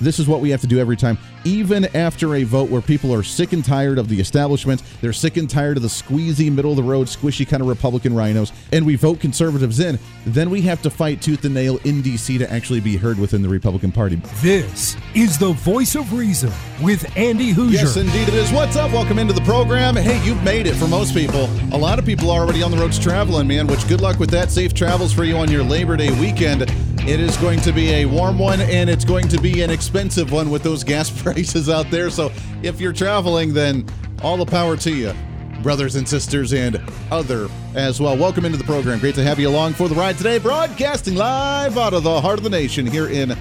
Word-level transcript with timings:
this 0.00 0.18
is 0.18 0.28
what 0.28 0.40
we 0.40 0.50
have 0.50 0.60
to 0.60 0.66
do 0.66 0.78
every 0.78 0.96
time, 0.96 1.18
even 1.44 1.84
after 1.96 2.34
a 2.36 2.44
vote 2.44 2.70
where 2.70 2.80
people 2.80 3.12
are 3.12 3.22
sick 3.22 3.52
and 3.52 3.64
tired 3.64 3.98
of 3.98 4.08
the 4.08 4.20
establishment. 4.20 4.82
They're 5.00 5.12
sick 5.12 5.36
and 5.36 5.48
tired 5.48 5.76
of 5.76 5.82
the 5.82 5.88
squeezy, 5.88 6.52
middle 6.52 6.72
of 6.72 6.76
the 6.76 6.82
road, 6.82 7.06
squishy 7.06 7.48
kind 7.48 7.62
of 7.62 7.68
Republican 7.68 8.14
rhinos, 8.14 8.52
and 8.72 8.84
we 8.84 8.96
vote 8.96 9.20
conservatives 9.20 9.80
in. 9.80 9.98
Then 10.26 10.50
we 10.50 10.62
have 10.62 10.82
to 10.82 10.90
fight 10.90 11.22
tooth 11.22 11.44
and 11.44 11.54
nail 11.54 11.78
in 11.84 12.02
D.C. 12.02 12.38
to 12.38 12.52
actually 12.52 12.80
be 12.80 12.96
heard 12.96 13.18
within 13.18 13.42
the 13.42 13.48
Republican 13.48 13.92
Party. 13.92 14.16
This 14.40 14.96
is 15.14 15.38
the 15.38 15.52
voice 15.52 15.94
of 15.94 16.12
reason 16.12 16.52
with 16.82 17.16
Andy 17.16 17.52
Hooser. 17.52 17.72
Yes, 17.72 17.96
indeed 17.96 18.28
it 18.28 18.34
is. 18.34 18.52
What's 18.52 18.76
up? 18.76 18.92
Welcome 18.92 19.18
into 19.18 19.32
the 19.32 19.40
program. 19.42 19.96
Hey, 19.96 20.24
you've 20.24 20.42
made 20.42 20.66
it 20.66 20.74
for 20.74 20.88
most 20.88 21.14
people. 21.14 21.48
A 21.72 21.78
lot 21.78 21.98
of 21.98 22.06
people 22.06 22.30
are 22.30 22.42
already 22.42 22.62
on 22.62 22.70
the 22.70 22.76
roads 22.76 22.98
traveling, 22.98 23.48
man, 23.48 23.66
which 23.66 23.86
good 23.88 24.00
luck 24.00 24.18
with 24.18 24.30
that. 24.30 24.50
Safe 24.50 24.74
travels 24.74 25.12
for 25.12 25.24
you 25.24 25.36
on 25.36 25.50
your 25.50 25.62
Labor 25.62 25.96
Day 25.96 26.10
weekend. 26.20 26.70
It 27.08 27.20
is 27.20 27.38
going 27.38 27.60
to 27.60 27.72
be 27.72 27.90
a 27.94 28.04
warm 28.04 28.38
one 28.38 28.60
and 28.60 28.90
it's 28.90 29.06
going 29.06 29.28
to 29.28 29.40
be 29.40 29.62
an 29.62 29.70
expensive 29.70 30.30
one 30.30 30.50
with 30.50 30.62
those 30.62 30.84
gas 30.84 31.08
prices 31.22 31.70
out 31.70 31.90
there. 31.90 32.10
So 32.10 32.30
if 32.62 32.82
you're 32.82 32.92
traveling, 32.92 33.54
then 33.54 33.86
all 34.22 34.36
the 34.36 34.44
power 34.44 34.76
to 34.76 34.94
you, 34.94 35.14
brothers 35.62 35.96
and 35.96 36.06
sisters, 36.06 36.52
and 36.52 36.78
other 37.10 37.48
as 37.74 37.98
well. 37.98 38.14
Welcome 38.14 38.44
into 38.44 38.58
the 38.58 38.64
program. 38.64 38.98
Great 38.98 39.14
to 39.14 39.24
have 39.24 39.38
you 39.38 39.48
along 39.48 39.72
for 39.72 39.88
the 39.88 39.94
ride 39.94 40.18
today. 40.18 40.36
Broadcasting 40.36 41.14
live 41.14 41.78
out 41.78 41.94
of 41.94 42.02
the 42.02 42.20
heart 42.20 42.40
of 42.40 42.44
the 42.44 42.50
nation 42.50 42.86
here 42.86 43.08
in 43.08 43.34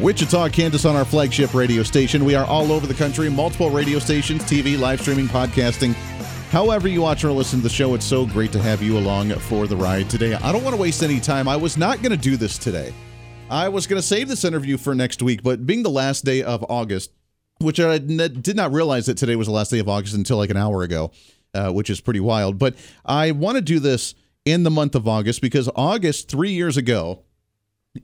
Wichita, 0.00 0.48
Kansas, 0.48 0.86
on 0.86 0.96
our 0.96 1.04
flagship 1.04 1.52
radio 1.52 1.82
station. 1.82 2.24
We 2.24 2.34
are 2.36 2.46
all 2.46 2.72
over 2.72 2.86
the 2.86 2.94
country, 2.94 3.28
multiple 3.28 3.68
radio 3.68 3.98
stations, 3.98 4.44
TV, 4.44 4.78
live 4.78 5.02
streaming, 5.02 5.26
podcasting. 5.26 5.92
However, 6.52 6.88
you 6.88 7.02
watch 7.02 7.22
or 7.22 7.32
listen 7.32 7.58
to 7.58 7.64
the 7.64 7.68
show, 7.68 7.92
it's 7.94 8.06
so 8.06 8.24
great 8.24 8.50
to 8.52 8.62
have 8.62 8.80
you 8.80 8.96
along 8.96 9.32
for 9.40 9.66
the 9.66 9.76
ride 9.76 10.08
today. 10.08 10.32
I 10.32 10.52
don't 10.52 10.64
want 10.64 10.74
to 10.74 10.80
waste 10.80 11.02
any 11.02 11.20
time. 11.20 11.48
I 11.48 11.56
was 11.56 11.76
not 11.76 11.98
going 11.98 12.12
to 12.12 12.16
do 12.16 12.38
this 12.38 12.56
today. 12.56 12.94
I 13.50 13.68
was 13.68 13.88
going 13.88 14.00
to 14.00 14.06
save 14.06 14.28
this 14.28 14.44
interview 14.44 14.78
for 14.78 14.94
next 14.94 15.22
week, 15.22 15.42
but 15.42 15.66
being 15.66 15.82
the 15.82 15.90
last 15.90 16.24
day 16.24 16.40
of 16.42 16.64
August, 16.68 17.10
which 17.58 17.80
I 17.80 17.98
did 17.98 18.54
not 18.54 18.72
realize 18.72 19.06
that 19.06 19.16
today 19.16 19.34
was 19.34 19.48
the 19.48 19.52
last 19.52 19.72
day 19.72 19.80
of 19.80 19.88
August 19.88 20.14
until 20.14 20.36
like 20.36 20.50
an 20.50 20.56
hour 20.56 20.84
ago, 20.84 21.10
uh, 21.52 21.72
which 21.72 21.90
is 21.90 22.00
pretty 22.00 22.20
wild. 22.20 22.60
But 22.60 22.76
I 23.04 23.32
want 23.32 23.56
to 23.56 23.62
do 23.62 23.80
this 23.80 24.14
in 24.44 24.62
the 24.62 24.70
month 24.70 24.94
of 24.94 25.08
August 25.08 25.42
because 25.42 25.68
August, 25.74 26.30
three 26.30 26.52
years 26.52 26.76
ago, 26.76 27.24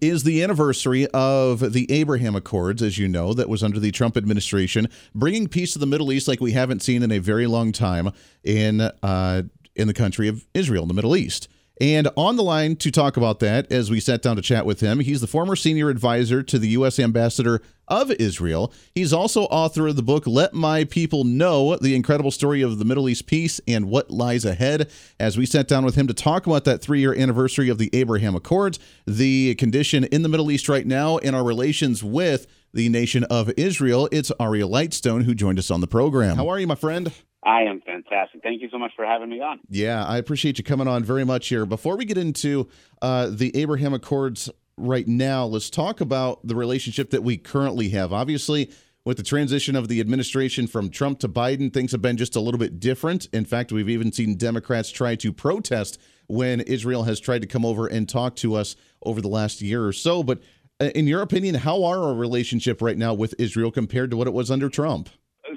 is 0.01 0.25
the 0.25 0.43
anniversary 0.43 1.07
of 1.15 1.73
the 1.73 1.89
Abraham 1.93 2.35
Accords, 2.35 2.83
as 2.83 2.99
you 2.99 3.07
know, 3.07 3.33
that 3.33 3.49
was 3.49 3.63
under 3.63 3.79
the 3.79 3.93
Trump 3.93 4.17
administration, 4.17 4.89
bringing 5.15 5.47
peace 5.47 5.73
to 5.75 5.79
the 5.79 5.87
Middle 5.87 6.13
East 6.13 6.27
like 6.27 6.41
we 6.41 6.53
haven't 6.53 6.83
seen 6.83 7.05
in 7.05 7.13
a 7.13 7.19
very 7.19 7.47
long 7.47 7.71
time 7.71 8.11
in 8.43 8.81
uh, 8.81 9.43
in 9.77 9.87
the 9.87 9.95
country 9.95 10.27
of 10.27 10.45
Israel, 10.55 10.83
in 10.83 10.89
the 10.89 10.95
Middle 10.95 11.17
East. 11.17 11.49
And 11.81 12.09
on 12.17 12.37
the 12.37 12.43
line 12.43 12.77
to 12.77 12.91
talk 12.91 13.17
about 13.17 13.41
that, 13.41 13.71
as 13.71 13.91
we 13.91 14.01
sat 14.01 14.23
down 14.23 14.37
to 14.37 14.43
chat 14.43 14.65
with 14.65 14.81
him, 14.81 15.01
he's 15.01 15.21
the 15.21 15.27
former 15.27 15.57
senior 15.57 15.91
advisor 15.91 16.43
to 16.43 16.59
the 16.59 16.69
U.S. 16.69 16.99
ambassador 16.99 17.61
of 17.87 18.11
Israel. 18.13 18.73
He's 18.95 19.13
also 19.13 19.43
author 19.45 19.87
of 19.89 19.97
the 19.97 20.03
book, 20.03 20.27
Let 20.27 20.55
My 20.55 20.85
People 20.85 21.25
Know 21.25 21.77
The 21.77 21.95
Incredible 21.95 22.31
Story 22.31 22.63
of 22.63 22.79
the 22.79 22.85
Middle 22.85 23.09
East 23.09 23.27
Peace 23.27 23.61
and 23.69 23.91
What 23.91 24.11
Lies 24.11 24.45
Ahead. 24.45 24.91
As 25.21 25.37
we 25.37 25.45
sat 25.45 25.69
down 25.69 25.85
with 25.85 25.97
him 25.97 26.07
to 26.07 26.15
talk 26.15 26.47
about 26.47 26.65
that 26.65 26.81
three 26.81 27.01
year 27.01 27.15
anniversary 27.15 27.69
of 27.69 27.79
the 27.79 27.91
Abraham 27.93 28.35
Accords, 28.35 28.79
the 29.07 29.55
condition 29.57 30.05
in 30.05 30.23
the 30.23 30.29
Middle 30.29 30.51
East 30.51 30.69
right 30.69 30.87
now, 30.87 31.19
and 31.19 31.37
our 31.37 31.45
relations 31.45 32.03
with 32.03 32.47
the 32.73 32.89
nation 32.89 33.25
of 33.25 33.53
Israel, 33.57 34.09
it's 34.11 34.31
Aryeh 34.41 34.69
Lightstone 34.69 35.25
who 35.25 35.35
joined 35.35 35.59
us 35.59 35.71
on 35.71 35.81
the 35.81 35.87
program. 35.87 36.37
How 36.37 36.49
are 36.49 36.59
you, 36.59 36.67
my 36.67 36.75
friend? 36.75 37.13
I 37.47 37.63
am 37.63 37.81
fantastic. 37.81 38.43
Thank 38.43 38.61
you 38.61 38.69
so 38.71 38.79
much 38.79 38.91
for 38.97 39.07
having 39.07 39.31
me 39.31 39.41
on. 39.41 39.61
Yeah, 39.71 40.05
I 40.05 40.19
appreciate 40.19 40.59
you 40.59 40.65
coming 40.65 40.89
on 40.89 41.05
very 41.05 41.25
much 41.25 41.47
here. 41.47 41.65
Before 41.65 41.97
we 41.97 42.05
get 42.05 42.19
into 42.19 42.69
uh, 43.01 43.29
the 43.31 43.57
Abraham 43.57 43.95
Accords 43.95 44.51
right 44.77 45.07
now, 45.07 45.47
let's 45.47 45.71
talk 45.71 46.01
about 46.01 46.45
the 46.45 46.56
relationship 46.56 47.11
that 47.11 47.23
we 47.23 47.37
currently 47.37 47.91
have. 47.91 48.12
Obviously, 48.12 48.73
with 49.05 49.17
the 49.17 49.23
transition 49.23 49.77
of 49.77 49.87
the 49.87 50.01
administration 50.01 50.67
from 50.67 50.91
Trump 50.91 51.21
to 51.21 51.29
Biden, 51.29 51.73
things 51.73 51.93
have 51.93 52.03
been 52.03 52.17
just 52.17 52.35
a 52.35 52.41
little 52.41 52.59
bit 52.59 52.81
different. 52.81 53.29
In 53.33 53.45
fact, 53.45 53.71
we've 53.71 53.89
even 53.89 54.11
seen 54.11 54.37
Democrats 54.37 54.91
try 54.91 55.15
to 55.15 55.33
protest 55.33 56.01
when 56.27 56.62
Israel 56.62 57.05
has 57.05 57.21
tried 57.21 57.43
to 57.43 57.47
come 57.47 57.65
over 57.65 57.87
and 57.87 58.09
talk 58.09 58.35
to 58.37 58.56
us 58.56 58.75
over 59.05 59.21
the 59.21 59.29
last 59.29 59.62
year 59.62 59.87
or 59.87 59.93
so. 59.93 60.25
But 60.25 60.43
uh, 60.81 60.87
in 60.97 61.06
your 61.06 61.23
opinion, 61.23 61.55
how 61.55 61.85
are 61.85 62.03
our 62.03 62.15
relationship 62.15 62.83
right 62.83 62.99
now 62.99 63.15
with 63.15 63.37
Israel 63.39 63.71
compared 63.71 64.11
to 64.11 64.17
what 64.17 64.27
it 64.27 64.33
was 64.33 64.51
under 64.51 64.69
Trump? 64.69 65.11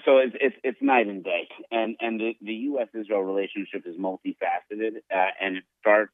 So 0.06 0.18
it's, 0.18 0.36
it's 0.40 0.56
it's 0.64 0.82
night 0.82 1.08
and 1.08 1.24
day, 1.24 1.48
and 1.72 1.96
and 2.00 2.20
the, 2.20 2.34
the 2.42 2.54
U.S. 2.54 2.88
Israel 2.94 3.22
relationship 3.22 3.86
is 3.86 3.96
multifaceted, 3.96 4.98
uh, 5.14 5.32
and 5.42 5.58
it 5.58 5.64
starts 5.80 6.12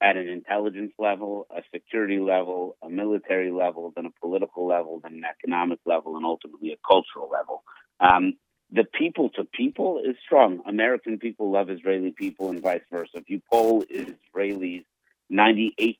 at 0.00 0.16
an 0.16 0.28
intelligence 0.28 0.92
level, 0.98 1.46
a 1.50 1.62
security 1.74 2.18
level, 2.18 2.76
a 2.82 2.88
military 2.88 3.50
level, 3.50 3.92
then 3.96 4.06
a 4.06 4.20
political 4.20 4.66
level, 4.66 5.00
then 5.02 5.14
an 5.14 5.24
economic 5.24 5.80
level, 5.84 6.16
and 6.16 6.24
ultimately 6.24 6.72
a 6.72 6.76
cultural 6.86 7.28
level. 7.30 7.64
Um, 7.98 8.34
the 8.70 8.84
people 8.84 9.30
to 9.30 9.44
people 9.44 10.00
is 10.04 10.14
strong. 10.24 10.60
American 10.66 11.18
people 11.18 11.50
love 11.50 11.70
Israeli 11.70 12.12
people, 12.12 12.50
and 12.50 12.62
vice 12.62 12.82
versa. 12.90 13.10
If 13.14 13.28
you 13.28 13.40
poll 13.50 13.82
Israelis, 13.84 14.84
98% 15.32 15.96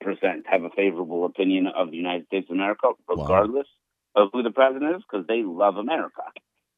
have 0.47 0.62
a 0.62 0.71
favorable 0.71 1.25
opinion 1.25 1.67
of 1.67 1.91
the 1.91 1.97
United 1.97 2.27
States 2.27 2.47
of 2.49 2.55
America, 2.55 2.89
regardless 3.09 3.67
wow. 4.15 4.25
of 4.25 4.31
who 4.33 4.43
the 4.43 4.51
president 4.51 4.97
is, 4.97 5.03
because 5.11 5.27
they 5.27 5.43
love 5.43 5.77
America. 5.77 6.23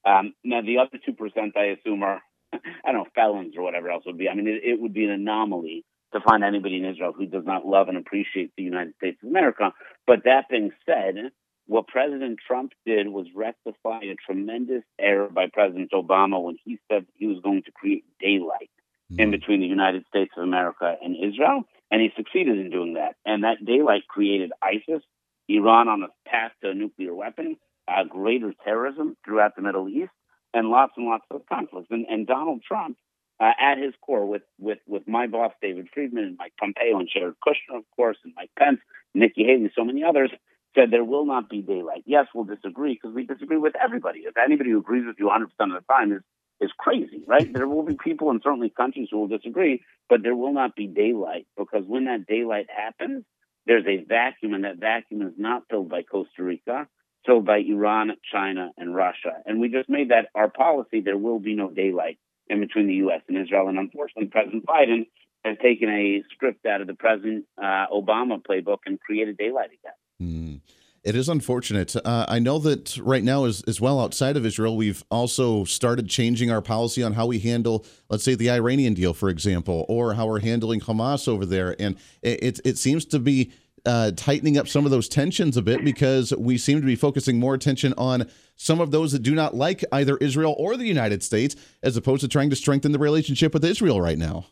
Um, 0.04 0.34
now, 0.44 0.62
the 0.62 0.78
other 0.78 0.98
2%, 0.98 1.56
I 1.56 1.76
assume, 1.78 2.02
are, 2.02 2.20
I 2.52 2.58
don't 2.86 2.94
know, 2.94 3.06
felons 3.14 3.54
or 3.56 3.62
whatever 3.62 3.90
else 3.90 4.04
would 4.06 4.18
be. 4.18 4.28
I 4.28 4.34
mean, 4.34 4.48
it, 4.48 4.62
it 4.64 4.80
would 4.80 4.94
be 4.94 5.04
an 5.04 5.10
anomaly 5.10 5.84
to 6.12 6.20
find 6.20 6.42
anybody 6.42 6.76
in 6.76 6.84
Israel 6.84 7.12
who 7.16 7.26
does 7.26 7.44
not 7.44 7.66
love 7.66 7.88
and 7.88 7.96
appreciate 7.96 8.52
the 8.56 8.62
United 8.62 8.94
States 8.96 9.18
of 9.22 9.28
America. 9.28 9.72
But 10.06 10.24
that 10.24 10.48
being 10.50 10.72
said, 10.84 11.30
what 11.66 11.86
President 11.86 12.40
Trump 12.44 12.72
did 12.84 13.08
was 13.08 13.26
rectify 13.34 14.00
a 14.02 14.16
tremendous 14.26 14.82
error 14.98 15.28
by 15.28 15.46
President 15.52 15.92
Obama 15.92 16.42
when 16.42 16.56
he 16.64 16.78
said 16.90 17.06
he 17.14 17.26
was 17.26 17.38
going 17.44 17.62
to 17.62 17.70
create 17.70 18.04
daylight 18.18 18.70
mm-hmm. 19.12 19.20
in 19.20 19.30
between 19.30 19.60
the 19.60 19.66
United 19.66 20.04
States 20.08 20.32
of 20.36 20.42
America 20.42 20.96
and 21.00 21.14
Israel. 21.16 21.62
And 21.90 22.02
he 22.02 22.10
succeeded 22.16 22.58
in 22.58 22.70
doing 22.70 22.94
that. 22.94 23.14
And 23.24 23.44
that 23.44 23.64
daylight 23.64 24.08
created 24.08 24.52
ISIS, 24.62 25.02
Iran 25.48 25.88
on 25.88 26.02
a 26.02 26.28
path 26.28 26.52
to 26.62 26.70
a 26.70 26.74
nuclear 26.74 27.14
weapon, 27.14 27.56
uh, 27.90 28.04
greater 28.04 28.54
terrorism 28.64 29.16
throughout 29.24 29.56
the 29.56 29.62
Middle 29.62 29.88
East, 29.88 30.12
and 30.54 30.68
lots 30.68 30.92
and 30.96 31.06
lots 31.06 31.24
of 31.30 31.42
conflicts. 31.46 31.88
And, 31.90 32.06
and 32.08 32.26
Donald 32.26 32.62
Trump, 32.66 32.96
uh, 33.40 33.52
at 33.58 33.78
his 33.78 33.94
core, 34.04 34.26
with, 34.26 34.42
with, 34.58 34.78
with 34.86 35.08
my 35.08 35.26
boss, 35.26 35.52
David 35.62 35.88
Friedman, 35.92 36.24
and 36.24 36.36
Mike 36.38 36.52
Pompeo, 36.58 36.98
and 36.98 37.08
Jared 37.12 37.34
Kushner, 37.46 37.78
of 37.78 37.84
course, 37.96 38.18
and 38.24 38.34
Mike 38.36 38.50
Pence, 38.58 38.80
Nikki 39.14 39.44
Haley, 39.44 39.70
so 39.74 39.84
many 39.84 40.04
others, 40.04 40.30
said 40.74 40.90
there 40.90 41.04
will 41.04 41.26
not 41.26 41.48
be 41.48 41.62
daylight. 41.62 42.04
Yes, 42.06 42.26
we'll 42.34 42.44
disagree 42.44 42.94
because 42.94 43.14
we 43.14 43.24
disagree 43.24 43.56
with 43.56 43.74
everybody. 43.82 44.20
If 44.20 44.36
anybody 44.36 44.70
who 44.70 44.78
agrees 44.78 45.04
with 45.06 45.16
you 45.18 45.26
100% 45.26 45.44
of 45.44 45.48
the 45.58 45.92
time 45.92 46.12
is 46.12 46.22
is 46.60 46.70
crazy, 46.78 47.22
right? 47.26 47.50
There 47.52 47.66
will 47.66 47.82
be 47.82 47.96
people 47.96 48.30
and 48.30 48.40
certainly 48.44 48.68
countries 48.68 49.08
who 49.10 49.20
will 49.20 49.28
disagree, 49.28 49.82
but 50.10 50.22
there 50.22 50.36
will 50.36 50.52
not 50.52 50.76
be 50.76 50.86
daylight 50.86 51.46
because 51.56 51.84
when 51.86 52.04
that 52.04 52.26
daylight 52.26 52.66
happens, 52.68 53.24
there's 53.66 53.86
a 53.86 54.04
vacuum, 54.04 54.54
and 54.54 54.64
that 54.64 54.76
vacuum 54.76 55.22
is 55.22 55.32
not 55.36 55.62
filled 55.70 55.88
by 55.88 56.02
Costa 56.02 56.42
Rica 56.42 56.86
filled 57.26 57.46
by 57.46 57.58
Iran, 57.58 58.12
China, 58.32 58.70
and 58.76 58.94
Russia. 58.94 59.42
And 59.46 59.60
we 59.60 59.68
just 59.68 59.88
made 59.88 60.10
that 60.10 60.28
our 60.34 60.48
policy. 60.48 61.00
There 61.00 61.18
will 61.18 61.38
be 61.38 61.54
no 61.54 61.70
daylight 61.70 62.18
in 62.48 62.60
between 62.60 62.86
the 62.86 62.94
U.S. 62.94 63.22
and 63.28 63.36
Israel. 63.36 63.68
And 63.68 63.78
unfortunately, 63.78 64.26
President 64.26 64.66
Biden 64.66 65.06
has 65.44 65.56
taken 65.62 65.88
a 65.88 66.22
script 66.34 66.66
out 66.66 66.80
of 66.80 66.86
the 66.86 66.94
President 66.94 67.44
uh, 67.58 67.86
Obama 67.92 68.42
playbook 68.42 68.78
and 68.86 69.00
created 69.00 69.38
daylight 69.38 69.70
again. 69.70 69.92
Mm. 70.20 70.60
It 71.02 71.14
is 71.14 71.30
unfortunate. 71.30 71.96
Uh, 71.96 72.26
I 72.28 72.40
know 72.40 72.58
that 72.58 72.98
right 72.98 73.24
now, 73.24 73.46
as, 73.46 73.62
as 73.66 73.80
well 73.80 74.00
outside 74.00 74.36
of 74.36 74.44
Israel, 74.44 74.76
we've 74.76 75.02
also 75.10 75.64
started 75.64 76.10
changing 76.10 76.50
our 76.50 76.60
policy 76.60 77.02
on 77.02 77.14
how 77.14 77.24
we 77.24 77.38
handle, 77.38 77.86
let's 78.10 78.22
say, 78.22 78.34
the 78.34 78.50
Iranian 78.50 78.92
deal, 78.92 79.14
for 79.14 79.30
example, 79.30 79.86
or 79.88 80.12
how 80.12 80.26
we're 80.26 80.40
handling 80.40 80.80
Hamas 80.80 81.26
over 81.26 81.46
there. 81.46 81.74
And 81.80 81.96
it, 82.20 82.60
it 82.66 82.76
seems 82.76 83.06
to 83.06 83.18
be 83.18 83.50
uh, 83.86 84.12
tightening 84.12 84.58
up 84.58 84.68
some 84.68 84.84
of 84.84 84.90
those 84.90 85.08
tensions 85.08 85.56
a 85.56 85.62
bit 85.62 85.84
because 85.84 86.32
we 86.36 86.58
seem 86.58 86.80
to 86.80 86.86
be 86.86 86.96
focusing 86.96 87.38
more 87.38 87.54
attention 87.54 87.94
on 87.96 88.28
some 88.56 88.80
of 88.80 88.90
those 88.90 89.12
that 89.12 89.22
do 89.22 89.34
not 89.34 89.54
like 89.54 89.84
either 89.92 90.16
Israel 90.18 90.54
or 90.58 90.76
the 90.76 90.86
United 90.86 91.22
States, 91.22 91.56
as 91.82 91.96
opposed 91.96 92.20
to 92.22 92.28
trying 92.28 92.50
to 92.50 92.56
strengthen 92.56 92.92
the 92.92 92.98
relationship 92.98 93.54
with 93.54 93.64
Israel 93.64 94.00
right 94.00 94.18
now. 94.18 94.46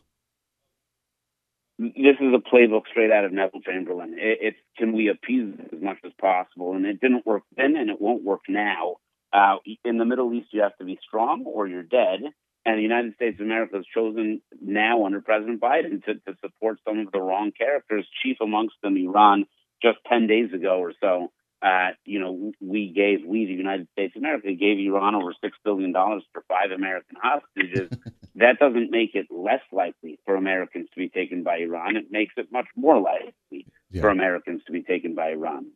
This 1.77 2.17
is 2.19 2.33
a 2.33 2.53
playbook 2.53 2.87
straight 2.91 3.11
out 3.11 3.23
of 3.23 3.31
Neville 3.31 3.61
Chamberlain. 3.61 4.15
It, 4.17 4.39
it's 4.41 4.57
can 4.77 4.93
we 4.93 5.09
appease 5.09 5.53
as 5.71 5.81
much 5.81 5.97
as 6.05 6.11
possible, 6.19 6.73
and 6.73 6.85
it 6.85 6.99
didn't 6.99 7.25
work 7.25 7.43
then, 7.55 7.77
and 7.77 7.89
it 7.89 8.01
won't 8.01 8.23
work 8.23 8.41
now. 8.49 8.97
Uh, 9.31 9.57
in 9.85 9.97
the 9.97 10.05
Middle 10.05 10.33
East, 10.33 10.47
you 10.51 10.61
have 10.61 10.75
to 10.77 10.83
be 10.83 10.99
strong 11.07 11.45
or 11.45 11.67
you're 11.67 11.83
dead. 11.83 12.19
And 12.65 12.77
the 12.77 12.83
United 12.83 13.15
States 13.15 13.39
of 13.39 13.45
America 13.45 13.77
has 13.77 13.85
chosen 13.93 14.41
now 14.61 15.05
under 15.05 15.21
President 15.21 15.61
Biden 15.61 16.03
to, 16.05 16.15
to 16.15 16.37
support 16.41 16.79
some 16.87 16.99
of 16.99 17.11
the 17.11 17.21
wrong 17.21 17.51
characters, 17.57 18.05
chief 18.21 18.37
amongst 18.41 18.75
them 18.83 18.97
Iran. 18.97 19.45
Just 19.81 19.97
10 20.09 20.27
days 20.27 20.51
ago 20.53 20.79
or 20.79 20.93
so, 21.01 21.31
uh, 21.61 21.89
you 22.05 22.19
know, 22.19 22.51
we 22.61 22.91
gave, 22.93 23.25
we, 23.25 23.45
the 23.45 23.53
United 23.53 23.87
States 23.91 24.13
of 24.15 24.21
America, 24.21 24.53
gave 24.53 24.77
Iran 24.79 25.15
over 25.15 25.33
$6 25.33 25.49
billion 25.63 25.93
for 25.93 26.43
five 26.47 26.71
American 26.71 27.17
hostages 27.21 27.89
that 28.35 28.59
doesn't 28.59 28.91
make 28.91 29.15
it 29.15 29.27
less 29.29 29.61
likely 29.71 30.19
for 30.25 30.35
Americans 30.35 30.87
to 30.93 30.99
be 30.99 31.09
taken 31.09 31.43
by 31.43 31.57
Iran. 31.57 31.97
It 31.97 32.05
makes 32.11 32.33
it 32.37 32.51
much 32.51 32.67
more 32.75 32.99
likely 33.01 33.67
yeah. 33.91 34.01
for 34.01 34.09
Americans 34.09 34.61
to 34.67 34.71
be 34.71 34.83
taken 34.83 35.15
by 35.15 35.31
Iran. 35.31 35.67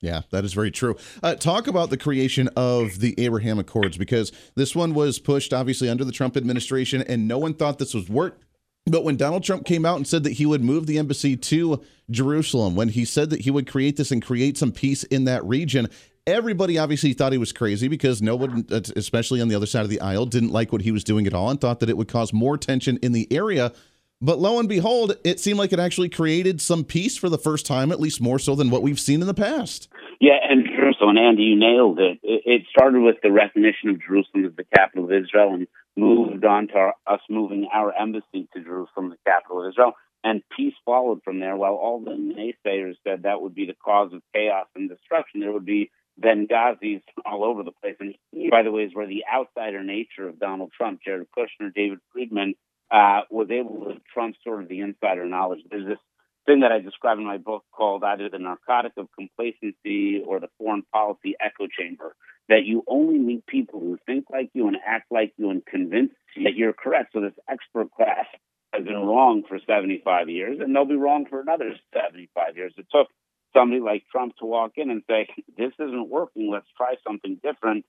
Yeah, 0.00 0.22
that 0.30 0.44
is 0.44 0.52
very 0.52 0.70
true. 0.70 0.96
Uh, 1.22 1.34
talk 1.34 1.66
about 1.66 1.90
the 1.90 1.96
creation 1.96 2.48
of 2.54 3.00
the 3.00 3.14
Abraham 3.18 3.58
Accords 3.58 3.96
because 3.96 4.30
this 4.54 4.76
one 4.76 4.94
was 4.94 5.18
pushed 5.18 5.54
obviously 5.54 5.88
under 5.88 6.04
the 6.04 6.12
Trump 6.12 6.36
administration, 6.36 7.02
and 7.02 7.26
no 7.26 7.38
one 7.38 7.54
thought 7.54 7.78
this 7.78 7.94
was 7.94 8.08
work. 8.08 8.40
But 8.84 9.04
when 9.04 9.16
Donald 9.16 9.42
Trump 9.42 9.64
came 9.64 9.84
out 9.84 9.96
and 9.96 10.06
said 10.06 10.22
that 10.24 10.34
he 10.34 10.46
would 10.46 10.62
move 10.62 10.86
the 10.86 10.98
embassy 10.98 11.36
to 11.36 11.82
Jerusalem, 12.10 12.76
when 12.76 12.90
he 12.90 13.04
said 13.04 13.30
that 13.30 13.40
he 13.40 13.50
would 13.50 13.66
create 13.66 13.96
this 13.96 14.12
and 14.12 14.22
create 14.22 14.56
some 14.56 14.70
peace 14.70 15.02
in 15.04 15.24
that 15.24 15.44
region, 15.44 15.88
everybody 16.26 16.78
obviously 16.78 17.12
thought 17.12 17.32
he 17.32 17.38
was 17.38 17.52
crazy 17.52 17.88
because 17.88 18.22
no 18.22 18.36
one, 18.36 18.64
especially 18.70 19.40
on 19.40 19.48
the 19.48 19.56
other 19.56 19.66
side 19.66 19.82
of 19.82 19.90
the 19.90 20.00
aisle, 20.00 20.26
didn't 20.26 20.52
like 20.52 20.72
what 20.72 20.82
he 20.82 20.92
was 20.92 21.02
doing 21.02 21.26
at 21.26 21.34
all 21.34 21.50
and 21.50 21.60
thought 21.60 21.80
that 21.80 21.90
it 21.90 21.96
would 21.96 22.08
cause 22.08 22.32
more 22.32 22.56
tension 22.56 22.98
in 22.98 23.12
the 23.12 23.26
area. 23.32 23.72
But 24.20 24.38
lo 24.38 24.58
and 24.58 24.68
behold, 24.68 25.16
it 25.24 25.40
seemed 25.40 25.58
like 25.58 25.72
it 25.72 25.78
actually 25.78 26.08
created 26.08 26.60
some 26.60 26.84
peace 26.84 27.16
for 27.16 27.28
the 27.28 27.38
first 27.38 27.66
time, 27.66 27.92
at 27.92 28.00
least 28.00 28.20
more 28.20 28.38
so 28.38 28.54
than 28.54 28.70
what 28.70 28.82
we've 28.82 29.00
seen 29.00 29.20
in 29.20 29.26
the 29.26 29.34
past. 29.34 29.88
Yeah, 30.20 30.38
and 30.48 30.64
Jerusalem, 30.64 31.16
and 31.16 31.18
Andy, 31.18 31.42
you 31.42 31.56
nailed 31.58 31.98
it. 31.98 32.18
It 32.22 32.62
started 32.70 33.02
with 33.02 33.16
the 33.22 33.30
recognition 33.30 33.90
of 33.90 34.00
Jerusalem 34.00 34.46
as 34.46 34.56
the 34.56 34.64
capital 34.74 35.04
of 35.04 35.12
Israel 35.12 35.52
and 35.52 35.66
moved 35.96 36.44
on 36.44 36.68
to 36.68 36.74
our, 36.74 36.94
us 37.06 37.20
moving 37.28 37.68
our 37.72 37.92
embassy 37.92 38.48
to 38.54 38.62
Jerusalem, 38.62 39.10
the 39.10 39.18
capital 39.26 39.62
of 39.62 39.72
Israel. 39.72 39.92
And 40.24 40.42
peace 40.56 40.74
followed 40.84 41.22
from 41.22 41.38
there. 41.38 41.54
While 41.54 41.74
all 41.74 42.00
the 42.00 42.12
naysayers 42.12 42.96
said 43.04 43.22
that 43.22 43.42
would 43.42 43.54
be 43.54 43.66
the 43.66 43.76
cause 43.84 44.12
of 44.14 44.22
chaos 44.34 44.66
and 44.74 44.88
destruction, 44.88 45.40
there 45.40 45.52
would 45.52 45.66
be 45.66 45.90
Benghazis 46.20 47.02
all 47.26 47.44
over 47.44 47.62
the 47.62 47.72
place. 47.72 47.96
And 48.00 48.14
by 48.50 48.62
the 48.62 48.72
way, 48.72 48.84
is 48.84 48.94
where 48.94 49.06
the 49.06 49.24
outsider 49.32 49.84
nature 49.84 50.26
of 50.26 50.40
Donald 50.40 50.72
Trump, 50.76 51.00
Jared 51.04 51.28
Kushner, 51.36 51.72
David 51.74 51.98
Friedman, 52.12 52.54
uh, 52.90 53.22
was 53.30 53.48
able 53.50 53.86
to 53.86 54.00
trump 54.12 54.36
sort 54.44 54.62
of 54.62 54.68
the 54.68 54.80
insider 54.80 55.26
knowledge. 55.26 55.60
There's 55.70 55.86
this 55.86 55.98
thing 56.46 56.60
that 56.60 56.72
I 56.72 56.78
describe 56.78 57.18
in 57.18 57.26
my 57.26 57.38
book 57.38 57.64
called 57.72 58.04
either 58.04 58.28
the 58.28 58.38
narcotic 58.38 58.92
of 58.96 59.08
complacency 59.18 60.22
or 60.24 60.40
the 60.40 60.48
foreign 60.58 60.82
policy 60.92 61.34
echo 61.40 61.66
chamber. 61.66 62.14
That 62.48 62.64
you 62.64 62.84
only 62.86 63.18
meet 63.18 63.44
people 63.46 63.80
who 63.80 63.98
think 64.06 64.26
like 64.30 64.50
you 64.54 64.68
and 64.68 64.76
act 64.86 65.10
like 65.10 65.32
you 65.36 65.50
and 65.50 65.66
convince 65.66 66.12
that 66.36 66.54
you're 66.54 66.72
correct. 66.72 67.12
So 67.12 67.20
this 67.20 67.32
expert 67.48 67.90
class 67.90 68.26
has 68.72 68.84
been 68.84 68.94
wrong 68.94 69.42
for 69.48 69.58
75 69.66 70.28
years, 70.28 70.58
and 70.60 70.74
they'll 70.74 70.84
be 70.84 70.94
wrong 70.94 71.26
for 71.28 71.40
another 71.40 71.74
75 71.92 72.56
years. 72.56 72.72
It 72.76 72.86
took 72.92 73.08
somebody 73.52 73.80
like 73.80 74.04
Trump 74.12 74.36
to 74.36 74.46
walk 74.46 74.72
in 74.76 74.90
and 74.90 75.02
say, 75.08 75.26
"This 75.56 75.72
isn't 75.80 76.08
working. 76.08 76.50
Let's 76.50 76.70
try 76.76 76.94
something 77.02 77.40
different." 77.42 77.84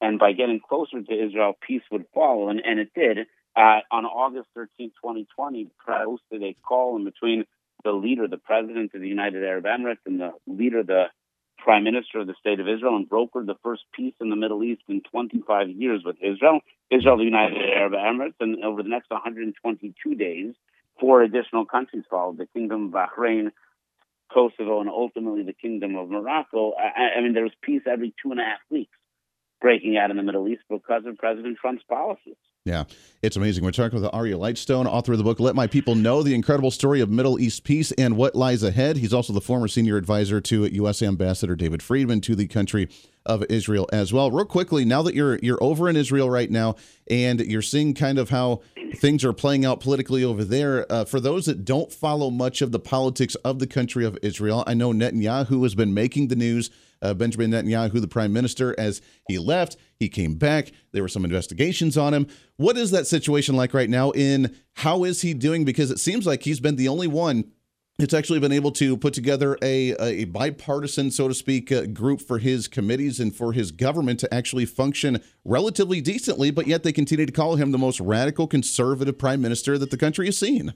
And 0.00 0.18
by 0.18 0.32
getting 0.32 0.60
closer 0.60 1.02
to 1.02 1.24
Israel, 1.26 1.58
peace 1.60 1.82
would 1.90 2.06
follow, 2.14 2.48
and, 2.48 2.64
and 2.64 2.78
it 2.78 2.94
did. 2.94 3.26
Uh, 3.58 3.80
on 3.90 4.04
August 4.06 4.46
13, 4.54 4.90
2020, 5.02 5.68
hosted 5.88 6.44
a 6.44 6.56
call 6.62 6.94
in 6.96 7.04
between 7.04 7.44
the 7.82 7.90
leader, 7.90 8.28
the 8.28 8.38
president 8.38 8.92
of 8.94 9.00
the 9.00 9.08
United 9.08 9.42
Arab 9.42 9.64
Emirates, 9.64 9.98
and 10.06 10.20
the 10.20 10.30
leader, 10.46 10.84
the 10.84 11.06
prime 11.58 11.82
minister 11.82 12.20
of 12.20 12.28
the 12.28 12.36
state 12.38 12.60
of 12.60 12.68
Israel, 12.68 12.94
and 12.94 13.10
brokered 13.10 13.46
the 13.46 13.56
first 13.64 13.82
peace 13.92 14.14
in 14.20 14.30
the 14.30 14.36
Middle 14.36 14.62
East 14.62 14.82
in 14.88 15.02
25 15.10 15.70
years 15.70 16.02
with 16.04 16.14
Israel, 16.22 16.60
Israel, 16.92 17.16
the 17.18 17.24
United 17.24 17.58
Arab 17.58 17.94
Emirates, 17.94 18.38
and 18.38 18.64
over 18.64 18.84
the 18.84 18.88
next 18.88 19.10
122 19.10 20.14
days, 20.14 20.54
four 21.00 21.22
additional 21.22 21.66
countries 21.66 22.04
followed: 22.08 22.38
the 22.38 22.46
Kingdom 22.46 22.86
of 22.86 22.92
Bahrain, 22.92 23.50
Kosovo, 24.32 24.80
and 24.80 24.88
ultimately 24.88 25.42
the 25.42 25.52
Kingdom 25.52 25.96
of 25.96 26.10
Morocco. 26.10 26.74
I, 26.74 27.18
I 27.18 27.20
mean, 27.22 27.32
there 27.34 27.42
was 27.42 27.52
peace 27.62 27.82
every 27.90 28.14
two 28.22 28.30
and 28.30 28.38
a 28.38 28.44
half 28.44 28.60
weeks 28.70 28.96
breaking 29.60 29.96
out 29.96 30.12
in 30.12 30.16
the 30.16 30.22
Middle 30.22 30.46
East 30.46 30.62
because 30.70 31.02
of 31.06 31.18
President 31.18 31.58
Trump's 31.60 31.82
policies. 31.88 32.36
Yeah, 32.68 32.84
it's 33.22 33.34
amazing. 33.34 33.64
We're 33.64 33.70
talking 33.70 33.98
with 33.98 34.12
Aryeh 34.12 34.36
Lightstone, 34.36 34.84
author 34.84 35.12
of 35.12 35.18
the 35.18 35.24
book 35.24 35.40
Let 35.40 35.54
My 35.54 35.66
People 35.66 35.94
Know 35.94 36.22
the 36.22 36.34
Incredible 36.34 36.70
Story 36.70 37.00
of 37.00 37.08
Middle 37.08 37.40
East 37.40 37.64
Peace 37.64 37.92
and 37.92 38.14
What 38.14 38.34
Lies 38.34 38.62
Ahead. 38.62 38.98
He's 38.98 39.14
also 39.14 39.32
the 39.32 39.40
former 39.40 39.68
senior 39.68 39.96
advisor 39.96 40.38
to 40.42 40.66
U.S. 40.66 41.00
Ambassador 41.00 41.56
David 41.56 41.82
Friedman 41.82 42.20
to 42.20 42.36
the 42.36 42.46
country 42.46 42.90
of 43.24 43.42
Israel 43.48 43.88
as 43.90 44.12
well. 44.12 44.30
Real 44.30 44.44
quickly, 44.44 44.84
now 44.84 45.00
that 45.00 45.14
you're 45.14 45.38
you're 45.38 45.62
over 45.64 45.88
in 45.88 45.96
Israel 45.96 46.28
right 46.28 46.50
now 46.50 46.76
and 47.10 47.40
you're 47.40 47.62
seeing 47.62 47.94
kind 47.94 48.18
of 48.18 48.28
how 48.28 48.60
things 48.96 49.24
are 49.24 49.32
playing 49.32 49.64
out 49.64 49.80
politically 49.80 50.22
over 50.22 50.44
there, 50.44 50.84
uh, 50.92 51.06
for 51.06 51.20
those 51.20 51.46
that 51.46 51.64
don't 51.64 51.90
follow 51.90 52.28
much 52.28 52.60
of 52.60 52.70
the 52.70 52.78
politics 52.78 53.34
of 53.36 53.60
the 53.60 53.66
country 53.66 54.04
of 54.04 54.18
Israel, 54.20 54.62
I 54.66 54.74
know 54.74 54.92
Netanyahu 54.92 55.62
has 55.62 55.74
been 55.74 55.94
making 55.94 56.28
the 56.28 56.36
news 56.36 56.68
uh, 57.02 57.14
Benjamin 57.14 57.50
Netanyahu, 57.50 58.00
the 58.00 58.08
prime 58.08 58.32
minister, 58.32 58.74
as 58.78 59.00
he 59.28 59.38
left. 59.38 59.76
He 59.98 60.08
came 60.08 60.34
back. 60.34 60.72
There 60.92 61.02
were 61.02 61.08
some 61.08 61.24
investigations 61.24 61.96
on 61.96 62.14
him. 62.14 62.26
What 62.56 62.76
is 62.76 62.90
that 62.90 63.06
situation 63.06 63.56
like 63.56 63.74
right 63.74 63.90
now? 63.90 64.10
In 64.12 64.56
how 64.74 65.04
is 65.04 65.22
he 65.22 65.34
doing? 65.34 65.64
Because 65.64 65.90
it 65.90 65.98
seems 65.98 66.26
like 66.26 66.42
he's 66.42 66.60
been 66.60 66.76
the 66.76 66.88
only 66.88 67.06
one 67.06 67.52
it's 67.98 68.14
actually 68.14 68.38
been 68.38 68.52
able 68.52 68.70
to 68.70 68.96
put 68.96 69.12
together 69.12 69.58
a, 69.60 69.90
a 69.94 70.24
bipartisan, 70.26 71.10
so 71.10 71.26
to 71.26 71.34
speak, 71.34 71.72
uh, 71.72 71.86
group 71.86 72.20
for 72.20 72.38
his 72.38 72.68
committees 72.68 73.18
and 73.18 73.34
for 73.34 73.52
his 73.52 73.72
government 73.72 74.20
to 74.20 74.32
actually 74.32 74.66
function 74.66 75.20
relatively 75.44 76.00
decently, 76.00 76.52
but 76.52 76.68
yet 76.68 76.84
they 76.84 76.92
continue 76.92 77.26
to 77.26 77.32
call 77.32 77.56
him 77.56 77.72
the 77.72 77.78
most 77.78 77.98
radical 77.98 78.46
conservative 78.46 79.18
prime 79.18 79.42
minister 79.42 79.76
that 79.78 79.90
the 79.90 79.96
country 79.96 80.26
has 80.26 80.38
seen. 80.38 80.74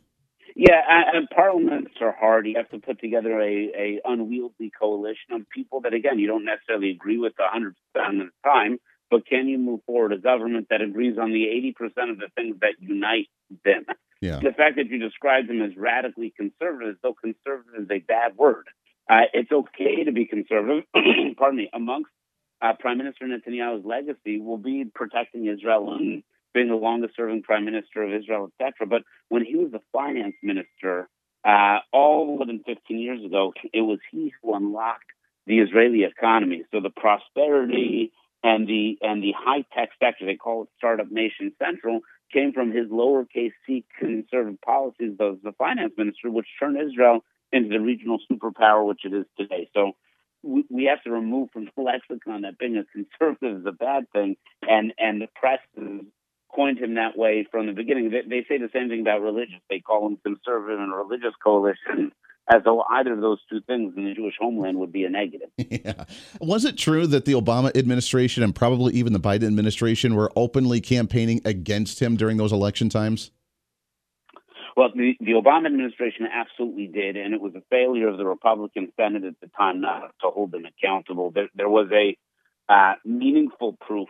Yeah, 0.54 0.81
and 1.14 1.28
parliaments 1.31 1.93
are 2.00 2.12
hard. 2.12 2.46
You 2.46 2.54
have 2.56 2.70
to 2.70 2.78
put 2.78 3.00
together 3.00 3.40
a, 3.40 3.70
a 3.75 4.00
unwieldy 4.04 4.70
coalition 4.78 5.32
of 5.32 5.49
people 5.49 5.81
that, 5.82 5.94
again, 5.94 6.19
you 6.19 6.26
don't 6.26 6.44
necessarily 6.44 6.90
agree 6.90 7.19
with 7.19 7.32
100% 7.37 7.69
of 7.69 7.75
the 7.94 8.31
time, 8.44 8.78
but 9.10 9.26
can 9.26 9.49
you 9.49 9.58
move 9.58 9.81
forward 9.87 10.12
a 10.12 10.19
government 10.19 10.66
that 10.70 10.82
agrees 10.82 11.16
on 11.19 11.32
the 11.32 11.44
80% 11.81 12.10
of 12.10 12.19
the 12.19 12.28
things 12.34 12.56
that 12.60 12.75
unite 12.81 13.28
them? 13.64 13.84
Yeah. 14.20 14.40
The 14.40 14.52
fact 14.52 14.76
that 14.76 14.88
you 14.88 14.99
describe 14.99 15.49
them 15.49 15.62
as 15.62 15.76
radically 15.76 16.32
conservative, 16.37 16.96
though 17.02 17.14
conservative 17.14 17.84
is 17.84 17.90
a 17.90 17.99
bad 17.99 18.37
word, 18.37 18.66
uh, 19.10 19.22
it's 19.32 19.50
okay 19.50 20.04
to 20.04 20.12
be 20.12 20.26
conservative, 20.26 20.84
pardon 21.37 21.56
me, 21.56 21.70
amongst 21.72 22.10
uh, 22.62 22.72
Prime 22.78 22.99
Minister 22.99 23.26
Netanyahu's 23.26 23.84
legacy 23.84 24.38
will 24.38 24.58
be 24.58 24.84
protecting 24.94 25.46
Israel 25.46 25.93
and 25.93 26.22
being 26.54 26.69
the 26.69 26.75
longest 26.75 27.14
serving 27.16 27.43
prime 27.43 27.64
minister 27.64 28.02
of 28.02 28.12
Israel, 28.12 28.50
etc. 28.60 28.87
But 28.87 29.02
when 29.28 29.44
he 29.44 29.56
was 29.56 29.72
the 29.72 29.81
finance 29.93 30.34
minister, 30.43 31.08
uh, 31.44 31.78
all 31.93 32.37
more 32.37 32.46
than 32.46 32.62
15 32.64 32.99
years 32.99 33.25
ago, 33.25 33.52
it 33.72 33.81
was 33.81 33.99
he 34.10 34.32
who 34.43 34.54
unlocked 34.54 35.10
the 35.46 35.58
Israeli 35.58 36.04
economy. 36.04 36.64
So 36.70 36.81
the 36.81 36.90
prosperity 36.90 38.12
and 38.44 38.66
the 38.66 38.99
and 39.02 39.23
the 39.23 39.32
high 39.37 39.64
tech 39.76 39.90
sector, 40.00 40.26
they 40.26 40.37
call 40.37 40.64
it 40.64 40.68
Startup 40.76 41.11
Nation 41.11 41.52
Central, 41.62 42.00
came 42.32 42.52
from 42.52 42.73
his 42.73 42.88
lowercase 42.88 43.52
c 43.66 43.85
conservative 43.99 44.61
policies 44.61 45.16
of 45.21 45.42
the 45.42 45.52
finance 45.59 45.92
minister, 45.97 46.30
which 46.30 46.47
turned 46.59 46.78
Israel 46.80 47.25
into 47.52 47.68
the 47.68 47.80
regional 47.80 48.18
superpower 48.30 48.87
which 48.87 49.04
it 49.04 49.12
is 49.12 49.26
today. 49.38 49.68
So 49.75 49.92
we, 50.42 50.64
we 50.71 50.85
have 50.85 51.02
to 51.04 51.11
remove 51.11 51.50
from 51.52 51.66
the 51.66 51.73
lexicon 51.82 52.42
that 52.42 52.59
being 52.59 52.76
a 52.76 52.85
conservative 52.85 53.61
is 53.61 53.66
a 53.66 53.73
bad 53.73 54.11
thing, 54.12 54.37
and 54.62 54.92
and 54.99 55.21
the 55.21 55.28
press 55.35 55.61
is 55.76 56.02
coined 56.54 56.78
him 56.78 56.94
that 56.94 57.16
way 57.16 57.47
from 57.50 57.66
the 57.66 57.73
beginning. 57.73 58.11
They, 58.11 58.23
they 58.28 58.47
say 58.49 58.59
the 58.59 58.71
same 58.73 58.88
thing 58.88 59.00
about 59.00 59.23
religious. 59.23 59.61
They 59.71 59.80
call 59.80 60.06
him 60.06 60.18
conservative 60.25 60.80
and 60.80 60.92
religious 60.94 61.35
coalition, 61.42 62.12
as 62.52 62.62
though 62.64 62.82
either 62.90 63.12
of 63.12 63.21
those 63.21 63.38
two 63.50 63.61
things 63.66 63.94
in 63.97 64.04
the 64.04 64.14
Jewish 64.14 64.35
homeland 64.38 64.78
would 64.78 64.92
be 64.92 65.04
a 65.04 65.11
negative. 65.11 65.49
Yeah. 65.59 66.04
Was 66.40 66.64
it 66.64 66.76
true 66.76 67.06
that 67.09 67.25
the 67.25 67.32
Obama 67.32 67.75
administration 67.76 68.42
and 68.42 68.54
probably 68.54 68.92
even 68.94 69.12
the 69.12 69.21
Biden 69.21 69.47
administration 69.47 70.14
were 70.14 70.30
openly 70.37 70.80
campaigning 70.80 71.40
against 71.44 72.00
him 72.00 72.16
during 72.16 72.37
those 72.37 72.52
election 72.52 72.88
times? 72.88 73.30
Well, 74.76 74.90
the, 74.94 75.14
the 75.21 75.32
Obama 75.32 75.66
administration 75.66 76.26
absolutely 76.32 76.87
did, 76.87 77.16
and 77.16 77.35
it 77.35 77.40
was 77.40 77.54
a 77.54 77.62
failure 77.71 78.09
of 78.09 78.16
the 78.16 78.25
Republican 78.25 78.92
Senate 78.97 79.25
at 79.25 79.35
the 79.40 79.49
time 79.56 79.80
not 79.80 80.12
to 80.23 80.28
hold 80.28 80.52
them 80.52 80.64
accountable. 80.64 81.30
There, 81.30 81.49
there 81.54 81.68
was 81.68 81.88
a 81.92 82.16
uh, 82.73 82.94
meaningful 83.04 83.76
proof 83.80 84.09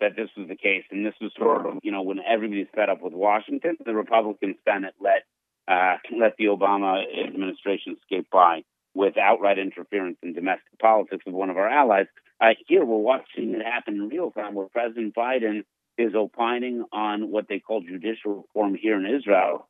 that 0.00 0.16
this 0.16 0.28
was 0.36 0.48
the 0.48 0.56
case. 0.56 0.84
And 0.90 1.04
this 1.04 1.14
was 1.20 1.32
sort 1.36 1.66
of, 1.66 1.78
you 1.82 1.92
know, 1.92 2.02
when 2.02 2.18
everybody's 2.20 2.66
fed 2.74 2.88
up 2.88 3.02
with 3.02 3.12
Washington, 3.12 3.76
the 3.84 3.94
Republican 3.94 4.56
Senate 4.66 4.94
let 5.00 5.24
uh, 5.68 5.96
let 6.18 6.36
the 6.36 6.46
Obama 6.46 7.02
administration 7.26 7.96
skate 8.04 8.28
by 8.30 8.62
with 8.94 9.16
outright 9.16 9.58
interference 9.58 10.16
in 10.22 10.32
domestic 10.32 10.78
politics 10.80 11.24
of 11.26 11.32
one 11.32 11.50
of 11.50 11.56
our 11.56 11.68
allies. 11.68 12.06
Uh, 12.40 12.54
here 12.66 12.84
we're 12.84 12.96
watching 12.96 13.54
it 13.54 13.64
happen 13.64 13.94
in 13.94 14.08
real 14.08 14.30
time, 14.30 14.54
where 14.54 14.66
President 14.66 15.14
Biden 15.14 15.64
is 15.98 16.14
opining 16.14 16.84
on 16.92 17.30
what 17.30 17.46
they 17.48 17.60
call 17.60 17.82
judicial 17.82 18.36
reform 18.36 18.74
here 18.74 18.98
in 18.98 19.06
Israel. 19.06 19.68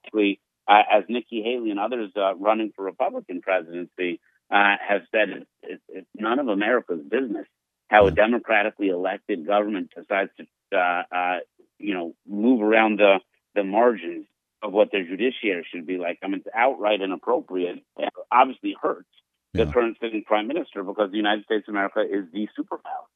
Uh, 0.69 0.83
as 0.91 1.05
Nikki 1.09 1.43
Haley 1.43 1.71
and 1.71 1.81
others 1.81 2.13
uh, 2.17 2.35
running 2.37 2.73
for 2.77 2.85
Republican 2.85 3.41
presidency 3.41 4.21
uh, 4.51 4.77
have 4.87 5.03
said, 5.11 5.45
it's, 5.63 5.83
it's 5.89 6.07
none 6.15 6.39
of 6.39 6.47
America's 6.47 7.03
business 7.03 7.47
how 7.91 8.07
a 8.07 8.13
democratically 8.13 8.89
elected 8.89 9.45
government 9.45 9.91
decides 9.95 10.31
to, 10.37 10.79
uh, 10.79 11.03
uh, 11.13 11.39
you 11.79 11.93
know, 11.93 12.15
move 12.27 12.63
around 12.63 12.99
the 12.99 13.19
the 13.57 13.65
margins 13.65 14.27
of 14.63 14.73
what 14.73 14.93
their 14.93 15.05
judiciary 15.05 15.67
should 15.73 15.87
be 15.87 15.99
like. 15.99 16.19
I 16.23 16.29
mean, 16.29 16.43
it's 16.47 16.49
outright 16.55 17.01
inappropriate. 17.03 17.83
It 17.99 18.13
obviously 18.31 18.77
hurts 18.81 19.09
the 19.55 19.65
yeah. 19.65 19.73
current 19.73 19.97
sitting 20.01 20.23
prime 20.23 20.47
minister 20.47 20.85
because 20.85 21.11
the 21.11 21.17
United 21.17 21.45
States 21.47 21.65
of 21.67 21.75
America 21.75 22.01
is 22.01 22.27
the 22.33 22.47
superpower. 22.57 23.09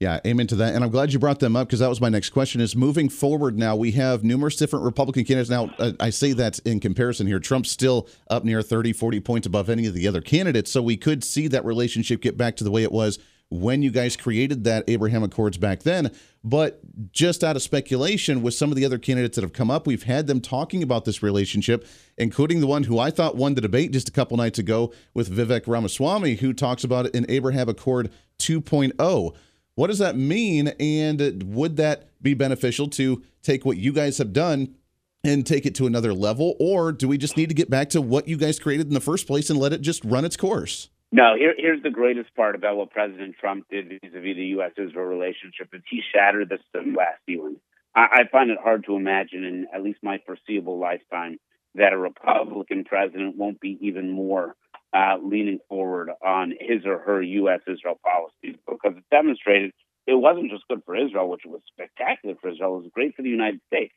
Yeah, 0.00 0.20
amen 0.26 0.46
to 0.48 0.56
that. 0.56 0.74
And 0.74 0.84
I'm 0.84 0.90
glad 0.90 1.12
you 1.12 1.18
brought 1.18 1.40
them 1.40 1.56
up 1.56 1.68
because 1.68 1.80
that 1.80 1.88
was 1.88 2.00
my 2.00 2.08
next 2.08 2.30
question 2.30 2.60
is 2.60 2.76
moving 2.76 3.08
forward 3.08 3.58
now, 3.58 3.76
we 3.76 3.92
have 3.92 4.24
numerous 4.24 4.56
different 4.56 4.84
Republican 4.84 5.24
candidates. 5.24 5.50
Now, 5.50 5.70
uh, 5.78 5.92
I 6.00 6.10
say 6.10 6.32
that 6.34 6.58
in 6.60 6.80
comparison 6.80 7.26
here. 7.26 7.38
Trump's 7.38 7.70
still 7.70 8.08
up 8.30 8.44
near 8.44 8.62
30, 8.62 8.92
40 8.92 9.20
points 9.20 9.46
above 9.46 9.68
any 9.68 9.86
of 9.86 9.94
the 9.94 10.06
other 10.06 10.20
candidates. 10.20 10.70
So 10.70 10.80
we 10.82 10.96
could 10.96 11.24
see 11.24 11.48
that 11.48 11.64
relationship 11.64 12.20
get 12.20 12.36
back 12.36 12.56
to 12.56 12.64
the 12.64 12.70
way 12.70 12.82
it 12.82 12.92
was 12.92 13.18
when 13.48 13.82
you 13.82 13.90
guys 13.90 14.16
created 14.16 14.64
that 14.64 14.84
Abraham 14.88 15.22
Accords 15.22 15.58
back 15.58 15.82
then. 15.82 16.10
But 16.42 16.80
just 17.12 17.44
out 17.44 17.56
of 17.56 17.62
speculation, 17.62 18.42
with 18.42 18.54
some 18.54 18.70
of 18.70 18.76
the 18.76 18.84
other 18.84 18.98
candidates 18.98 19.36
that 19.36 19.42
have 19.42 19.52
come 19.52 19.70
up, 19.70 19.86
we've 19.86 20.04
had 20.04 20.26
them 20.26 20.40
talking 20.40 20.82
about 20.82 21.04
this 21.04 21.22
relationship, 21.22 21.86
including 22.16 22.60
the 22.60 22.66
one 22.66 22.84
who 22.84 22.98
I 22.98 23.10
thought 23.10 23.36
won 23.36 23.54
the 23.54 23.60
debate 23.60 23.92
just 23.92 24.08
a 24.08 24.12
couple 24.12 24.36
nights 24.36 24.58
ago 24.58 24.92
with 25.14 25.30
Vivek 25.30 25.66
Ramaswamy, 25.66 26.36
who 26.36 26.52
talks 26.52 26.84
about 26.84 27.14
an 27.14 27.26
Abraham 27.28 27.68
Accord 27.68 28.10
2.0. 28.38 29.34
What 29.74 29.88
does 29.88 29.98
that 29.98 30.16
mean? 30.16 30.68
And 30.80 31.42
would 31.54 31.76
that 31.76 32.10
be 32.22 32.34
beneficial 32.34 32.88
to 32.90 33.22
take 33.42 33.64
what 33.64 33.76
you 33.76 33.92
guys 33.92 34.18
have 34.18 34.32
done 34.32 34.74
and 35.22 35.46
take 35.46 35.66
it 35.66 35.74
to 35.76 35.86
another 35.86 36.14
level? 36.14 36.54
Or 36.58 36.92
do 36.92 37.08
we 37.08 37.18
just 37.18 37.36
need 37.36 37.48
to 37.48 37.54
get 37.54 37.68
back 37.68 37.90
to 37.90 38.00
what 38.00 38.28
you 38.28 38.36
guys 38.36 38.58
created 38.58 38.86
in 38.86 38.94
the 38.94 39.00
first 39.00 39.26
place 39.26 39.50
and 39.50 39.58
let 39.58 39.72
it 39.72 39.82
just 39.82 40.04
run 40.04 40.24
its 40.24 40.36
course? 40.36 40.88
No, 41.12 41.36
here, 41.36 41.54
here's 41.56 41.82
the 41.82 41.90
greatest 41.90 42.34
part 42.34 42.56
about 42.56 42.76
what 42.76 42.90
President 42.90 43.36
Trump 43.40 43.66
did 43.70 43.88
vis-a-vis 43.88 44.36
the 44.36 44.44
U.S.-Israel 44.58 45.08
relationship 45.08 45.68
is 45.72 45.82
he 45.88 46.02
shattered 46.12 46.48
the 46.48 46.58
glass 46.92 47.14
ceiling. 47.26 47.56
I, 47.94 48.06
I 48.12 48.20
find 48.30 48.50
it 48.50 48.58
hard 48.62 48.84
to 48.86 48.96
imagine, 48.96 49.44
in 49.44 49.66
at 49.72 49.82
least 49.82 50.00
my 50.02 50.18
foreseeable 50.26 50.78
lifetime, 50.78 51.38
that 51.76 51.92
a 51.92 51.98
Republican 51.98 52.84
president 52.84 53.36
won't 53.36 53.60
be 53.60 53.78
even 53.80 54.10
more 54.10 54.56
uh, 54.92 55.16
leaning 55.22 55.58
forward 55.68 56.10
on 56.24 56.52
his 56.58 56.84
or 56.84 56.98
her 56.98 57.22
U.S. 57.22 57.60
Israel 57.66 58.00
policies 58.02 58.58
because 58.66 58.96
it 58.96 59.04
demonstrated 59.10 59.72
it 60.06 60.14
wasn't 60.14 60.50
just 60.50 60.66
good 60.68 60.82
for 60.84 60.96
Israel, 60.96 61.28
which 61.28 61.42
was 61.44 61.60
spectacular 61.72 62.36
for 62.40 62.50
Israel, 62.50 62.76
it 62.76 62.82
was 62.82 62.90
great 62.94 63.14
for 63.14 63.22
the 63.22 63.28
United 63.28 63.60
States. 63.66 63.94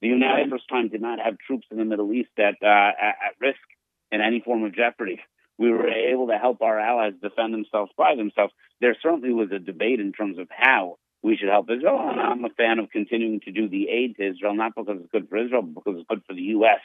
The 0.00 0.08
United 0.08 0.48
States 0.48 0.64
time 0.68 0.88
did 0.88 1.00
not 1.00 1.20
have 1.20 1.38
troops 1.38 1.66
in 1.70 1.78
the 1.78 1.84
Middle 1.84 2.12
East 2.12 2.30
at, 2.36 2.54
uh, 2.62 2.66
at 2.98 3.34
risk 3.40 3.60
in 4.10 4.20
any 4.20 4.40
form 4.40 4.64
of 4.64 4.74
jeopardy. 4.74 5.20
We 5.58 5.70
were 5.70 5.88
able 5.88 6.28
to 6.28 6.38
help 6.38 6.62
our 6.62 6.78
allies 6.78 7.12
defend 7.22 7.54
themselves 7.54 7.92
by 7.96 8.16
themselves. 8.16 8.52
There 8.80 8.96
certainly 9.02 9.32
was 9.32 9.50
a 9.52 9.58
debate 9.58 10.00
in 10.00 10.12
terms 10.12 10.38
of 10.38 10.48
how 10.50 10.98
we 11.22 11.36
should 11.36 11.50
help 11.50 11.70
Israel, 11.70 12.00
and 12.10 12.20
I'm 12.20 12.44
a 12.44 12.50
fan 12.50 12.78
of 12.80 12.90
continuing 12.90 13.40
to 13.40 13.52
do 13.52 13.68
the 13.68 13.88
aid 13.88 14.16
to 14.16 14.30
Israel, 14.30 14.54
not 14.54 14.74
because 14.74 14.96
it's 15.00 15.12
good 15.12 15.28
for 15.28 15.36
Israel, 15.36 15.62
but 15.62 15.84
because 15.84 16.00
it's 16.00 16.08
good 16.08 16.22
for 16.26 16.34
the 16.34 16.42
U.S 16.58 16.80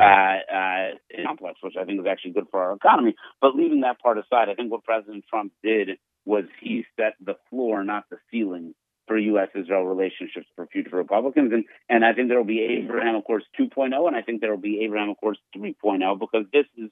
uh, 0.00 0.04
uh, 0.04 0.88
complex, 1.26 1.58
which 1.62 1.74
I 1.80 1.84
think 1.84 2.00
is 2.00 2.06
actually 2.10 2.32
good 2.32 2.46
for 2.50 2.62
our 2.62 2.74
economy. 2.74 3.14
But 3.40 3.54
leaving 3.54 3.80
that 3.82 4.00
part 4.00 4.18
aside, 4.18 4.48
I 4.48 4.54
think 4.54 4.70
what 4.70 4.84
President 4.84 5.24
Trump 5.28 5.52
did 5.62 5.90
was 6.24 6.44
he 6.60 6.84
set 6.96 7.14
the 7.24 7.34
floor, 7.50 7.84
not 7.84 8.04
the 8.10 8.18
ceiling, 8.30 8.74
for 9.08 9.18
U.S. 9.18 9.48
Israel 9.54 9.84
relationships 9.84 10.46
for 10.54 10.66
future 10.66 10.96
Republicans. 10.96 11.52
And, 11.52 11.64
and 11.88 12.04
I 12.04 12.12
think 12.12 12.28
there 12.28 12.38
will 12.38 12.44
be 12.44 12.80
Abraham 12.82 13.16
Accords 13.16 13.44
2.0, 13.58 14.06
and 14.06 14.16
I 14.16 14.22
think 14.22 14.40
there 14.40 14.50
will 14.50 14.58
be 14.58 14.84
Abraham 14.84 15.10
Accords 15.10 15.40
3.0 15.56 16.18
because 16.20 16.46
this 16.52 16.66
is 16.76 16.90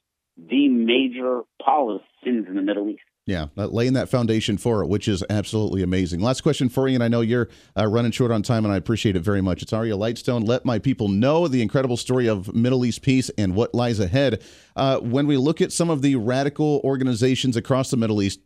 the 0.49 0.69
major 0.69 1.43
policy 1.63 2.05
in 2.25 2.55
the 2.55 2.63
Middle 2.63 2.89
East. 2.89 3.03
Yeah, 3.27 3.47
laying 3.55 3.93
that 3.93 4.09
foundation 4.09 4.59
for 4.59 4.83
it, 4.83 4.89
which 4.89 5.07
is 5.07 5.23
absolutely 5.31 5.83
amazing. 5.83 6.21
Last 6.21 6.41
question 6.41 6.69
for 6.69 6.89
you, 6.89 6.95
and 6.95 7.05
I 7.05 7.09
know 7.09 7.21
you're 7.21 7.49
uh, 7.79 7.87
running 7.87 8.11
short 8.11 8.33
on 8.33 8.43
time, 8.43 8.65
and 8.65 8.75
I 8.75 8.77
appreciate 8.77 9.15
it 9.15 9.21
very 9.21 9.41
much. 9.41 9.63
It's 9.63 9.73
Aryeh 9.73 9.97
Lightstone. 9.97 10.49
Let 10.49 10.65
my 10.65 10.79
people 10.81 11.07
know 11.07 11.47
the 11.47 11.63
incredible 11.63 11.97
story 11.97 12.27
of 12.27 12.55
Middle 12.55 12.85
East 12.85 13.03
peace 13.03 13.31
and 13.39 13.55
what 13.55 13.75
lies 13.75 14.01
ahead. 14.01 14.43
Uh, 14.75 14.99
when 14.99 15.29
we 15.29 15.37
look 15.37 15.61
at 15.61 15.71
some 15.71 15.91
of 15.91 16.03
the 16.03 16.17
radical 16.17 16.81
organizations 16.83 17.57
across 17.57 17.91
the 17.91 17.97
Middle 17.97 18.21
East, 18.21 18.41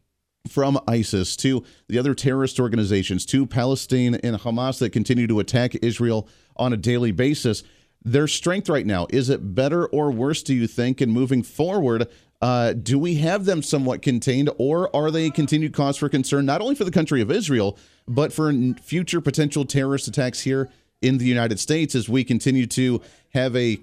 from 0.49 0.79
ISIS 0.87 1.37
to 1.37 1.65
the 1.89 1.99
other 1.99 2.15
terrorist 2.15 2.61
organizations 2.61 3.25
to 3.27 3.47
Palestine 3.47 4.17
and 4.17 4.37
Hamas 4.37 4.79
that 4.79 4.91
continue 4.91 5.27
to 5.27 5.41
attack 5.41 5.75
Israel 5.77 6.29
on 6.57 6.73
a 6.73 6.77
daily 6.77 7.13
basis. 7.13 7.63
Their 8.05 8.29
strength 8.29 8.69
right 8.69 8.85
now, 8.85 9.07
is 9.11 9.31
it 9.31 9.55
better 9.55 9.87
or 9.87 10.11
worse, 10.11 10.43
do 10.43 10.55
you 10.55 10.67
think? 10.67 11.01
And 11.01 11.11
moving 11.11 11.43
forward, 11.43 12.07
uh, 12.43 12.75
do 12.75 12.99
we 12.99 13.15
have 13.17 13.47
them 13.47 13.63
somewhat 13.63 14.03
contained, 14.03 14.51
or 14.59 14.95
are 14.95 15.11
they 15.11 15.27
a 15.27 15.31
continued 15.31 15.73
cause 15.73 15.97
for 15.97 16.11
concern, 16.11 16.45
not 16.45 16.61
only 16.61 16.75
for 16.75 16.85
the 16.85 16.91
country 16.91 17.23
of 17.23 17.31
Israel, 17.31 17.79
but 18.07 18.33
for 18.33 18.53
future 18.83 19.23
potential 19.23 19.65
terrorist 19.65 20.07
attacks 20.07 20.41
here 20.41 20.71
in 21.01 21.17
the 21.17 21.25
United 21.25 21.59
States 21.59 21.95
as 21.95 22.09
we 22.09 22.23
continue 22.25 22.67
to 22.67 23.01
have 23.33 23.57
a 23.57 23.81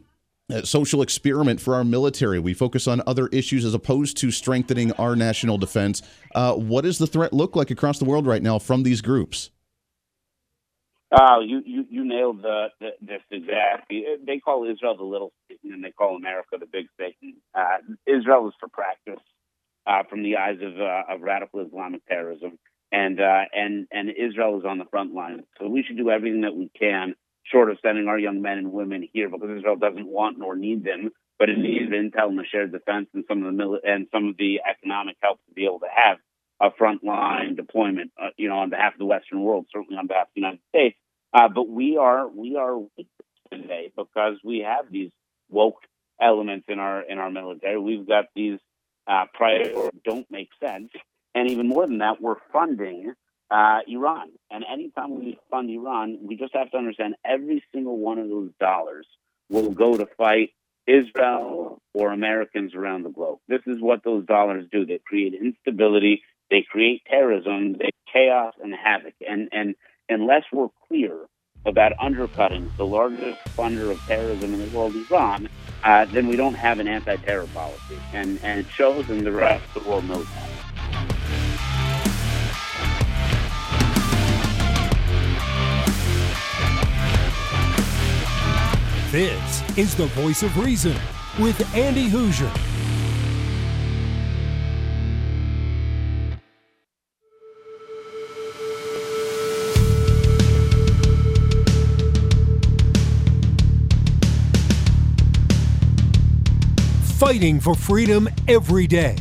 social 0.64 1.02
experiment 1.02 1.62
for 1.62 1.76
our 1.76 1.84
military. 1.84 2.38
We 2.38 2.54
focus 2.54 2.88
on 2.88 3.02
other 3.08 3.28
issues 3.28 3.64
as 3.64 3.74
opposed 3.74 4.18
to 4.18 4.32
strengthening 4.32 4.92
our 4.94 5.16
national 5.16 5.58
defense. 5.58 6.02
Uh, 6.36 6.54
what 6.54 6.84
does 6.84 6.98
the 6.98 7.08
threat 7.08 7.34
look 7.34 7.56
like 7.56 7.72
across 7.72 8.00
the 8.00 8.06
world 8.06 8.28
right 8.28 8.44
now 8.44 8.60
from 8.60 8.84
these 8.84 9.02
groups? 9.02 9.50
Oh, 11.14 11.42
you, 11.42 11.62
you, 11.66 11.86
you 11.90 12.06
nailed 12.08 12.42
the, 12.42 12.68
the, 12.80 12.92
this 13.02 13.22
exactly. 13.32 14.06
They 14.26 14.40
call 14.40 14.70
Israel 14.70 14.96
the 14.96 15.04
little 15.04 15.34
Satan 15.50 15.74
and 15.74 15.84
they 15.84 15.92
call 15.92 16.16
America 16.16 16.56
the 16.58 16.66
big 16.66 16.86
Satan. 16.98 17.36
Uh, 17.54 17.80
Israel 18.08 18.48
is 18.48 18.54
for 18.60 18.70
practice 18.70 19.22
uh, 19.86 20.04
from 20.10 20.24
the 20.24 20.38
eyes 20.38 20.60
of, 20.62 20.80
uh, 20.80 21.14
of 21.14 21.22
radical 21.22 21.66
Islamic 21.68 22.06
terrorism. 22.06 22.58
And, 22.94 23.20
uh, 23.20 23.44
and, 23.54 23.88
and 23.92 24.10
Israel 24.10 24.60
is 24.60 24.66
on 24.66 24.78
the 24.78 24.86
front 24.86 25.14
line. 25.14 25.44
So 25.60 25.68
we 25.68 25.84
should 25.84 25.98
do 25.98 26.10
everything 26.10 26.42
that 26.42 26.56
we 26.56 26.70
can, 26.78 27.16
short 27.44 27.72
of 27.72 27.78
sending 27.82 28.08
our 28.08 28.20
young 28.20 28.42
men 28.42 28.58
and 28.58 28.72
women 28.72 29.08
here, 29.12 29.30
because 29.30 29.50
Israel 29.58 29.76
doesn't 29.76 30.08
want 30.08 30.40
nor 30.40 30.56
need 30.56 30.86
them, 30.86 31.10
but 31.40 31.50
it 31.50 31.58
needs 31.58 31.92
intel 31.92 32.30
and 32.30 32.40
the 32.40 32.46
shared 32.50 32.72
defense 32.72 33.08
and 33.14 33.26
some 33.28 33.44
of 33.44 33.56
the 33.56 33.64
mili- 33.64 33.80
and 33.84 34.08
some 34.14 34.28
of 34.28 34.38
the 34.38 34.62
economic 34.70 35.18
help 35.22 35.40
to 35.48 35.54
be 35.54 35.66
able 35.66 35.80
to 35.80 35.88
have 35.94 36.18
a 36.62 36.70
frontline 36.70 37.56
deployment, 37.56 38.12
uh, 38.22 38.30
you 38.38 38.48
know, 38.48 38.60
on 38.60 38.70
behalf 38.70 38.94
of 38.94 39.00
the 39.00 39.06
Western 39.06 39.42
world, 39.42 39.66
certainly 39.74 39.98
on 39.98 40.08
behalf 40.08 40.28
of 40.28 40.34
the 40.36 40.42
United 40.42 40.60
States. 40.70 40.98
Uh, 41.34 41.48
but 41.48 41.68
we 41.68 41.98
are 41.98 42.28
we 42.28 42.56
are 42.56 42.78
weak 42.78 43.08
today 43.52 43.92
because 43.98 44.38
we 44.44 44.60
have 44.60 44.92
these 44.92 45.12
woke 45.50 45.82
elements 46.22 46.66
in 46.70 46.80
our 46.80 47.02
in 47.02 47.18
our 47.18 47.32
military. 47.32 47.80
We've 47.80 48.08
got 48.08 48.26
these 48.36 48.60
uh, 49.08 49.26
priorities 49.34 49.90
don't 50.06 50.30
make 50.30 50.50
sense, 50.64 50.92
and 51.34 51.50
even 51.50 51.68
more 51.68 51.88
than 51.88 52.00
that, 52.00 52.22
we're 52.22 52.36
funding 52.54 53.14
uh, 53.50 53.80
Iran. 53.88 54.30
And 54.50 54.64
anytime 54.72 55.20
we 55.20 55.40
fund 55.50 55.70
Iran, 55.70 56.20
we 56.22 56.36
just 56.36 56.54
have 56.56 56.72
to 56.72 56.78
understand 56.78 57.16
every 57.26 57.64
single 57.74 57.98
one 57.98 58.20
of 58.20 58.30
those 58.30 58.52
dollars 58.60 59.08
will 59.50 59.72
go 59.72 59.98
to 59.98 60.08
fight 60.18 60.52
Israel 60.88 61.82
or 61.94 62.12
Americans 62.12 62.74
around 62.74 63.04
the 63.04 63.10
globe. 63.10 63.40
This 63.48 63.62
is 63.68 63.82
what 63.82 64.04
those 64.04 64.26
dollars 64.26 64.66
do. 64.72 64.86
They 64.86 65.00
create 65.06 65.34
instability, 65.34 66.24
they 66.52 66.64
create 66.70 67.02
terrorism, 67.10 67.78
they 67.80 67.90
chaos 68.14 68.54
and 68.62 68.74
havoc. 68.76 69.14
And 69.28 69.50
and 69.52 69.74
unless 70.10 70.44
we're 70.54 70.68
clear 70.88 71.16
about 71.66 71.94
undercutting 72.00 72.70
the 72.78 72.86
largest 72.86 73.40
funder 73.56 73.90
of 73.90 74.00
terrorism 74.02 74.54
in 74.54 74.60
the 74.60 74.78
world, 74.78 74.94
Iran, 75.10 75.48
uh, 75.84 76.06
then 76.06 76.28
we 76.28 76.36
don't 76.36 76.56
have 76.56 76.80
an 76.80 76.88
anti-terror 76.88 77.48
policy, 77.54 77.98
and 78.14 78.40
and 78.44 78.60
it 78.60 78.68
shows, 78.70 79.10
and 79.10 79.26
the 79.26 79.32
rest 79.32 79.64
of 79.76 79.84
the 79.84 79.90
world 79.90 80.08
knows 80.08 80.28
that. 80.36 80.50
This 89.12 89.78
is 89.78 89.94
the 89.96 90.06
voice 90.08 90.42
of 90.42 90.58
reason 90.58 90.96
with 91.38 91.76
Andy 91.76 92.10
Hooser. 92.10 92.71
Fighting 107.22 107.60
for 107.60 107.76
freedom 107.76 108.28
every 108.48 108.88
day. 108.88 109.16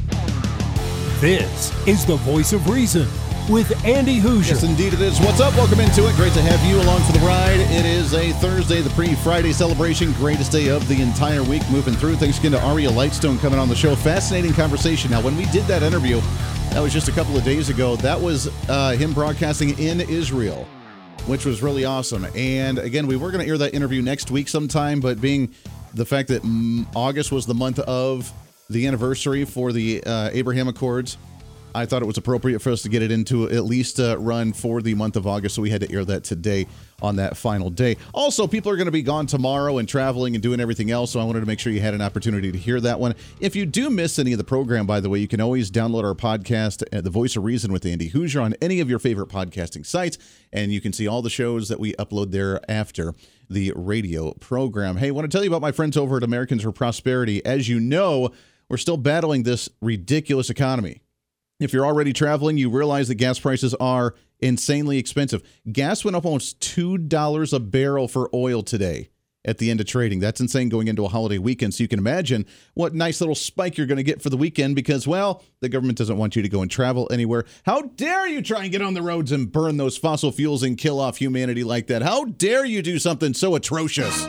This 1.20 1.70
is 1.86 2.06
the 2.06 2.16
voice 2.16 2.54
of 2.54 2.66
reason 2.70 3.06
with 3.46 3.84
Andy 3.84 4.18
Hooser. 4.18 4.48
Yes, 4.48 4.62
indeed 4.62 4.94
it 4.94 5.02
is. 5.02 5.20
What's 5.20 5.38
up? 5.38 5.54
Welcome 5.54 5.80
into 5.80 6.08
it. 6.08 6.16
Great 6.16 6.32
to 6.32 6.40
have 6.40 6.64
you 6.64 6.80
along 6.80 7.02
for 7.02 7.12
the 7.12 7.18
ride. 7.18 7.60
It 7.60 7.84
is 7.84 8.14
a 8.14 8.32
Thursday, 8.40 8.80
the 8.80 8.88
pre-Friday 8.88 9.52
celebration, 9.52 10.12
greatest 10.12 10.50
day 10.50 10.68
of 10.68 10.88
the 10.88 11.02
entire 11.02 11.42
week. 11.42 11.60
Moving 11.70 11.92
through. 11.92 12.16
Thanks 12.16 12.38
again 12.38 12.52
to 12.52 12.58
Aryeh 12.60 12.88
Lightstone 12.88 13.38
coming 13.38 13.58
on 13.58 13.68
the 13.68 13.76
show. 13.76 13.94
Fascinating 13.94 14.54
conversation. 14.54 15.10
Now, 15.10 15.20
when 15.20 15.36
we 15.36 15.44
did 15.46 15.66
that 15.66 15.82
interview, 15.82 16.22
that 16.70 16.80
was 16.80 16.94
just 16.94 17.08
a 17.08 17.12
couple 17.12 17.36
of 17.36 17.44
days 17.44 17.68
ago. 17.68 17.96
That 17.96 18.18
was 18.18 18.48
uh, 18.70 18.92
him 18.92 19.12
broadcasting 19.12 19.78
in 19.78 20.00
Israel 20.00 20.66
which 21.26 21.44
was 21.44 21.62
really 21.62 21.84
awesome. 21.84 22.26
And 22.34 22.78
again, 22.78 23.06
we 23.06 23.14
were 23.14 23.30
going 23.30 23.44
to 23.44 23.48
air 23.48 23.58
that 23.58 23.74
interview 23.74 24.00
next 24.00 24.30
week 24.30 24.48
sometime, 24.48 25.00
but 25.00 25.20
being 25.20 25.54
the 25.94 26.04
fact 26.04 26.28
that 26.28 26.42
August 26.94 27.32
was 27.32 27.46
the 27.46 27.54
month 27.54 27.78
of 27.80 28.32
the 28.68 28.86
anniversary 28.86 29.44
for 29.44 29.72
the 29.72 30.02
uh, 30.04 30.30
Abraham 30.32 30.68
Accords, 30.68 31.16
I 31.74 31.86
thought 31.86 32.02
it 32.02 32.06
was 32.06 32.18
appropriate 32.18 32.60
for 32.60 32.70
us 32.70 32.82
to 32.82 32.88
get 32.88 33.02
it 33.02 33.10
into 33.10 33.48
at 33.50 33.64
least 33.64 34.00
uh, 34.00 34.18
run 34.18 34.52
for 34.52 34.82
the 34.82 34.94
month 34.94 35.16
of 35.16 35.26
August, 35.26 35.54
so 35.54 35.62
we 35.62 35.70
had 35.70 35.80
to 35.82 35.92
air 35.92 36.04
that 36.04 36.24
today 36.24 36.66
on 37.02 37.16
that 37.16 37.36
final 37.36 37.70
day. 37.70 37.96
Also, 38.12 38.46
people 38.46 38.70
are 38.70 38.76
going 38.76 38.86
to 38.86 38.92
be 38.92 39.02
gone 39.02 39.26
tomorrow 39.26 39.78
and 39.78 39.88
traveling 39.88 40.34
and 40.34 40.42
doing 40.42 40.60
everything 40.60 40.90
else, 40.90 41.12
so 41.12 41.20
I 41.20 41.24
wanted 41.24 41.40
to 41.40 41.46
make 41.46 41.58
sure 41.58 41.72
you 41.72 41.80
had 41.80 41.94
an 41.94 42.02
opportunity 42.02 42.52
to 42.52 42.58
hear 42.58 42.80
that 42.80 43.00
one. 43.00 43.14
If 43.40 43.56
you 43.56 43.66
do 43.66 43.90
miss 43.90 44.18
any 44.18 44.32
of 44.32 44.38
the 44.38 44.44
program, 44.44 44.86
by 44.86 45.00
the 45.00 45.08
way, 45.08 45.18
you 45.18 45.28
can 45.28 45.40
always 45.40 45.70
download 45.70 46.04
our 46.04 46.14
podcast 46.14 46.82
at 46.92 47.04
The 47.04 47.10
Voice 47.10 47.36
of 47.36 47.44
Reason 47.44 47.72
with 47.72 47.86
Andy 47.86 48.10
Hooser, 48.10 48.42
on 48.42 48.54
any 48.60 48.80
of 48.80 48.90
your 48.90 48.98
favorite 48.98 49.28
podcasting 49.28 49.86
sites, 49.86 50.18
and 50.52 50.72
you 50.72 50.80
can 50.80 50.92
see 50.92 51.06
all 51.06 51.22
the 51.22 51.30
shows 51.30 51.68
that 51.68 51.80
we 51.80 51.94
upload 51.94 52.32
there 52.32 52.60
after 52.70 53.14
the 53.48 53.72
radio 53.74 54.32
program. 54.34 54.96
Hey, 54.96 55.08
I 55.08 55.10
want 55.10 55.30
to 55.30 55.34
tell 55.34 55.44
you 55.44 55.50
about 55.50 55.62
my 55.62 55.72
friends 55.72 55.96
over 55.96 56.16
at 56.16 56.22
Americans 56.22 56.62
for 56.62 56.72
Prosperity. 56.72 57.44
As 57.44 57.68
you 57.68 57.80
know, 57.80 58.30
we're 58.68 58.76
still 58.76 58.96
battling 58.96 59.42
this 59.42 59.68
ridiculous 59.80 60.50
economy. 60.50 61.00
If 61.60 61.74
you're 61.74 61.84
already 61.84 62.14
traveling, 62.14 62.56
you 62.56 62.70
realize 62.70 63.08
that 63.08 63.16
gas 63.16 63.38
prices 63.38 63.74
are 63.74 64.14
insanely 64.40 64.96
expensive. 64.96 65.42
Gas 65.70 66.04
went 66.04 66.16
up 66.16 66.24
almost 66.24 66.58
$2 66.60 67.52
a 67.52 67.60
barrel 67.60 68.08
for 68.08 68.30
oil 68.34 68.62
today 68.62 69.10
at 69.44 69.58
the 69.58 69.70
end 69.70 69.78
of 69.78 69.86
trading. 69.86 70.20
That's 70.20 70.40
insane 70.40 70.70
going 70.70 70.88
into 70.88 71.04
a 71.04 71.08
holiday 71.08 71.36
weekend. 71.36 71.74
So 71.74 71.82
you 71.82 71.88
can 71.88 71.98
imagine 71.98 72.46
what 72.72 72.94
nice 72.94 73.20
little 73.20 73.34
spike 73.34 73.76
you're 73.76 73.86
going 73.86 73.98
to 73.98 74.02
get 74.02 74.22
for 74.22 74.30
the 74.30 74.38
weekend 74.38 74.74
because, 74.74 75.06
well, 75.06 75.42
the 75.60 75.68
government 75.68 75.98
doesn't 75.98 76.16
want 76.16 76.34
you 76.34 76.40
to 76.40 76.48
go 76.48 76.62
and 76.62 76.70
travel 76.70 77.06
anywhere. 77.12 77.44
How 77.64 77.82
dare 77.82 78.26
you 78.26 78.40
try 78.40 78.62
and 78.62 78.72
get 78.72 78.80
on 78.80 78.94
the 78.94 79.02
roads 79.02 79.30
and 79.30 79.52
burn 79.52 79.76
those 79.76 79.98
fossil 79.98 80.32
fuels 80.32 80.62
and 80.62 80.78
kill 80.78 80.98
off 80.98 81.18
humanity 81.18 81.62
like 81.62 81.88
that? 81.88 82.00
How 82.00 82.24
dare 82.24 82.64
you 82.64 82.80
do 82.80 82.98
something 82.98 83.34
so 83.34 83.54
atrocious? 83.54 84.28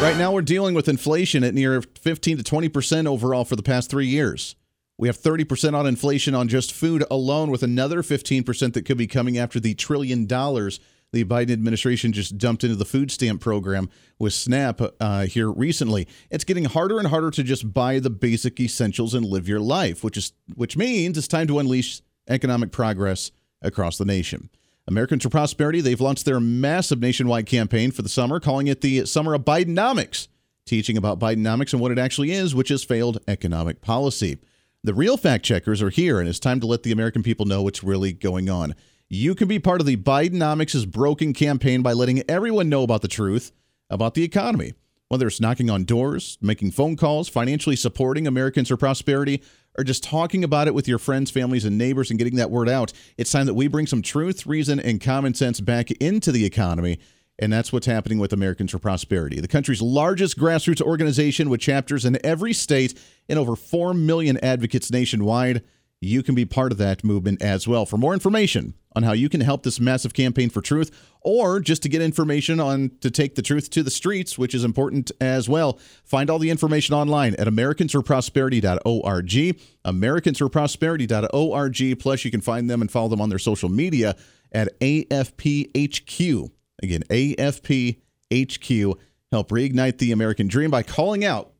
Right 0.00 0.16
now, 0.16 0.32
we're 0.32 0.40
dealing 0.40 0.74
with 0.74 0.88
inflation 0.88 1.44
at 1.44 1.52
near 1.52 1.82
15 1.82 2.38
to 2.38 2.42
20% 2.42 3.06
overall 3.06 3.44
for 3.44 3.54
the 3.54 3.62
past 3.62 3.90
three 3.90 4.06
years. 4.06 4.56
We 4.96 5.08
have 5.08 5.18
30% 5.18 5.74
on 5.74 5.86
inflation 5.86 6.34
on 6.34 6.48
just 6.48 6.72
food 6.72 7.04
alone, 7.10 7.50
with 7.50 7.62
another 7.62 8.02
15% 8.02 8.72
that 8.72 8.86
could 8.86 8.96
be 8.96 9.06
coming 9.06 9.36
after 9.36 9.60
the 9.60 9.74
trillion 9.74 10.24
dollars 10.24 10.80
the 11.12 11.24
Biden 11.24 11.50
administration 11.50 12.12
just 12.12 12.38
dumped 12.38 12.64
into 12.64 12.76
the 12.76 12.84
food 12.84 13.10
stamp 13.10 13.40
program 13.40 13.90
with 14.18 14.32
SNAP 14.32 14.80
uh, 15.00 15.26
here 15.26 15.50
recently. 15.50 16.06
It's 16.30 16.44
getting 16.44 16.64
harder 16.64 16.98
and 16.98 17.08
harder 17.08 17.30
to 17.32 17.42
just 17.42 17.72
buy 17.72 17.98
the 17.98 18.10
basic 18.10 18.60
essentials 18.60 19.14
and 19.14 19.26
live 19.26 19.48
your 19.48 19.60
life, 19.60 20.04
which 20.04 20.16
is 20.16 20.32
which 20.54 20.76
means 20.76 21.18
it's 21.18 21.28
time 21.28 21.46
to 21.48 21.58
unleash 21.58 22.00
economic 22.28 22.70
progress 22.70 23.32
across 23.60 23.98
the 23.98 24.04
nation. 24.04 24.50
Americans 24.90 25.22
for 25.22 25.30
Prosperity, 25.30 25.80
they've 25.80 26.00
launched 26.00 26.24
their 26.24 26.40
massive 26.40 27.00
nationwide 27.00 27.46
campaign 27.46 27.92
for 27.92 28.02
the 28.02 28.08
summer, 28.08 28.40
calling 28.40 28.66
it 28.66 28.80
the 28.80 29.06
Summer 29.06 29.34
of 29.34 29.42
Bidenomics, 29.42 30.26
teaching 30.66 30.96
about 30.96 31.20
Bidenomics 31.20 31.72
and 31.72 31.80
what 31.80 31.92
it 31.92 31.98
actually 31.98 32.32
is, 32.32 32.54
which 32.54 32.70
is 32.70 32.82
failed 32.82 33.18
economic 33.28 33.80
policy. 33.80 34.38
The 34.82 34.92
real 34.92 35.16
fact 35.16 35.44
checkers 35.44 35.80
are 35.80 35.90
here, 35.90 36.18
and 36.18 36.28
it's 36.28 36.40
time 36.40 36.58
to 36.60 36.66
let 36.66 36.82
the 36.82 36.90
American 36.90 37.22
people 37.22 37.46
know 37.46 37.62
what's 37.62 37.84
really 37.84 38.12
going 38.12 38.50
on. 38.50 38.74
You 39.08 39.34
can 39.34 39.46
be 39.46 39.58
part 39.58 39.80
of 39.80 39.86
the 39.86 39.96
Bidenomics 39.96 40.74
is 40.74 40.86
Broken 40.86 41.32
campaign 41.34 41.82
by 41.82 41.92
letting 41.92 42.22
everyone 42.28 42.68
know 42.68 42.82
about 42.82 43.02
the 43.02 43.08
truth 43.08 43.52
about 43.88 44.14
the 44.14 44.24
economy. 44.24 44.74
Whether 45.08 45.26
it's 45.26 45.40
knocking 45.40 45.70
on 45.70 45.84
doors, 45.84 46.38
making 46.40 46.70
phone 46.70 46.96
calls, 46.96 47.28
financially 47.28 47.74
supporting 47.74 48.26
Americans 48.26 48.68
for 48.68 48.76
Prosperity, 48.76 49.42
or 49.78 49.84
just 49.84 50.02
talking 50.02 50.44
about 50.44 50.68
it 50.68 50.74
with 50.74 50.88
your 50.88 50.98
friends, 50.98 51.30
families, 51.30 51.64
and 51.64 51.78
neighbors 51.78 52.10
and 52.10 52.18
getting 52.18 52.36
that 52.36 52.50
word 52.50 52.68
out, 52.68 52.92
it's 53.16 53.32
time 53.32 53.46
that 53.46 53.54
we 53.54 53.68
bring 53.68 53.86
some 53.86 54.02
truth, 54.02 54.46
reason, 54.46 54.80
and 54.80 55.00
common 55.00 55.34
sense 55.34 55.60
back 55.60 55.90
into 55.92 56.32
the 56.32 56.44
economy. 56.44 56.98
And 57.38 57.52
that's 57.52 57.72
what's 57.72 57.86
happening 57.86 58.18
with 58.18 58.34
Americans 58.34 58.70
for 58.72 58.78
Prosperity, 58.78 59.40
the 59.40 59.48
country's 59.48 59.80
largest 59.80 60.38
grassroots 60.38 60.82
organization 60.82 61.48
with 61.48 61.60
chapters 61.60 62.04
in 62.04 62.18
every 62.24 62.52
state 62.52 62.98
and 63.28 63.38
over 63.38 63.56
4 63.56 63.94
million 63.94 64.38
advocates 64.42 64.90
nationwide 64.90 65.62
you 66.00 66.22
can 66.22 66.34
be 66.34 66.46
part 66.46 66.72
of 66.72 66.78
that 66.78 67.04
movement 67.04 67.42
as 67.42 67.68
well. 67.68 67.84
For 67.84 67.98
more 67.98 68.14
information 68.14 68.72
on 68.96 69.02
how 69.02 69.12
you 69.12 69.28
can 69.28 69.42
help 69.42 69.62
this 69.62 69.78
massive 69.78 70.14
campaign 70.14 70.50
for 70.50 70.62
truth, 70.62 70.90
or 71.20 71.60
just 71.60 71.82
to 71.82 71.88
get 71.88 72.00
information 72.00 72.58
on 72.58 72.92
to 73.02 73.10
take 73.10 73.34
the 73.34 73.42
truth 73.42 73.68
to 73.70 73.82
the 73.82 73.90
streets, 73.90 74.38
which 74.38 74.54
is 74.54 74.64
important 74.64 75.12
as 75.20 75.46
well, 75.48 75.78
find 76.02 76.30
all 76.30 76.38
the 76.38 76.50
information 76.50 76.94
online 76.94 77.34
at 77.34 77.46
americansforprosperity.org, 77.46 79.58
americansforprosperity.org. 79.84 82.00
Plus, 82.00 82.24
you 82.24 82.30
can 82.30 82.40
find 82.40 82.70
them 82.70 82.80
and 82.80 82.90
follow 82.90 83.08
them 83.08 83.20
on 83.20 83.28
their 83.28 83.38
social 83.38 83.68
media 83.68 84.16
at 84.52 84.80
AFPHQ. 84.80 86.50
Again, 86.82 87.02
AFPHQ. 87.10 88.94
Help 89.30 89.50
reignite 89.50 89.98
the 89.98 90.10
American 90.10 90.48
dream 90.48 90.72
by 90.72 90.82
calling 90.82 91.24
out 91.24 91.52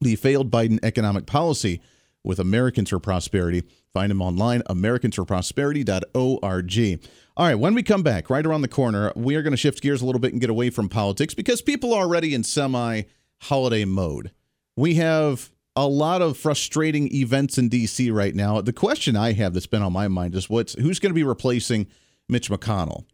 the 0.00 0.16
failed 0.16 0.50
Biden 0.50 0.78
economic 0.82 1.26
policy 1.26 1.82
with 2.28 2.38
Americans 2.38 2.90
for 2.90 3.00
Prosperity. 3.00 3.64
Find 3.92 4.10
them 4.10 4.22
online, 4.22 4.62
americansforprosperity.org. 4.68 7.08
All 7.36 7.46
right, 7.46 7.54
when 7.54 7.74
we 7.74 7.82
come 7.82 8.02
back, 8.02 8.30
right 8.30 8.46
around 8.46 8.62
the 8.62 8.68
corner, 8.68 9.12
we 9.16 9.34
are 9.34 9.42
going 9.42 9.52
to 9.52 9.56
shift 9.56 9.82
gears 9.82 10.02
a 10.02 10.06
little 10.06 10.20
bit 10.20 10.32
and 10.32 10.40
get 10.40 10.50
away 10.50 10.70
from 10.70 10.88
politics 10.88 11.34
because 11.34 11.62
people 11.62 11.92
are 11.94 12.02
already 12.02 12.34
in 12.34 12.44
semi 12.44 13.02
holiday 13.40 13.84
mode. 13.84 14.32
We 14.76 14.94
have 14.96 15.50
a 15.74 15.86
lot 15.86 16.22
of 16.22 16.36
frustrating 16.36 17.14
events 17.14 17.56
in 17.56 17.70
DC 17.70 18.12
right 18.12 18.34
now. 18.34 18.60
The 18.60 18.72
question 18.72 19.16
I 19.16 19.32
have 19.32 19.54
that's 19.54 19.66
been 19.66 19.82
on 19.82 19.92
my 19.92 20.08
mind 20.08 20.34
is 20.34 20.50
what's 20.50 20.74
who's 20.74 20.98
going 20.98 21.10
to 21.10 21.14
be 21.14 21.24
replacing 21.24 21.86
Mitch 22.28 22.50
McConnell? 22.50 23.04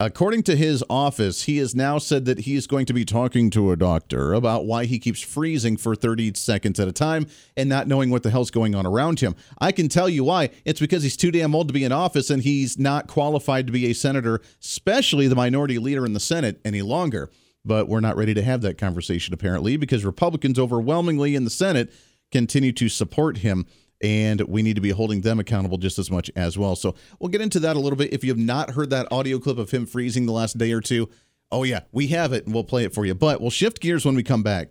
According 0.00 0.42
to 0.44 0.56
his 0.56 0.82
office, 0.90 1.44
he 1.44 1.58
has 1.58 1.72
now 1.72 1.98
said 1.98 2.24
that 2.24 2.40
he 2.40 2.56
is 2.56 2.66
going 2.66 2.84
to 2.86 2.92
be 2.92 3.04
talking 3.04 3.48
to 3.50 3.70
a 3.70 3.76
doctor 3.76 4.34
about 4.34 4.66
why 4.66 4.86
he 4.86 4.98
keeps 4.98 5.20
freezing 5.20 5.76
for 5.76 5.94
30 5.94 6.34
seconds 6.34 6.80
at 6.80 6.88
a 6.88 6.92
time 6.92 7.28
and 7.56 7.68
not 7.68 7.86
knowing 7.86 8.10
what 8.10 8.24
the 8.24 8.30
hell's 8.30 8.50
going 8.50 8.74
on 8.74 8.86
around 8.86 9.20
him. 9.20 9.36
I 9.58 9.70
can 9.70 9.88
tell 9.88 10.08
you 10.08 10.24
why. 10.24 10.50
It's 10.64 10.80
because 10.80 11.04
he's 11.04 11.16
too 11.16 11.30
damn 11.30 11.54
old 11.54 11.68
to 11.68 11.74
be 11.74 11.84
in 11.84 11.92
office 11.92 12.28
and 12.28 12.42
he's 12.42 12.76
not 12.76 13.06
qualified 13.06 13.68
to 13.68 13.72
be 13.72 13.86
a 13.86 13.92
senator, 13.92 14.40
especially 14.60 15.28
the 15.28 15.36
minority 15.36 15.78
leader 15.78 16.04
in 16.04 16.12
the 16.12 16.18
Senate, 16.18 16.60
any 16.64 16.82
longer. 16.82 17.30
But 17.64 17.88
we're 17.88 18.00
not 18.00 18.16
ready 18.16 18.34
to 18.34 18.42
have 18.42 18.62
that 18.62 18.76
conversation, 18.76 19.32
apparently, 19.32 19.76
because 19.76 20.04
Republicans 20.04 20.58
overwhelmingly 20.58 21.36
in 21.36 21.44
the 21.44 21.50
Senate 21.50 21.92
continue 22.32 22.72
to 22.72 22.88
support 22.88 23.38
him 23.38 23.64
and 24.04 24.42
we 24.42 24.62
need 24.62 24.74
to 24.74 24.82
be 24.82 24.90
holding 24.90 25.22
them 25.22 25.40
accountable 25.40 25.78
just 25.78 25.98
as 25.98 26.10
much 26.10 26.30
as 26.36 26.58
well. 26.58 26.76
So 26.76 26.94
we'll 27.18 27.30
get 27.30 27.40
into 27.40 27.58
that 27.60 27.74
a 27.74 27.80
little 27.80 27.96
bit. 27.96 28.12
If 28.12 28.22
you 28.22 28.30
have 28.30 28.38
not 28.38 28.72
heard 28.72 28.90
that 28.90 29.10
audio 29.10 29.38
clip 29.38 29.56
of 29.56 29.70
him 29.70 29.86
freezing 29.86 30.26
the 30.26 30.32
last 30.32 30.58
day 30.58 30.72
or 30.72 30.82
two, 30.82 31.08
oh 31.50 31.62
yeah, 31.62 31.80
we 31.90 32.08
have 32.08 32.34
it 32.34 32.44
and 32.44 32.54
we'll 32.54 32.64
play 32.64 32.84
it 32.84 32.92
for 32.92 33.06
you. 33.06 33.14
But 33.14 33.40
we'll 33.40 33.48
shift 33.48 33.80
gears 33.80 34.04
when 34.04 34.14
we 34.14 34.22
come 34.22 34.42
back. 34.42 34.68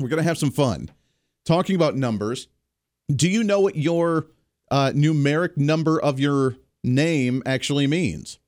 We're 0.00 0.08
going 0.08 0.22
to 0.22 0.28
have 0.28 0.38
some 0.38 0.50
fun 0.50 0.90
talking 1.44 1.76
about 1.76 1.96
numbers. 1.96 2.48
Do 3.14 3.28
you 3.28 3.44
know 3.44 3.60
what 3.60 3.76
your 3.76 4.28
uh, 4.70 4.92
numeric 4.94 5.58
number 5.58 6.00
of 6.00 6.18
your 6.18 6.56
name 6.82 7.42
actually 7.44 7.86
means? 7.86 8.38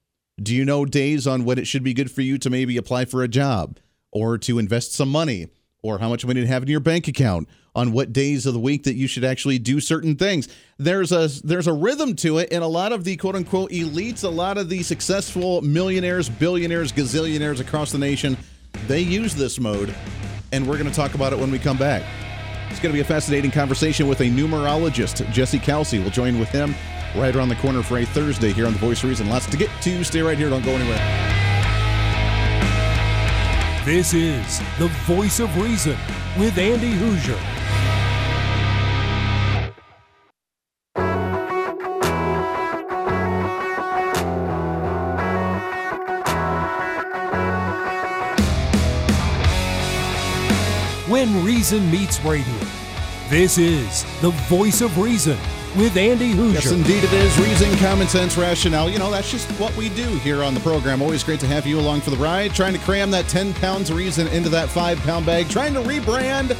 Do 0.43 0.55
you 0.55 0.65
know 0.65 0.87
days 0.87 1.27
on 1.27 1.45
when 1.45 1.59
it 1.59 1.67
should 1.67 1.85
be 1.85 1.93
good 1.93 2.11
for 2.11 2.23
you 2.23 2.39
to 2.39 2.49
maybe 2.49 2.79
apply 2.79 3.05
for 3.05 3.23
a 3.23 3.29
job 3.29 3.79
or 4.11 4.39
to 4.39 4.59
invest 4.59 4.95
some 4.95 5.11
money 5.11 5.49
or 5.85 5.99
how 5.99 6.09
much 6.09 6.25
money 6.25 6.41
to 6.41 6.47
have 6.47 6.63
in 6.63 6.69
your 6.69 6.81
bank 6.81 7.07
account 7.09 7.47
on 7.77 7.93
what 7.93 8.11
days 8.11 8.47
of 8.47 8.55
the 8.55 8.59
week 8.59 8.85
that 8.85 8.95
you 8.95 9.07
should 9.07 9.23
actually 9.23 9.59
do 9.59 9.81
certain 9.81 10.17
things. 10.17 10.49
There's 10.79 11.13
a 11.13 11.29
there's 11.45 11.67
a 11.67 11.73
rhythm 11.75 12.17
to 12.17 12.39
it, 12.39 12.49
and 12.51 12.65
a 12.65 12.67
lot 12.67 12.93
of 12.93 13.05
the 13.05 13.17
quote 13.17 13.37
unquote 13.37 13.71
elites, 13.71 14.25
a 14.25 14.29
lot 14.29 14.57
of 14.57 14.71
the 14.71 14.83
successful 14.83 15.61
millionaires, 15.61 16.29
billionaires, 16.29 16.91
gazillionaires 16.91 17.61
across 17.61 17.93
the 17.93 17.99
nation, 17.99 18.37
they 18.87 19.01
use 19.01 19.35
this 19.35 19.61
mode, 19.61 19.95
and 20.53 20.67
we're 20.67 20.79
going 20.79 20.89
to 20.89 20.97
talk 20.97 21.15
about 21.15 21.35
it 21.35 21.39
when 21.39 21.51
we 21.51 21.59
come 21.59 21.77
back. 21.77 22.03
It's 22.71 22.81
going 22.81 22.91
to 22.91 22.97
be 22.97 23.01
a 23.01 23.05
fascinating 23.05 23.51
conversation 23.51 24.09
with 24.09 24.21
a 24.21 24.25
numerologist, 24.25 25.31
Jesse 25.33 25.59
Kalsi. 25.59 26.01
We'll 26.01 26.11
join 26.11 26.41
with 26.41 26.49
him 26.49 26.75
right 27.15 27.37
around 27.37 27.51
the 27.51 27.57
corner 27.57 27.83
for 27.83 27.99
a 27.99 28.07
Thursday 28.07 28.53
here 28.53 28.67
on 28.67 28.73
The 28.73 28.79
Voice 28.79 29.05
Reason. 29.05 29.29
Lots 29.29 29.47
to 29.51 29.57
get 29.59 29.71
to. 29.83 30.03
Stay 30.03 30.23
right 30.23 30.39
here. 30.39 30.49
Don't 30.49 30.65
go 30.65 30.73
anywhere. 30.73 31.44
This 33.85 34.15
is 34.15 34.61
The 34.79 34.89
Voice 35.05 35.41
of 35.41 35.55
Reason 35.61 35.99
with 36.39 36.57
Andy 36.57 36.95
Hooser. 36.95 37.39
When 51.07 51.45
Reason 51.45 51.91
Meets 51.91 52.25
Radio. 52.25 52.47
This 53.29 53.59
is 53.59 54.05
The 54.23 54.31
Voice 54.49 54.81
of 54.81 54.97
Reason 54.97 55.37
with 55.77 55.97
Andy 55.97 56.33
Hooser. 56.33 56.55
Yes, 56.55 56.71
indeed 56.71 57.05
it 57.05 57.13
is. 57.13 57.39
Reason, 57.39 57.77
common 57.79 58.09
sense, 58.09 58.37
rationale. 58.37 58.89
You 58.89 58.99
know, 58.99 59.11
that's 59.11 59.31
just 59.31 59.49
what 59.61 59.77
we 59.77 59.89
do 59.91 60.07
here 60.19 60.43
on 60.43 60.55
the 60.55 60.61
program. 60.61 61.03
Always 61.03 61.25
great 61.25 61.41
to 61.41 61.47
have 61.47 61.67
you 61.67 61.79
along 61.79 62.01
for 62.03 62.11
the 62.11 62.17
ride. 62.17 62.55
Trying 62.55 62.75
to 62.75 62.79
cram 62.81 63.11
that 63.11 63.29
10 63.29 63.55
pounds 63.55 63.93
reason 63.93 64.27
into 64.29 64.49
that 64.51 64.69
5 64.69 64.99
pound 65.01 65.27
bag. 65.27 65.49
Trying 65.49 65.75
to 65.75 65.81
rebrand 65.81 66.57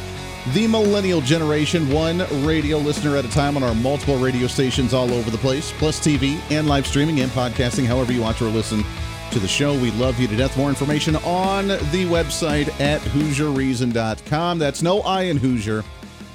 the 0.53 0.67
millennial 0.67 1.21
generation, 1.21 1.89
one 1.89 2.19
radio 2.45 2.77
listener 2.77 3.17
at 3.17 3.25
a 3.25 3.31
time 3.31 3.57
on 3.57 3.63
our 3.63 3.73
multiple 3.73 4.17
radio 4.17 4.47
stations 4.47 4.93
all 4.93 5.11
over 5.11 5.31
the 5.31 5.37
place, 5.39 5.71
plus 5.73 5.99
TV 5.99 6.39
and 6.51 6.67
live 6.67 6.85
streaming 6.85 7.21
and 7.21 7.31
podcasting, 7.31 7.85
however 7.85 8.11
you 8.11 8.21
watch 8.21 8.41
or 8.41 8.49
listen 8.49 8.83
to 9.31 9.39
the 9.39 9.47
show. 9.47 9.73
We 9.79 9.91
love 9.91 10.19
you 10.19 10.27
to 10.27 10.35
death. 10.35 10.55
More 10.55 10.69
information 10.69 11.15
on 11.17 11.67
the 11.67 12.05
website 12.05 12.67
at 12.79 13.01
HooserReason.com. 13.01 14.59
That's 14.59 14.83
no 14.83 15.01
I 15.01 15.23
in 15.23 15.37
Hoosier, 15.37 15.83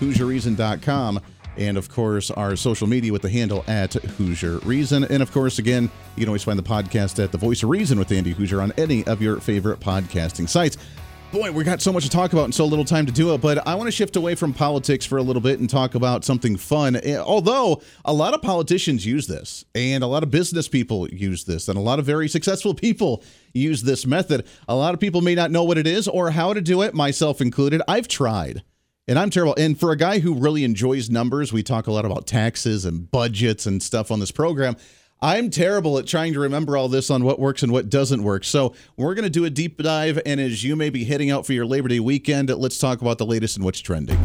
HooserReason.com. 0.00 1.20
and 1.60 1.76
of 1.76 1.88
course 1.88 2.30
our 2.32 2.56
social 2.56 2.88
media 2.88 3.12
with 3.12 3.22
the 3.22 3.28
handle 3.28 3.62
at 3.68 3.90
Hooser 3.92 4.64
Reason. 4.64 5.04
And 5.04 5.22
of 5.22 5.30
course, 5.30 5.58
again, 5.58 5.90
you 6.16 6.22
can 6.22 6.28
always 6.28 6.42
find 6.42 6.58
the 6.58 6.64
podcast 6.64 7.22
at 7.22 7.30
The 7.30 7.38
Voice 7.38 7.62
of 7.62 7.68
Reason 7.68 7.98
with 7.98 8.10
Andy 8.10 8.34
Hooser 8.34 8.60
on 8.60 8.72
any 8.76 9.06
of 9.06 9.22
your 9.22 9.38
favorite 9.40 9.78
podcasting 9.78 10.48
sites. 10.48 10.76
Boy, 11.32 11.52
we 11.52 11.62
got 11.62 11.80
so 11.80 11.92
much 11.92 12.02
to 12.02 12.10
talk 12.10 12.32
about 12.32 12.46
and 12.46 12.54
so 12.54 12.66
little 12.66 12.84
time 12.84 13.06
to 13.06 13.12
do 13.12 13.32
it, 13.32 13.40
but 13.40 13.64
I 13.64 13.76
want 13.76 13.86
to 13.86 13.92
shift 13.92 14.16
away 14.16 14.34
from 14.34 14.52
politics 14.52 15.06
for 15.06 15.16
a 15.16 15.22
little 15.22 15.40
bit 15.40 15.60
and 15.60 15.70
talk 15.70 15.94
about 15.94 16.24
something 16.24 16.56
fun. 16.56 16.96
Eh, 16.96 17.18
although 17.18 17.80
a 18.04 18.12
lot 18.12 18.34
of 18.34 18.42
politicians 18.42 19.06
use 19.06 19.28
this, 19.28 19.64
and 19.72 20.02
a 20.02 20.08
lot 20.08 20.24
of 20.24 20.32
business 20.32 20.66
people 20.66 21.08
use 21.08 21.44
this, 21.44 21.68
and 21.68 21.78
a 21.78 21.80
lot 21.80 22.00
of 22.00 22.04
very 22.04 22.28
successful 22.28 22.74
people 22.86 23.22
use 23.54 23.84
this 23.84 24.06
method. 24.06 24.44
A 24.66 24.74
lot 24.74 24.92
of 24.92 24.98
people 24.98 25.20
may 25.20 25.36
not 25.36 25.52
know 25.52 25.62
what 25.62 25.78
it 25.78 25.86
is 25.86 26.08
or 26.08 26.32
how 26.32 26.52
to 26.52 26.60
do 26.60 26.82
it, 26.82 26.94
myself 26.94 27.40
included. 27.40 27.80
I've 27.86 28.08
tried. 28.08 28.64
And 29.10 29.18
I'm 29.18 29.28
terrible. 29.28 29.56
And 29.58 29.76
for 29.76 29.90
a 29.90 29.96
guy 29.96 30.20
who 30.20 30.34
really 30.34 30.62
enjoys 30.62 31.10
numbers, 31.10 31.52
we 31.52 31.64
talk 31.64 31.88
a 31.88 31.92
lot 31.92 32.04
about 32.04 32.28
taxes 32.28 32.84
and 32.84 33.10
budgets 33.10 33.66
and 33.66 33.82
stuff 33.82 34.12
on 34.12 34.20
this 34.20 34.30
program. 34.30 34.76
I'm 35.20 35.50
terrible 35.50 35.98
at 35.98 36.06
trying 36.06 36.32
to 36.34 36.38
remember 36.38 36.76
all 36.76 36.86
this 36.86 37.10
on 37.10 37.24
what 37.24 37.40
works 37.40 37.64
and 37.64 37.72
what 37.72 37.90
doesn't 37.90 38.22
work. 38.22 38.44
So 38.44 38.72
we're 38.96 39.16
going 39.16 39.24
to 39.24 39.28
do 39.28 39.44
a 39.44 39.50
deep 39.50 39.82
dive. 39.82 40.20
And 40.24 40.40
as 40.40 40.62
you 40.62 40.76
may 40.76 40.90
be 40.90 41.02
heading 41.02 41.28
out 41.28 41.44
for 41.44 41.52
your 41.52 41.66
Labor 41.66 41.88
Day 41.88 41.98
weekend, 41.98 42.50
let's 42.50 42.78
talk 42.78 43.00
about 43.00 43.18
the 43.18 43.26
latest 43.26 43.56
and 43.56 43.64
what's 43.64 43.80
trending. 43.80 44.16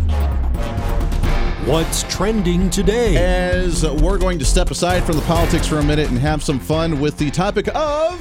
What's 1.66 2.04
trending 2.04 2.70
today? 2.70 3.18
As 3.18 3.84
we're 3.84 4.20
going 4.20 4.38
to 4.38 4.46
step 4.46 4.70
aside 4.70 5.04
from 5.04 5.16
the 5.16 5.24
politics 5.24 5.66
for 5.66 5.80
a 5.80 5.84
minute 5.84 6.10
and 6.10 6.20
have 6.20 6.44
some 6.44 6.60
fun 6.60 7.00
with 7.00 7.18
the 7.18 7.32
topic 7.32 7.70
of 7.70 8.20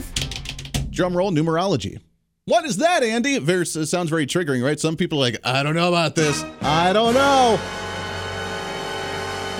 drumroll 0.91 1.31
numerology. 1.31 2.01
What 2.47 2.67
is 2.67 2.77
that, 2.77 3.03
Andy? 3.03 3.37
It 3.37 3.87
sounds 3.89 4.11
very 4.11 4.27
triggering, 4.27 4.63
right? 4.63 4.79
Some 4.79 4.97
people 4.97 5.19
are 5.19 5.23
like, 5.23 5.39
I 5.45 5.63
don't 5.63 5.75
know 5.75 5.89
about 5.89 6.15
this. 6.15 6.45
I 6.61 6.93
don't 6.93 7.15
know. 7.15 7.59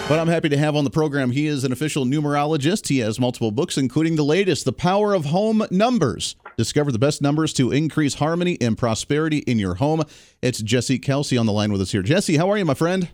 But 0.07 0.19
I'm 0.19 0.29
happy 0.29 0.51
to 0.51 0.59
have 0.59 0.77
on 0.77 0.85
the 0.85 0.91
program. 0.91 1.31
He 1.31 1.47
is 1.47 1.65
an 1.65 1.73
official 1.73 2.05
numerologist. 2.05 2.89
He 2.89 2.99
has 2.99 3.19
multiple 3.19 3.51
books, 3.51 3.79
including 3.79 4.17
the 4.17 4.23
latest, 4.23 4.67
The 4.67 4.73
Power 4.75 5.15
of 5.15 5.25
Home 5.25 5.65
Numbers. 5.71 6.37
Discover 6.59 6.93
the 6.93 6.99
best 6.99 7.23
numbers 7.23 7.55
to 7.55 7.73
increase 7.73 8.17
harmony 8.17 8.59
and 8.61 8.77
prosperity 8.77 9.39
in 9.39 9.59
your 9.59 9.77
home. 9.77 10.03
It's 10.43 10.61
Jesse 10.61 10.99
Kalsi 10.99 11.41
on 11.41 11.47
the 11.47 11.53
line 11.53 11.73
with 11.73 11.81
us 11.81 11.91
here. 11.91 12.03
Jesse, 12.03 12.37
how 12.37 12.51
are 12.51 12.59
you, 12.59 12.67
my 12.67 12.75
friend? 12.75 13.09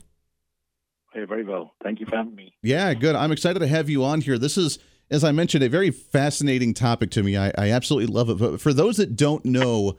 Hey, 1.13 1.23
very 1.23 1.45
well. 1.45 1.71
Thank 1.81 2.01
you 2.01 2.05
for 2.07 2.17
having 2.17 2.35
me. 2.35 2.53
Yeah, 2.61 2.93
good. 2.93 3.15
I'm 3.15 3.31
excited 3.31 3.59
to 3.59 3.67
have 3.67 3.89
you 3.89 4.03
on 4.03 4.19
here. 4.19 4.37
This 4.37 4.57
is, 4.57 4.79
as 5.11 5.23
I 5.23 5.31
mentioned, 5.31 5.63
a 5.63 5.69
very 5.69 5.91
fascinating 5.91 6.73
topic 6.73 7.11
to 7.11 7.23
me. 7.23 7.37
I, 7.37 7.51
I 7.57 7.71
absolutely 7.71 8.13
love 8.13 8.29
it. 8.29 8.37
But 8.39 8.61
for 8.61 8.73
those 8.73 8.97
that 8.97 9.15
don't 9.15 9.45
know, 9.45 9.97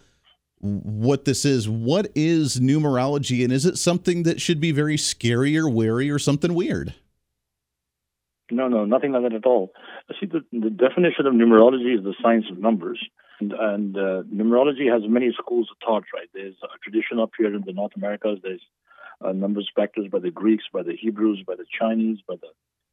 what 0.63 1.25
this 1.25 1.45
is. 1.45 1.69
What 1.69 2.11
is 2.15 2.61
numerology, 2.61 3.43
and 3.43 3.53
is 3.53 3.67
it 3.67 3.79
something 3.79 4.23
that 4.23 4.41
should 4.41 4.61
be 4.61 4.71
very 4.71 4.97
scary 4.97 5.59
or 5.59 5.69
wary 5.69 6.09
or 6.09 6.19
something 6.19 6.55
weird? 6.55 6.95
No, 8.51 8.69
no, 8.69 8.85
nothing 8.85 9.13
like 9.13 9.23
that 9.23 9.33
at 9.33 9.47
all. 9.47 9.73
See, 10.21 10.27
the, 10.27 10.45
the 10.53 10.71
definition 10.71 11.27
of 11.27 11.35
numerology 11.35 11.97
is 11.99 12.05
the 12.05 12.15
science 12.23 12.45
of 12.51 12.59
numbers. 12.59 13.01
And, 13.41 13.53
and 13.53 13.97
uh, 13.97 14.23
numerology 14.33 14.93
has 14.93 15.03
many 15.09 15.35
schools 15.37 15.69
of 15.71 15.79
thought, 15.85 16.05
right? 16.15 16.29
There's 16.33 16.55
a 16.63 16.79
tradition 16.83 17.19
up 17.19 17.31
here 17.37 17.55
in 17.55 17.63
the 17.67 17.73
North 17.73 17.93
Americas. 17.97 18.39
There's 18.43 18.63
uh, 19.25 19.33
numbers 19.33 19.69
practiced 19.75 20.11
by 20.11 20.21
the 20.21 20.31
Greeks, 20.31 20.65
by 20.73 20.83
the 20.83 20.95
Hebrews, 20.95 21.43
by 21.47 21.57
the 21.57 21.67
Chinese, 21.81 22.19
by 22.29 22.35
the 22.41 22.49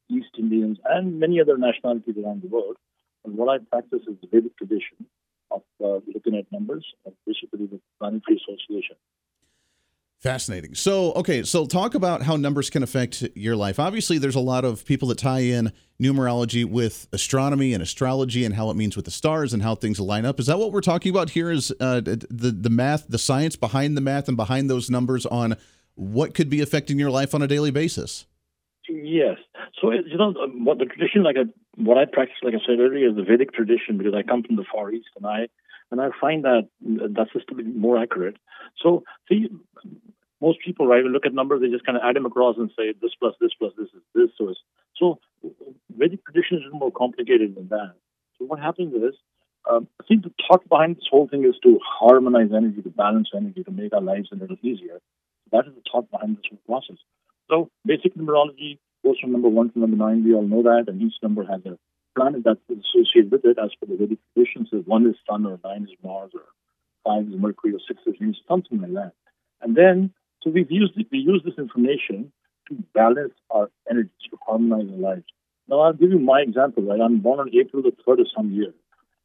East 0.09 0.29
Indians, 0.37 0.77
and 0.85 1.19
many 1.19 1.39
other 1.39 1.57
nationalities 1.57 2.15
around 2.23 2.41
the 2.41 2.47
world. 2.47 2.77
And 3.25 3.35
what 3.35 3.49
I 3.49 3.63
practice 3.69 4.01
is 4.07 4.15
the 4.21 4.27
Vedic 4.27 4.57
tradition, 4.57 5.05
of 5.51 5.61
uh, 5.83 5.99
looking 6.13 6.35
at 6.35 6.45
numbers, 6.51 6.85
and 7.05 7.13
basically 7.25 7.65
the 7.65 7.79
planetary 7.99 8.37
association. 8.37 8.95
Fascinating. 10.19 10.75
So, 10.75 11.13
okay, 11.13 11.43
so 11.43 11.65
talk 11.65 11.95
about 11.95 12.21
how 12.23 12.35
numbers 12.35 12.69
can 12.69 12.83
affect 12.83 13.23
your 13.35 13.55
life. 13.55 13.79
Obviously, 13.79 14.17
there's 14.17 14.35
a 14.35 14.41
lot 14.41 14.65
of 14.65 14.83
people 14.83 15.07
that 15.07 15.17
tie 15.17 15.39
in 15.39 15.71
numerology 16.01 16.65
with 16.65 17.07
astronomy 17.13 17.73
and 17.73 17.81
astrology 17.81 18.43
and 18.43 18.53
how 18.53 18.69
it 18.69 18.75
means 18.75 18.97
with 18.97 19.05
the 19.05 19.11
stars 19.11 19.53
and 19.53 19.63
how 19.63 19.75
things 19.75 19.97
line 19.97 20.25
up. 20.25 20.37
Is 20.37 20.47
that 20.47 20.59
what 20.59 20.73
we're 20.73 20.81
talking 20.81 21.09
about 21.09 21.29
here? 21.29 21.49
Is 21.49 21.71
uh, 21.79 22.01
the 22.01 22.27
the 22.29 22.69
math, 22.69 23.07
the 23.07 23.17
science 23.17 23.55
behind 23.55 23.95
the 23.95 24.01
math 24.01 24.27
and 24.27 24.35
behind 24.35 24.69
those 24.69 24.89
numbers 24.89 25.25
on 25.25 25.55
what 25.95 26.33
could 26.33 26.49
be 26.49 26.59
affecting 26.59 26.99
your 26.99 27.11
life 27.11 27.33
on 27.33 27.41
a 27.41 27.47
daily 27.47 27.71
basis? 27.71 28.25
Yes. 28.89 29.37
So 29.79 29.91
you 29.91 30.17
know 30.17 30.33
what 30.55 30.79
the 30.79 30.85
tradition, 30.85 31.23
like 31.23 31.35
a, 31.35 31.45
what 31.81 31.97
I 31.97 32.05
practice, 32.05 32.37
like 32.41 32.55
I 32.55 32.65
said 32.65 32.79
earlier, 32.79 33.09
is 33.09 33.15
the 33.15 33.23
Vedic 33.23 33.53
tradition 33.53 33.97
because 33.97 34.13
I 34.15 34.23
come 34.23 34.41
from 34.43 34.55
the 34.55 34.65
Far 34.71 34.91
East, 34.91 35.09
and 35.15 35.27
I 35.27 35.47
and 35.91 36.01
I 36.01 36.09
find 36.19 36.43
that 36.43 36.67
that 36.81 37.27
system 37.33 37.57
be 37.57 37.63
more 37.63 38.01
accurate. 38.01 38.37
So 38.81 39.03
see, 39.27 39.47
most 40.41 40.59
people, 40.65 40.87
right, 40.87 41.03
look 41.03 41.25
at 41.25 41.33
numbers, 41.33 41.61
they 41.61 41.69
just 41.69 41.85
kind 41.85 41.97
of 41.97 42.03
add 42.03 42.15
them 42.15 42.25
across 42.25 42.57
and 42.57 42.71
say 42.77 42.93
this 42.99 43.11
plus 43.19 43.35
this 43.39 43.51
plus 43.59 43.73
this 43.77 43.89
is 43.89 44.01
this. 44.15 44.29
So 44.37 44.49
it's, 44.49 44.59
so 44.97 45.19
Vedic 45.95 46.25
tradition 46.25 46.57
is 46.57 46.73
more 46.73 46.91
complicated 46.91 47.55
than 47.55 47.67
that. 47.69 47.93
So 48.37 48.45
what 48.45 48.59
happens 48.59 48.93
is, 48.95 49.15
um, 49.69 49.87
I 50.01 50.05
think 50.07 50.23
the 50.23 50.31
thought 50.47 50.67
behind 50.67 50.97
this 50.97 51.07
whole 51.11 51.27
thing 51.27 51.43
is 51.43 51.55
to 51.63 51.79
harmonize 51.85 52.49
energy, 52.55 52.81
to 52.81 52.89
balance 52.89 53.29
energy, 53.35 53.63
to 53.63 53.71
make 53.71 53.93
our 53.93 54.01
lives 54.01 54.29
a 54.31 54.35
little 54.35 54.57
easier. 54.63 54.99
That 55.51 55.67
is 55.67 55.73
the 55.75 55.81
thought 55.91 56.09
behind 56.09 56.37
this 56.37 56.45
whole 56.49 56.59
process. 56.65 56.97
So 57.49 57.69
basic 57.85 58.15
numerology 58.15 58.77
goes 59.03 59.19
from 59.19 59.31
number 59.31 59.49
one 59.49 59.71
to 59.71 59.79
number 59.79 59.97
nine. 59.97 60.23
We 60.23 60.33
all 60.33 60.43
know 60.43 60.63
that, 60.63 60.85
and 60.87 61.01
each 61.01 61.15
number 61.23 61.43
has 61.43 61.61
a 61.65 61.77
planet 62.15 62.43
that's 62.45 62.59
associated 62.69 63.31
with 63.31 63.45
it 63.45 63.57
as 63.57 63.71
per 63.79 63.87
the 63.87 63.97
Vedic 63.97 64.19
traditions. 64.33 64.69
So 64.71 64.77
one 64.85 65.07
is 65.07 65.15
Sun, 65.29 65.45
or 65.45 65.59
nine 65.63 65.83
is 65.83 65.97
Mars, 66.03 66.31
or 66.33 66.43
five 67.03 67.27
is 67.27 67.39
Mercury, 67.39 67.73
or 67.73 67.79
six 67.87 67.99
is 68.05 68.15
Venus, 68.19 68.37
something 68.47 68.81
like 68.81 68.93
that. 68.93 69.13
And 69.61 69.75
then, 69.75 70.13
so 70.43 70.51
we've 70.51 70.71
used 70.71 70.93
we 70.95 71.17
use 71.17 71.41
this 71.43 71.57
information 71.57 72.31
to 72.67 72.75
balance 72.93 73.33
our 73.49 73.69
energies, 73.89 74.29
to 74.29 74.37
harmonize 74.45 74.89
our 74.91 74.97
lives. 74.97 75.25
Now, 75.67 75.81
I'll 75.81 75.93
give 75.93 76.11
you 76.11 76.19
my 76.19 76.41
example. 76.41 76.83
Right, 76.83 77.01
I'm 77.01 77.19
born 77.19 77.39
on 77.39 77.49
April 77.59 77.81
the 77.81 77.93
third 78.05 78.19
of 78.19 78.27
some 78.35 78.51
year, 78.51 78.73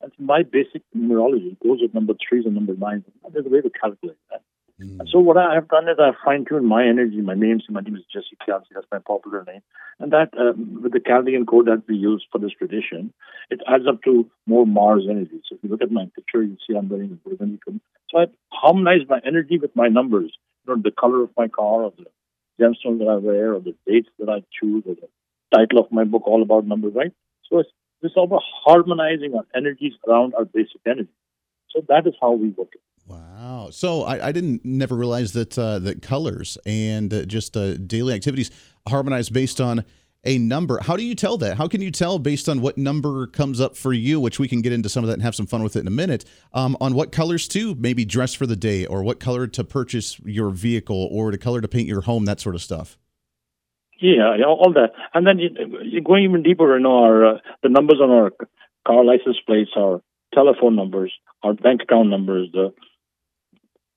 and 0.01 0.13
my 0.19 0.43
basic 0.43 0.83
numerology 0.97 1.59
goes 1.61 1.81
with 1.83 1.93
number 1.93 2.15
threes 2.27 2.47
and 2.47 2.55
number 2.55 2.75
nines. 2.75 3.05
There's 3.33 3.47
a 3.47 3.51
way 3.51 3.61
to 3.61 3.71
calculate 3.71 4.17
that. 4.31 4.43
Mm. 4.81 5.01
And 5.01 5.09
so 5.11 5.19
what 5.21 5.37
I 5.37 5.55
have 5.55 5.69
done 5.69 5.89
is 5.89 5.99
I've 6.01 6.15
fine 6.25 6.45
tuned 6.45 6.67
my 6.67 6.85
energy. 6.85 7.21
My 7.21 7.35
name, 7.35 7.61
my 7.71 7.81
name 7.81 7.97
is 7.97 8.03
Jesse 8.13 8.37
Kalsi. 8.47 8.75
That's 8.75 8.87
my 8.91 8.99
popular 8.99 9.45
name. 9.45 9.61
And 10.01 10.13
that, 10.13 10.31
um, 10.39 10.81
with 10.83 10.93
the 10.93 11.01
Chaldean 11.01 11.47
code 11.47 11.67
that 11.67 11.85
we 11.89 11.97
use 11.97 12.27
for 12.31 12.39
this 12.39 12.53
tradition, 12.53 13.13
it 13.51 13.61
adds 13.69 13.87
up 13.89 14.03
to 14.03 14.29
more 14.47 14.67
Mars 14.67 15.07
energy. 15.09 15.41
So 15.49 15.57
if 15.57 15.63
you 15.63 15.71
look 15.71 15.83
at 15.83 15.93
my 15.93 16.07
picture, 16.15 16.43
you 16.43 16.57
see 16.67 16.77
I'm 16.77 16.89
wearing 16.89 17.13
a 17.13 17.29
burgundy. 17.29 17.61
So 18.11 18.19
I 18.19 18.27
harmonize 18.53 19.09
my 19.09 19.21
energy 19.25 19.59
with 19.59 19.75
my 19.77 19.89
numbers. 19.89 20.33
You 20.67 20.75
know, 20.75 20.83
the 20.83 20.91
color 20.91 21.23
of 21.23 21.31
my 21.37 21.49
car, 21.49 21.85
or 21.85 21.93
the 21.97 22.07
gemstone 22.61 22.99
that 22.99 23.09
I 23.09 23.17
wear, 23.17 23.55
or 23.55 23.61
the 23.61 23.75
dates 23.87 24.09
that 24.19 24.29
I 24.29 24.43
choose, 24.61 24.83
or 24.87 24.97
the 24.97 25.09
title 25.55 25.79
of 25.79 25.93
my 25.93 26.05
book, 26.05 26.23
all 26.27 26.43
about 26.43 26.67
numbers, 26.67 26.95
right? 26.95 27.13
So 27.49 27.61
it's 27.61 27.71
this 28.03 28.13
all 28.17 28.25
about 28.25 28.43
harmonizing 28.65 29.35
our 29.35 29.47
energies 29.55 29.93
around 30.09 30.35
our 30.35 30.45
basic 30.45 30.81
energy. 30.87 31.09
So 31.71 31.83
that 31.89 32.07
is 32.07 32.15
how 32.21 32.33
we 32.33 32.49
work 32.51 32.69
it. 32.73 32.81
Wow. 33.07 33.69
So 33.71 34.03
I, 34.03 34.29
I 34.29 34.33
didn't 34.33 34.64
never 34.64 34.95
realize 34.95 35.33
that 35.33 35.59
uh, 35.59 35.79
that 35.81 36.03
colors 36.03 36.57
and 36.64 37.12
uh, 37.12 37.25
just 37.25 37.57
uh, 37.57 37.75
daily 37.75 38.14
activities 38.14 38.51
harmonize 38.88 39.29
based 39.29 39.61
on 39.61 39.85
a 40.25 40.38
number. 40.38 40.79
How 40.81 40.97
do 40.97 41.05
you 41.05 41.14
tell 41.14 41.37
that? 41.38 41.59
How 41.59 41.69
can 41.69 41.83
you 41.83 41.90
tell 41.90 42.19
based 42.19 42.49
on 42.49 42.62
what 42.62 42.79
number 42.79 43.27
comes 43.27 43.61
up 43.61 43.77
for 43.77 43.93
you, 43.93 44.19
which 44.19 44.38
we 44.38 44.49
can 44.49 44.62
get 44.62 44.73
into 44.73 44.88
some 44.88 45.05
of 45.05 45.09
that 45.09 45.14
and 45.14 45.23
have 45.23 45.35
some 45.35 45.47
fun 45.47 45.62
with 45.62 45.77
it 45.77 45.81
in 45.81 45.87
a 45.87 45.90
minute, 45.90 46.25
um, 46.55 46.79
on 46.81 46.95
what 46.95 47.12
colors 47.12 47.47
to 47.49 47.75
maybe 47.75 48.07
dress 48.07 48.33
for 48.33 48.47
the 48.47 48.57
day 48.57 48.87
or 48.87 49.03
what 49.03 49.21
color 49.21 49.47
to 49.49 49.62
purchase 49.62 50.19
your 50.25 50.49
vehicle 50.49 51.09
or 51.12 51.31
the 51.31 51.37
color 51.37 51.61
to 51.61 51.69
paint 51.69 51.87
your 51.87 52.03
home, 52.03 52.25
that 52.25 52.40
sort 52.40 52.55
of 52.55 52.62
stuff? 52.62 52.97
Yeah, 54.01 54.37
all 54.47 54.73
that. 54.75 54.93
And 55.12 55.27
then 55.27 55.38
you're 55.38 56.03
going 56.03 56.25
even 56.25 56.43
deeper, 56.43 56.79
know, 56.79 57.05
our, 57.05 57.27
uh, 57.27 57.38
the 57.62 57.69
numbers 57.69 58.01
on 58.03 58.11
our 58.11 58.33
car 58.87 59.05
license 59.05 59.37
plates, 59.47 59.71
our 59.77 60.03
telephone 60.35 60.75
numbers, 60.75 61.12
our 61.43 61.55
bank 61.55 61.83
account 61.83 62.09
numbers, 62.09 62.49
the 62.53 62.73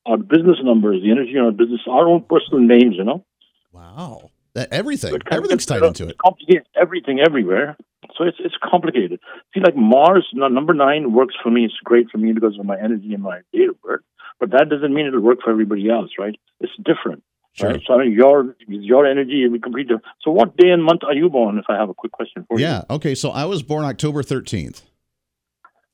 our 0.07 0.17
business 0.17 0.57
numbers, 0.63 1.01
the 1.03 1.11
energy 1.11 1.31
in 1.31 1.39
our 1.39 1.51
business, 1.51 1.81
our 1.87 2.07
own 2.07 2.23
personal 2.29 2.61
names, 2.61 2.95
you 2.97 3.03
know. 3.03 3.25
Wow. 3.71 4.31
That 4.53 4.69
everything, 4.71 5.15
everything's 5.29 5.65
tied 5.65 5.83
into 5.83 6.07
it. 6.07 6.17
Complicated 6.17 6.65
everything 6.79 7.19
everywhere. 7.19 7.77
So 8.17 8.23
it's 8.23 8.37
it's 8.39 8.55
complicated. 8.63 9.19
See, 9.53 9.59
like 9.59 9.75
Mars, 9.75 10.27
number 10.33 10.73
nine 10.73 11.13
works 11.13 11.35
for 11.43 11.51
me. 11.51 11.65
It's 11.65 11.75
great 11.83 12.09
for 12.09 12.17
me 12.17 12.33
because 12.33 12.57
of 12.57 12.65
my 12.65 12.79
energy 12.79 13.13
and 13.13 13.21
my 13.21 13.41
date 13.53 13.69
of 13.69 13.81
birth. 13.81 14.01
But 14.39 14.51
that 14.51 14.69
doesn't 14.69 14.93
mean 14.93 15.07
it'll 15.07 15.21
work 15.21 15.39
for 15.43 15.51
everybody 15.51 15.89
else, 15.89 16.11
right? 16.17 16.35
It's 16.59 16.71
different. 16.83 17.23
Sure. 17.53 17.71
Right? 17.71 17.81
So 17.85 17.93
I 17.93 18.05
mean, 18.05 18.13
your 18.13 18.55
your 18.67 19.05
energy 19.05 19.43
will 19.45 19.53
be 19.53 19.59
completely 19.59 19.95
different. 19.95 20.05
So 20.21 20.31
what 20.31 20.55
day 20.57 20.69
and 20.69 20.83
month 20.83 21.01
are 21.03 21.13
you 21.13 21.29
born? 21.29 21.57
If 21.57 21.65
I 21.69 21.75
have 21.75 21.89
a 21.89 21.93
quick 21.93 22.11
question 22.11 22.45
for 22.47 22.59
yeah, 22.59 22.67
you. 22.67 22.73
Yeah. 22.89 22.95
Okay. 22.95 23.15
So 23.15 23.29
I 23.31 23.45
was 23.45 23.61
born 23.61 23.83
October 23.83 24.23
thirteenth. 24.23 24.83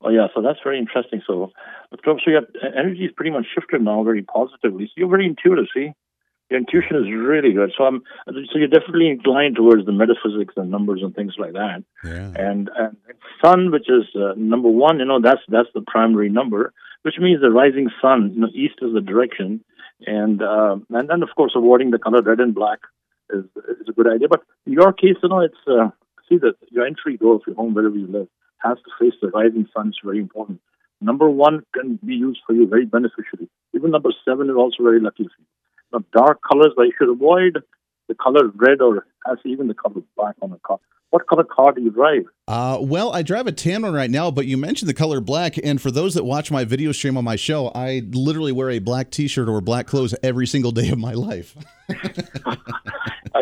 Oh 0.04 0.10
yeah, 0.10 0.28
so 0.36 0.42
that's 0.42 0.60
very 0.64 0.80
interesting. 0.80 1.22
So, 1.26 1.52
so 2.04 2.16
your 2.28 2.42
energy 2.78 3.06
is 3.06 3.12
pretty 3.16 3.32
much 3.32 3.46
shifted 3.54 3.82
now 3.82 4.04
very 4.04 4.22
positively. 4.22 4.86
So 4.88 4.94
you're 4.98 5.10
very 5.10 5.26
intuitive. 5.26 5.66
See, 5.74 5.94
your 6.50 6.60
intuition 6.60 6.98
is 6.98 7.12
really 7.12 7.54
good. 7.54 7.72
So 7.78 7.86
I'm 7.86 8.04
so 8.28 8.58
you're 8.58 8.68
definitely 8.68 9.10
inclined 9.10 9.56
towards 9.56 9.86
the 9.86 9.92
metaphysics 9.92 10.56
and 10.58 10.70
numbers 10.70 11.02
and 11.02 11.16
things 11.16 11.34
like 11.38 11.54
that. 11.54 11.84
Yeah. 12.04 12.32
And, 12.36 12.70
and 12.78 12.98
sun, 13.44 13.72
which 13.72 13.90
is 13.90 14.04
uh, 14.16 14.34
number 14.36 14.70
one, 14.70 15.00
you 15.00 15.06
know, 15.06 15.22
that's 15.22 15.42
that's 15.48 15.70
the 15.74 15.82
primary 15.82 16.30
number, 16.30 16.74
which 17.04 17.16
means 17.20 17.42
the 17.42 17.50
rising 17.50 17.90
sun. 18.02 18.32
You 18.36 18.42
know, 18.42 18.50
east 18.54 18.76
is 18.82 18.94
the 18.94 19.02
direction, 19.02 19.64
and 20.06 20.42
uh, 20.42 20.78
and 20.90 21.10
then 21.10 21.24
of 21.24 21.30
course 21.36 21.54
avoiding 21.56 21.92
the 21.92 22.00
color 22.00 22.22
red 22.22 22.40
and 22.40 22.54
black 22.54 22.80
is, 23.30 23.46
is 23.82 23.88
a 23.88 23.94
good 23.94 24.08
idea. 24.08 24.28
But 24.28 24.42
in 24.66 24.74
your 24.74 24.92
case, 24.92 25.16
you 25.24 25.30
know, 25.30 25.40
it's 25.40 25.64
uh, 25.68 25.90
see 26.30 26.38
that 26.40 26.56
your 26.70 26.86
entry 26.86 27.18
door 27.18 27.36
of 27.36 27.42
your 27.48 27.56
home, 27.56 27.74
wherever 27.74 27.96
you 27.96 28.08
live, 28.08 28.28
has 28.64 28.78
to 28.78 28.92
face 29.00 29.18
the 29.22 29.30
rising 29.30 29.68
sun. 29.76 29.90
It's 29.90 29.98
very 30.04 30.20
important. 30.20 30.60
Number 31.02 31.30
one 31.30 31.66
can 31.74 32.00
be 32.04 32.16
used 32.16 32.40
for 32.48 32.54
you 32.54 32.68
very 32.68 32.86
beneficially. 32.86 33.50
Even 33.76 33.92
number 33.92 34.12
seven 34.26 34.50
is 34.50 34.56
also 34.56 34.84
very 34.84 35.02
lucky 35.02 35.24
for 35.24 35.40
you. 35.40 35.46
Now, 35.92 36.04
dark 36.14 36.40
colors, 36.50 36.74
but 36.76 36.84
you 36.84 36.94
should 36.98 37.10
avoid 37.10 37.60
the 38.08 38.16
color 38.16 38.50
red 38.56 38.82
or 38.82 39.06
as 39.30 39.38
even 39.46 39.68
the 39.68 39.74
color 39.74 40.02
black 40.16 40.36
on 40.42 40.52
the 40.52 40.60
car. 40.60 40.80
What 41.10 41.28
color 41.28 41.44
car 41.44 41.74
do 41.74 41.82
you 41.82 41.92
drive? 41.92 42.24
Uh, 42.48 42.80
well, 42.82 43.14
I 43.14 43.22
drive 43.22 43.46
a 43.46 43.52
tan 43.52 43.84
one 43.84 43.94
right 43.94 44.10
now, 44.10 44.32
but 44.32 44.48
you 44.48 44.58
mentioned 44.58 44.90
the 44.90 44.96
color 44.96 45.22
black. 45.22 45.60
And 45.64 45.80
for 45.80 45.92
those 45.92 46.16
that 46.16 46.24
watch 46.24 46.50
my 46.50 46.66
video 46.66 46.92
stream 46.92 47.18
on 47.18 47.24
my 47.24 47.36
show, 47.36 47.72
I 47.76 48.02
literally 48.10 48.52
wear 48.52 48.72
a 48.72 48.80
black 48.80 49.12
t 49.12 49.28
shirt 49.28 49.48
or 49.48 49.62
black 49.62 49.86
clothes 49.86 50.16
every 50.24 50.48
single 50.48 50.72
day 50.72 50.90
of 50.90 50.98
my 50.98 51.14
life. 51.14 51.56
uh, 51.90 52.56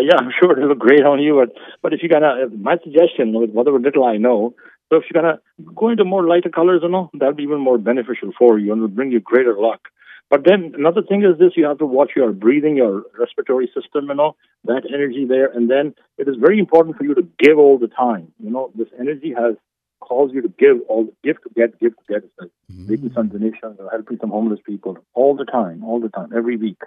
yeah, 0.02 0.18
I'm 0.18 0.32
sure 0.38 0.52
it'll 0.52 0.68
look 0.68 0.80
great 0.80 1.06
on 1.06 1.22
you. 1.22 1.40
But, 1.46 1.56
but 1.82 1.94
if 1.94 2.02
you're 2.02 2.10
going 2.10 2.24
to, 2.24 2.54
my 2.58 2.76
suggestion, 2.84 3.32
with 3.32 3.52
whatever 3.52 3.80
little 3.80 4.04
I 4.04 4.18
know, 4.18 4.54
so 4.92 4.98
if 4.98 5.06
you're 5.10 5.22
going 5.22 5.36
to 5.36 5.74
go 5.74 5.88
into 5.88 6.04
more 6.04 6.28
lighter 6.28 6.50
colors, 6.50 6.82
you 6.84 6.90
know, 6.90 7.10
that'll 7.14 7.34
be 7.34 7.44
even 7.44 7.62
more 7.62 7.78
beneficial 7.78 8.32
for 8.38 8.60
you 8.60 8.74
and 8.74 8.82
will 8.82 8.90
bring 8.90 9.12
you 9.12 9.22
greater 9.22 9.56
luck. 9.58 9.88
But 10.30 10.44
then 10.46 10.74
another 10.78 11.02
thing 11.02 11.24
is 11.24 11.40
this: 11.40 11.54
you 11.56 11.66
have 11.66 11.78
to 11.80 11.86
watch 11.86 12.12
your 12.16 12.32
breathing, 12.34 12.76
your 12.76 13.04
respiratory 13.18 13.68
system, 13.68 14.08
you 14.10 14.16
know, 14.16 14.36
that 14.66 14.84
energy 14.94 15.26
there. 15.26 15.48
And 15.48 15.70
then 15.70 15.94
it 16.18 16.28
is 16.28 16.36
very 16.40 16.60
important 16.60 16.98
for 16.98 17.06
you 17.06 17.16
to 17.16 17.28
give 17.40 17.58
all 17.58 17.78
the 17.78 17.88
time. 17.88 18.32
You 18.44 18.50
know, 18.50 18.72
this 18.76 18.88
energy 19.00 19.34
has 19.38 19.56
calls 20.00 20.32
you 20.34 20.42
to 20.42 20.50
give 20.60 20.78
all 20.90 21.08
give 21.24 21.42
to 21.44 21.50
get, 21.56 21.80
give 21.80 21.96
to 21.96 22.04
get. 22.08 22.24
It's 22.24 22.34
like 22.40 22.50
mm-hmm. 22.72 22.92
making 22.92 23.14
some 23.14 23.30
donations 23.30 23.78
or 23.80 23.90
helping 23.92 24.18
some 24.20 24.30
homeless 24.30 24.60
people 24.66 24.98
all 25.14 25.36
the 25.36 25.46
time, 25.46 25.84
all 25.84 26.02
the 26.02 26.10
time, 26.10 26.30
every 26.36 26.58
week. 26.58 26.82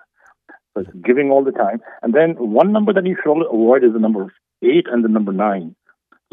So 0.75 0.81
it's 0.81 0.91
giving 1.05 1.31
all 1.31 1.45
the 1.45 1.53
time. 1.53 1.81
And 2.03 2.13
then 2.13 2.31
one 2.37 2.73
number 2.73 2.93
that 2.93 3.07
you 3.07 3.17
should 3.23 3.43
avoid 3.47 3.85
is 3.85 3.93
the 3.93 3.99
number 3.99 4.33
eight 4.63 4.87
and 4.91 5.05
the 5.05 5.09
number 5.09 5.33
nine. 5.33 5.77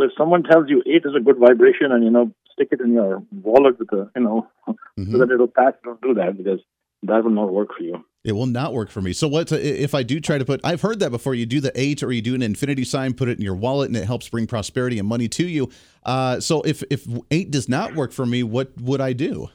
So 0.02 0.06
if 0.06 0.14
someone 0.18 0.42
tells 0.42 0.68
you 0.68 0.82
eight 0.88 1.04
is 1.06 1.14
a 1.16 1.20
good 1.20 1.38
vibration 1.38 1.92
and 1.92 2.04
you 2.04 2.10
know 2.10 2.32
stick 2.52 2.70
it 2.72 2.82
in 2.82 2.94
your 2.94 3.22
wallet 3.44 3.78
with 3.78 3.92
a 3.94 4.10
you 4.16 4.24
know 4.24 4.48
mm-hmm. 4.68 5.12
so 5.12 5.20
that 5.20 5.30
it'll 5.32 5.48
pass, 5.48 5.74
don't 5.84 6.02
do 6.02 6.16
that 6.16 6.38
because 6.38 6.60
that 7.04 7.24
will 7.24 7.32
not 7.32 7.54
work 7.54 7.70
for 7.78 7.84
you. 7.84 8.04
It 8.24 8.32
will 8.32 8.48
not 8.48 8.74
work 8.74 8.90
for 8.90 9.02
me. 9.02 9.14
So 9.14 9.28
what 9.28 9.52
if 9.52 9.94
I 9.94 10.02
do 10.02 10.20
try 10.20 10.40
to 10.40 10.46
put? 10.46 10.60
I've 10.64 10.82
heard 10.82 11.00
that 11.00 11.12
before. 11.12 11.36
You 11.36 11.46
do 11.46 11.60
the 11.60 11.72
eight, 11.80 12.02
or 12.02 12.12
you 12.12 12.22
do 12.22 12.34
an 12.34 12.42
infinity 12.42 12.84
sign, 12.84 13.14
put 13.14 13.30
it 13.30 13.38
in 13.38 13.44
your 13.44 13.56
wallet, 13.56 13.90
and 13.90 13.98
it 13.98 14.06
helps 14.06 14.28
bring 14.28 14.48
prosperity 14.48 14.98
and 14.98 15.08
money 15.08 15.28
to 15.28 15.48
you. 15.48 15.70
Uh, 16.04 16.40
so 16.40 16.62
if 16.64 16.84
if 16.90 17.08
eight 17.30 17.52
does 17.52 17.70
not 17.70 17.94
work 17.94 18.12
for 18.12 18.26
me, 18.26 18.42
what 18.42 18.72
would 18.82 19.02
I 19.02 19.14
do? 19.14 19.50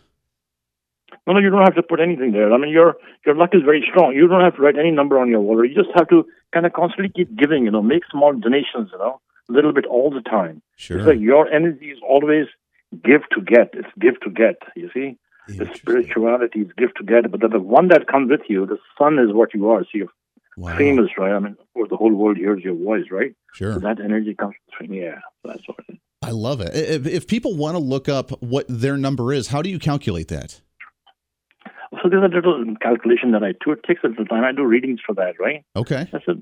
No, 1.26 1.32
no, 1.32 1.40
you 1.40 1.50
don't 1.50 1.62
have 1.62 1.74
to 1.74 1.82
put 1.82 1.98
anything 1.98 2.30
there. 2.30 2.52
I 2.52 2.58
mean, 2.58 2.70
your 2.70 2.96
your 3.24 3.34
luck 3.34 3.50
is 3.52 3.62
very 3.64 3.84
strong. 3.90 4.14
You 4.14 4.28
don't 4.28 4.42
have 4.42 4.54
to 4.56 4.62
write 4.62 4.78
any 4.78 4.92
number 4.92 5.18
on 5.18 5.28
your 5.28 5.40
wallet. 5.40 5.70
You 5.70 5.74
just 5.74 5.90
have 5.96 6.08
to 6.08 6.24
kind 6.52 6.66
of 6.66 6.72
constantly 6.72 7.12
keep 7.14 7.36
giving. 7.36 7.64
You 7.64 7.72
know, 7.72 7.82
make 7.82 8.02
small 8.10 8.32
donations. 8.32 8.90
You 8.92 8.98
know, 8.98 9.20
a 9.48 9.52
little 9.52 9.72
bit 9.72 9.86
all 9.86 10.10
the 10.10 10.22
time. 10.22 10.62
Sure. 10.76 10.98
It's 10.98 11.06
like 11.06 11.20
your 11.20 11.48
energy 11.48 11.86
is 11.86 11.98
always 12.06 12.46
give 13.04 13.22
to 13.34 13.40
get. 13.40 13.70
It's 13.74 13.88
give 13.98 14.20
to 14.20 14.30
get. 14.30 14.56
You 14.74 14.90
see. 14.92 15.18
The 15.48 15.70
spirituality 15.76 16.62
is 16.62 16.72
give 16.76 16.92
to 16.94 17.04
get, 17.04 17.30
but 17.30 17.40
the, 17.40 17.46
the 17.46 17.60
one 17.60 17.86
that 17.88 18.08
comes 18.08 18.30
with 18.30 18.40
you, 18.48 18.66
the 18.66 18.78
sun 18.98 19.20
is 19.20 19.32
what 19.32 19.54
you 19.54 19.70
are. 19.70 19.84
So 19.84 19.90
you're 19.94 20.08
wow. 20.56 20.76
famous, 20.76 21.10
right? 21.16 21.32
I 21.32 21.38
mean, 21.38 21.56
for 21.72 21.86
the 21.86 21.96
whole 21.96 22.12
world 22.12 22.36
hears 22.36 22.64
your 22.64 22.74
voice, 22.74 23.04
right? 23.12 23.32
Sure. 23.54 23.74
So 23.74 23.78
that 23.78 24.00
energy 24.00 24.34
comes 24.34 24.56
from 24.76 24.92
yeah. 24.92 25.20
So 25.42 25.52
that's 25.52 25.68
what. 25.68 25.78
It 25.88 26.00
I 26.22 26.30
love 26.30 26.60
it. 26.60 26.74
If, 26.74 27.06
if 27.06 27.28
people 27.28 27.56
want 27.56 27.76
to 27.76 27.78
look 27.78 28.08
up 28.08 28.30
what 28.42 28.66
their 28.68 28.96
number 28.96 29.32
is, 29.32 29.46
how 29.48 29.62
do 29.62 29.70
you 29.70 29.78
calculate 29.78 30.26
that? 30.28 30.60
So 32.02 32.08
there's 32.08 32.24
a 32.24 32.34
little 32.34 32.74
calculation 32.82 33.30
that 33.30 33.44
I 33.44 33.52
do. 33.64 33.70
It 33.70 33.84
takes 33.86 34.02
a 34.02 34.08
little 34.08 34.26
time. 34.26 34.42
I 34.42 34.50
do 34.50 34.64
readings 34.64 34.98
for 35.06 35.14
that, 35.14 35.38
right? 35.38 35.64
Okay. 35.76 36.08
That's 36.10 36.26
a 36.26 36.34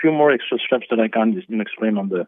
few 0.00 0.12
more 0.12 0.30
extra 0.30 0.58
steps 0.58 0.86
that 0.90 1.00
I 1.00 1.08
can't 1.08 1.34
explain 1.48 1.96
on 1.96 2.10
the 2.10 2.26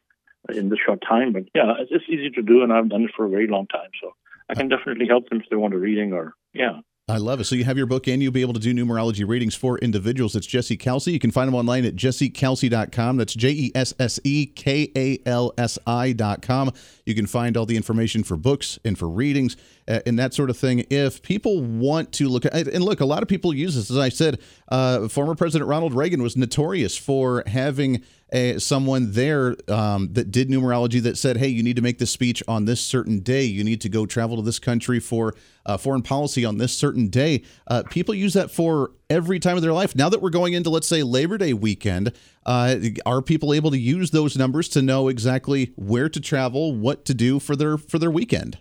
in 0.51 0.69
the 0.69 0.77
short 0.77 1.03
time. 1.07 1.33
But 1.33 1.45
yeah, 1.55 1.75
it's, 1.79 1.91
it's 1.93 2.05
easy 2.09 2.31
to 2.31 2.43
do, 2.43 2.63
and 2.63 2.73
I've 2.73 2.89
done 2.89 3.05
it 3.05 3.11
for 3.17 3.25
a 3.27 3.29
very 3.29 3.47
long 3.47 3.67
time. 3.67 3.91
So 4.01 4.15
I 4.49 4.55
can 4.55 4.69
definitely 4.69 5.07
help 5.07 5.29
them 5.29 5.41
if 5.41 5.49
they 5.51 5.57
want 5.57 5.75
a 5.75 5.79
reading 5.79 6.13
or 6.13 6.35
yeah. 6.53 6.81
I 7.07 7.19
love 7.19 7.39
it. 7.39 7.45
So 7.45 7.55
you 7.55 7.65
have 7.65 7.77
your 7.77 7.87
book 7.87 8.09
and 8.09 8.23
you'll 8.23 8.33
be 8.33 8.41
able 8.41 8.55
to 8.55 8.61
do 8.61 8.73
numerology 8.73 9.29
readings 9.29 9.55
for 9.55 9.77
individuals. 9.81 10.35
It's 10.35 10.47
Jesse 10.47 10.79
Kalsi. 10.79 11.13
You 11.13 11.19
can 11.19 11.31
find 11.31 11.49
him 11.49 11.55
online 11.55 11.85
at 11.85 11.97
jessekalsi.com. 11.97 13.19
That's 13.19 13.35
J 13.35 13.51
E 13.51 13.73
S 13.75 13.93
S 14.01 14.19
E 14.25 14.47
K 14.47 14.91
A 14.97 15.19
L 15.27 15.53
S 15.59 15.79
I.com. 15.87 16.73
You 17.05 17.15
can 17.15 17.27
find 17.27 17.59
all 17.59 17.67
the 17.67 17.77
information 17.77 18.25
for 18.25 18.39
books 18.39 18.79
and 18.87 18.99
for 18.99 19.07
readings 19.07 19.59
uh, 19.87 20.01
and 20.07 20.19
that 20.19 20.33
sort 20.33 20.49
of 20.49 20.57
thing. 20.57 20.87
If 20.89 21.21
people 21.21 21.61
want 21.61 22.11
to 22.13 22.29
look 22.31 22.47
at, 22.47 22.55
and 22.55 22.83
look, 22.83 23.01
a 23.01 23.05
lot 23.05 23.23
of 23.23 23.29
people 23.29 23.53
use 23.53 23.75
this. 23.75 23.91
As 23.91 23.99
I 23.99 24.09
said, 24.09 24.41
uh, 24.69 25.09
former 25.09 25.35
President 25.35 25.69
Ronald 25.69 25.93
Reagan 25.93 26.23
was 26.23 26.39
notorious 26.39 26.97
for 26.97 27.45
having 27.47 28.03
a, 28.35 28.59
someone 28.59 29.13
there 29.13 29.57
um, 29.69 30.13
that 30.13 30.33
did 30.33 30.49
numerology 30.49 31.01
that 31.03 31.17
said, 31.17 31.37
hey, 31.37 31.47
you 31.47 31.63
need 31.63 31.77
to 31.77 31.83
make 31.83 31.99
this 31.99 32.11
speech 32.11 32.43
on 32.49 32.65
this 32.65 32.81
certain 32.81 33.21
day. 33.21 33.45
You 33.45 33.63
need 33.63 33.81
to 33.83 33.89
go 33.89 34.07
travel 34.07 34.37
to 34.37 34.43
this 34.43 34.59
country 34.59 34.99
for 34.99 35.35
uh, 35.65 35.77
foreign 35.77 36.03
policy 36.03 36.45
on 36.45 36.59
this 36.59 36.77
certain 36.77 37.09
day. 37.09 37.45
Uh, 37.69 37.85
people 37.89 38.13
use 38.13 38.35
that 38.35 38.51
for 38.51 38.91
every 39.09 39.39
time 39.39 39.57
of 39.57 39.63
their 39.63 39.73
life. 39.73 39.95
Now 39.95 40.09
that 40.09 40.21
we're 40.21 40.31
going 40.31 40.53
into, 40.53 40.69
let's 40.69 40.89
say, 40.89 41.05
Labor 41.05 41.39
Day 41.39 41.53
weekend, 41.53 42.13
uh, 42.45 42.77
are 43.07 43.23
people 43.23 43.55
able 43.55 43.71
to 43.71 43.79
use 43.79 44.11
those 44.11 44.37
numbers 44.37 44.69
to 44.71 44.83
know 44.83 45.07
exactly 45.07 45.73
where 45.77 46.09
to 46.09 46.21
travel, 46.21 46.75
what 46.75 47.05
to 47.05 47.15
do 47.15 47.39
for 47.39 47.55
their 47.55 47.79
for 47.79 48.01
their 48.01 48.11
weekend? 48.11 48.59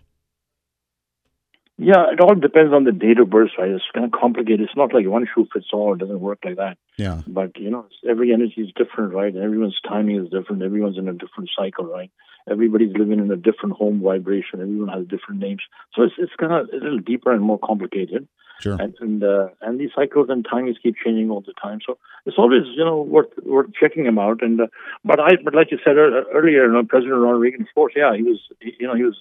Yeah, 1.77 2.11
it 2.11 2.21
all 2.21 2.35
depends 2.35 2.71
on 2.71 2.83
the 2.83 2.91
date 2.91 3.19
of 3.19 3.31
birth, 3.31 3.49
right? 3.57 3.69
It's 3.69 3.83
kind 3.93 4.05
of 4.05 4.11
complicated. 4.11 4.61
It's 4.61 4.77
not 4.77 4.93
like 4.93 5.07
one 5.07 5.27
shoe 5.33 5.47
fits 5.51 5.67
all. 5.73 5.93
It 5.93 5.99
doesn't 5.99 6.19
work 6.19 6.39
like 6.45 6.57
that. 6.57 6.77
Yeah. 6.97 7.21
But, 7.25 7.57
you 7.57 7.71
know, 7.71 7.87
every 8.07 8.31
energy 8.31 8.61
is 8.61 8.71
different, 8.75 9.13
right? 9.13 9.35
Everyone's 9.35 9.79
timing 9.87 10.17
is 10.23 10.29
different. 10.29 10.61
Everyone's 10.61 10.99
in 10.99 11.07
a 11.07 11.13
different 11.13 11.49
cycle, 11.57 11.85
right? 11.85 12.11
Everybody's 12.49 12.95
living 12.95 13.19
in 13.19 13.31
a 13.31 13.37
different 13.37 13.75
home 13.75 14.01
vibration. 14.01 14.61
Everyone 14.61 14.89
has 14.89 15.07
different 15.07 15.41
names. 15.41 15.61
So 15.95 16.03
it's, 16.03 16.13
it's 16.19 16.33
kind 16.39 16.53
of 16.53 16.69
a 16.69 16.75
little 16.75 16.99
deeper 16.99 17.31
and 17.31 17.41
more 17.41 17.59
complicated. 17.59 18.27
Sure. 18.61 18.77
And 18.79 18.93
and, 18.99 19.23
uh, 19.23 19.47
and 19.61 19.79
these 19.79 19.89
cycles 19.95 20.27
and 20.29 20.45
timings 20.47 20.75
keep 20.81 20.95
changing 21.03 21.31
all 21.31 21.41
the 21.41 21.53
time. 21.61 21.79
So 21.85 21.97
it's 22.25 22.37
always, 22.37 22.63
you 22.75 22.85
know, 22.85 23.01
worth 23.01 23.31
worth 23.43 23.71
checking 23.73 24.03
them 24.03 24.19
out. 24.19 24.43
And 24.43 24.61
uh, 24.61 24.67
but 25.03 25.19
I, 25.19 25.31
but 25.43 25.55
like 25.55 25.71
you 25.71 25.79
said 25.83 25.97
earlier, 25.97 26.67
you 26.67 26.71
know, 26.71 26.83
President 26.83 27.19
Ronald 27.19 27.41
Reagan, 27.41 27.61
of 27.61 27.67
course, 27.73 27.93
yeah, 27.95 28.15
he 28.15 28.21
was, 28.21 28.39
you 28.61 28.87
know, 28.87 28.95
he 28.95 29.03
was 29.03 29.17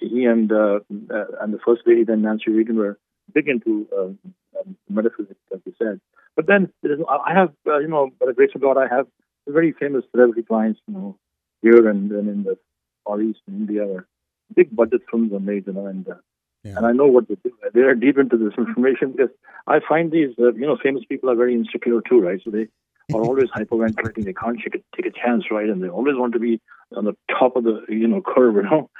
he 0.00 0.24
and 0.24 0.50
uh, 0.52 0.80
uh, 1.10 1.24
and 1.40 1.52
the 1.52 1.58
first 1.64 1.82
lady 1.86 2.04
then 2.04 2.22
Nancy 2.22 2.50
Reagan 2.50 2.76
were 2.76 2.98
big 3.32 3.48
into 3.48 3.86
uh, 3.96 4.62
metaphysics, 4.88 5.40
like 5.50 5.62
you 5.64 5.74
said. 5.78 6.00
But 6.34 6.46
then 6.46 6.70
I 7.08 7.32
have, 7.32 7.52
uh, 7.66 7.78
you 7.78 7.88
know, 7.88 8.10
by 8.20 8.26
the 8.26 8.34
grace 8.34 8.50
of 8.54 8.60
God, 8.60 8.76
I 8.76 8.94
have 8.94 9.06
very 9.48 9.72
famous 9.72 10.04
celebrity 10.10 10.42
clients, 10.42 10.80
you 10.86 10.94
know, 10.94 11.18
here 11.62 11.88
and 11.88 12.10
then 12.10 12.28
in 12.28 12.44
the 12.44 12.58
Far 13.04 13.20
East 13.20 13.40
in 13.48 13.54
India, 13.54 13.86
where 13.86 14.06
big 14.54 14.74
budget 14.74 15.02
films 15.10 15.32
are 15.32 15.40
made, 15.40 15.66
you 15.66 15.72
know, 15.72 15.86
and 15.86 16.06
uh, 16.08 16.14
yeah. 16.62 16.76
and 16.76 16.86
I 16.86 16.92
know 16.92 17.06
what 17.06 17.28
they 17.28 17.36
do. 17.42 17.52
They 17.72 17.80
are 17.80 17.94
deep 17.94 18.18
into 18.18 18.36
this 18.36 18.52
information 18.58 19.12
because 19.12 19.30
I 19.66 19.80
find 19.88 20.12
these, 20.12 20.30
uh, 20.38 20.52
you 20.52 20.66
know, 20.66 20.76
famous 20.82 21.04
people 21.08 21.30
are 21.30 21.36
very 21.36 21.54
insecure 21.54 22.00
too, 22.08 22.20
right? 22.20 22.40
So 22.44 22.50
they 22.50 22.68
are 23.14 23.22
always 23.22 23.48
hyperventilating. 23.50 24.24
They 24.24 24.32
can't 24.32 24.58
take 24.58 24.74
a, 24.74 24.96
take 24.96 25.06
a 25.06 25.18
chance, 25.18 25.44
right? 25.50 25.68
And 25.68 25.82
they 25.82 25.88
always 25.88 26.16
want 26.16 26.32
to 26.34 26.38
be 26.38 26.60
on 26.94 27.04
the 27.04 27.16
top 27.30 27.56
of 27.56 27.64
the, 27.64 27.84
you 27.88 28.06
know, 28.06 28.22
curve, 28.22 28.54
you 28.56 28.62
know. 28.62 28.90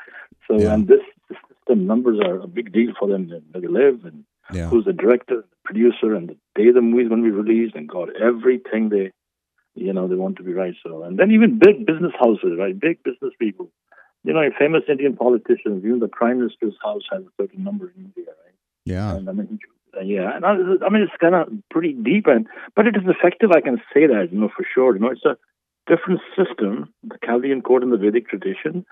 So, 0.48 0.58
yeah. 0.58 0.74
and 0.74 0.88
this 0.88 1.00
system 1.28 1.86
numbers 1.86 2.20
are 2.24 2.38
a 2.40 2.46
big 2.46 2.72
deal 2.72 2.92
for 2.98 3.08
them. 3.08 3.28
Where 3.28 3.60
they 3.60 3.68
live 3.68 4.04
and 4.04 4.24
yeah. 4.52 4.68
who's 4.68 4.84
the 4.84 4.92
director, 4.92 5.42
the 5.42 5.56
producer, 5.64 6.14
and 6.14 6.28
the 6.28 6.36
day 6.54 6.70
the 6.72 6.80
movie's 6.80 7.08
going 7.08 7.22
to 7.22 7.30
be 7.30 7.36
released, 7.36 7.74
and 7.74 7.88
God, 7.88 8.10
everything 8.20 8.88
they, 8.90 9.12
you 9.74 9.92
know, 9.92 10.08
they 10.08 10.14
want 10.14 10.36
to 10.36 10.42
be 10.42 10.52
right. 10.52 10.74
So, 10.82 11.02
and 11.02 11.18
then 11.18 11.30
even 11.32 11.58
big 11.58 11.86
business 11.86 12.12
houses, 12.18 12.52
right? 12.58 12.78
Big 12.78 13.02
business 13.02 13.32
people. 13.38 13.70
You 14.24 14.32
know, 14.32 14.42
famous 14.58 14.82
Indian 14.88 15.16
politicians. 15.16 15.84
Even 15.84 16.00
the 16.00 16.08
prime 16.08 16.38
minister's 16.38 16.74
house 16.82 17.02
has 17.12 17.22
a 17.22 17.42
certain 17.42 17.62
number 17.62 17.92
in 17.96 18.06
India, 18.06 18.32
right? 18.44 18.54
Yeah. 18.84 19.14
And 19.14 19.28
I 19.28 19.32
mean, 19.32 19.58
yeah, 20.04 20.34
and 20.34 20.44
I, 20.44 20.50
I 20.84 20.90
mean 20.90 21.02
it's 21.02 21.12
kind 21.20 21.34
of 21.34 21.48
pretty 21.70 21.92
deep, 21.92 22.26
and 22.26 22.46
but 22.74 22.86
it 22.86 22.96
is 22.96 23.02
effective. 23.06 23.50
I 23.52 23.60
can 23.60 23.80
say 23.94 24.06
that, 24.06 24.28
you 24.30 24.38
know, 24.38 24.50
for 24.54 24.66
sure. 24.74 24.94
You 24.94 25.00
know, 25.00 25.10
it's 25.10 25.24
a 25.24 25.36
different 25.86 26.20
system, 26.36 26.92
the 27.02 27.18
Chaldean 27.24 27.62
code 27.62 27.82
and 27.82 27.92
the 27.92 27.96
Vedic 27.96 28.28
tradition, 28.28 28.84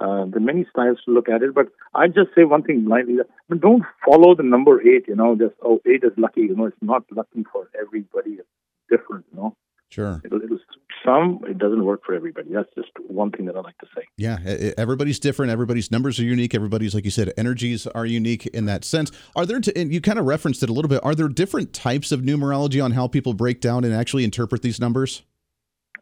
uh, 0.00 0.24
there 0.26 0.38
are 0.38 0.40
many 0.40 0.66
styles 0.70 0.98
to 1.04 1.12
look 1.12 1.28
at 1.28 1.42
it, 1.42 1.54
but 1.54 1.66
I 1.94 2.06
just 2.06 2.30
say 2.34 2.44
one 2.44 2.62
thing 2.62 2.84
blindly: 2.84 3.16
but 3.48 3.60
don't 3.60 3.82
follow 4.06 4.34
the 4.34 4.42
number 4.42 4.80
eight. 4.80 5.06
You 5.06 5.16
know, 5.16 5.36
just 5.36 5.54
oh, 5.62 5.80
eight 5.86 6.02
is 6.02 6.12
lucky. 6.16 6.42
You 6.42 6.56
know, 6.56 6.66
it's 6.66 6.76
not 6.80 7.04
lucky 7.10 7.44
for 7.52 7.68
everybody. 7.78 8.38
It's 8.38 8.48
different. 8.90 9.26
You 9.32 9.38
know. 9.38 9.56
Sure. 9.90 10.22
It'll, 10.24 10.40
it'll, 10.40 10.58
some 11.04 11.40
it 11.46 11.58
doesn't 11.58 11.84
work 11.84 12.00
for 12.06 12.14
everybody. 12.14 12.54
That's 12.54 12.70
just 12.74 12.88
one 13.08 13.30
thing 13.30 13.44
that 13.44 13.56
I 13.56 13.60
like 13.60 13.76
to 13.78 13.86
say. 13.94 14.04
Yeah, 14.16 14.38
everybody's 14.78 15.18
different. 15.18 15.52
Everybody's 15.52 15.90
numbers 15.90 16.18
are 16.18 16.24
unique. 16.24 16.54
Everybody's, 16.54 16.94
like 16.94 17.04
you 17.04 17.10
said, 17.10 17.30
energies 17.36 17.86
are 17.88 18.06
unique 18.06 18.46
in 18.46 18.64
that 18.64 18.86
sense. 18.86 19.12
Are 19.36 19.44
there? 19.44 19.60
T- 19.60 19.72
and 19.76 19.92
you 19.92 20.00
kind 20.00 20.18
of 20.18 20.24
referenced 20.24 20.62
it 20.62 20.70
a 20.70 20.72
little 20.72 20.88
bit. 20.88 21.04
Are 21.04 21.14
there 21.14 21.28
different 21.28 21.74
types 21.74 22.12
of 22.12 22.22
numerology 22.22 22.82
on 22.82 22.92
how 22.92 23.06
people 23.06 23.34
break 23.34 23.60
down 23.60 23.84
and 23.84 23.92
actually 23.92 24.24
interpret 24.24 24.62
these 24.62 24.80
numbers? 24.80 25.22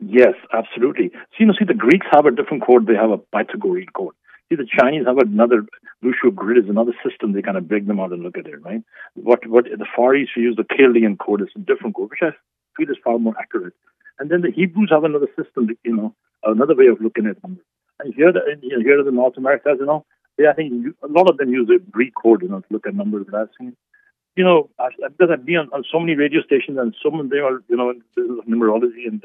Yes, 0.01 0.35
absolutely. 0.53 1.11
So, 1.13 1.37
you 1.39 1.47
know, 1.47 1.53
see, 1.59 1.67
the 1.67 1.75
Greeks 1.75 2.07
have 2.11 2.27
a 2.27 2.31
different 2.31 2.65
code. 2.67 2.87
They 2.87 2.95
have 2.95 3.11
a 3.11 3.19
Pythagorean 3.19 3.89
code. 3.95 4.15
See, 4.49 4.57
the 4.57 4.67
Chinese 4.67 5.07
have 5.07 5.19
another 5.19 5.67
Lo 6.03 6.13
Shu 6.21 6.33
grid 6.33 6.65
is 6.65 6.71
another 6.71 6.95
system. 7.07 7.33
They 7.33 7.43
kind 7.43 7.59
of 7.59 7.69
break 7.69 7.87
them 7.87 8.01
out 8.01 8.13
and 8.13 8.23
look 8.23 8.39
at 8.39 8.47
it, 8.47 8.63
right? 8.65 8.83
What 9.15 9.47
what 9.47 9.65
the 9.65 9.87
Far 9.95 10.15
East 10.15 10.33
use 10.37 10.57
the 10.57 10.65
Chaldean 10.77 11.19
code 11.19 11.43
is 11.43 11.49
a 11.55 11.59
different 11.59 11.95
code, 11.95 12.11
which 12.11 12.21
I 12.23 12.31
feel 12.77 12.91
is 12.91 12.97
far 13.05 13.19
more 13.19 13.35
accurate. 13.39 13.75
And 14.19 14.31
then 14.31 14.41
the 14.41 14.51
Hebrews 14.51 14.91
have 14.91 15.05
another 15.05 15.29
system, 15.37 15.69
you 15.85 15.95
know, 15.95 16.15
another 16.43 16.75
way 16.75 16.87
of 16.87 17.01
looking 17.01 17.27
at 17.27 17.43
numbers. 17.43 17.65
And 18.01 18.15
here, 18.15 18.33
the, 18.33 18.41
here 18.61 19.05
the 19.05 19.11
North 19.11 19.37
Americas, 19.37 19.77
you 19.79 19.87
know, 19.87 20.05
they, 20.39 20.47
I 20.47 20.55
think 20.55 20.97
a 21.03 21.07
lot 21.07 21.29
of 21.29 21.37
them 21.37 21.51
use 21.51 21.69
a 21.69 21.79
Greek 21.91 22.15
code, 22.21 22.43
you 22.43 22.49
know, 22.49 22.61
to 22.61 22.67
look 22.71 22.87
at 22.87 22.95
numbers. 22.95 23.27
But 23.31 23.41
I've 23.41 23.49
seen, 23.59 23.77
you 24.37 24.45
know, 24.45 24.71
because 24.79 25.29
I've 25.31 25.45
been 25.45 25.57
on, 25.57 25.69
on, 25.73 25.85
so 25.93 26.01
many 26.01 26.15
radio 26.15 26.41
stations 26.43 26.79
and 26.79 26.95
them 27.05 27.33
are, 27.45 27.63
you 27.69 27.77
know, 27.77 27.91
in 27.91 28.03
numerology 28.49 29.07
and 29.07 29.23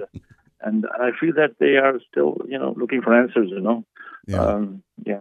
and 0.61 0.85
I 0.93 1.11
feel 1.19 1.33
that 1.35 1.55
they 1.59 1.77
are 1.77 1.99
still, 2.09 2.37
you 2.47 2.57
know, 2.57 2.73
looking 2.77 3.01
for 3.01 3.13
answers, 3.13 3.49
you 3.49 3.59
know. 3.59 3.83
Yeah. 4.27 4.41
Um, 4.41 4.83
yeah. 5.05 5.19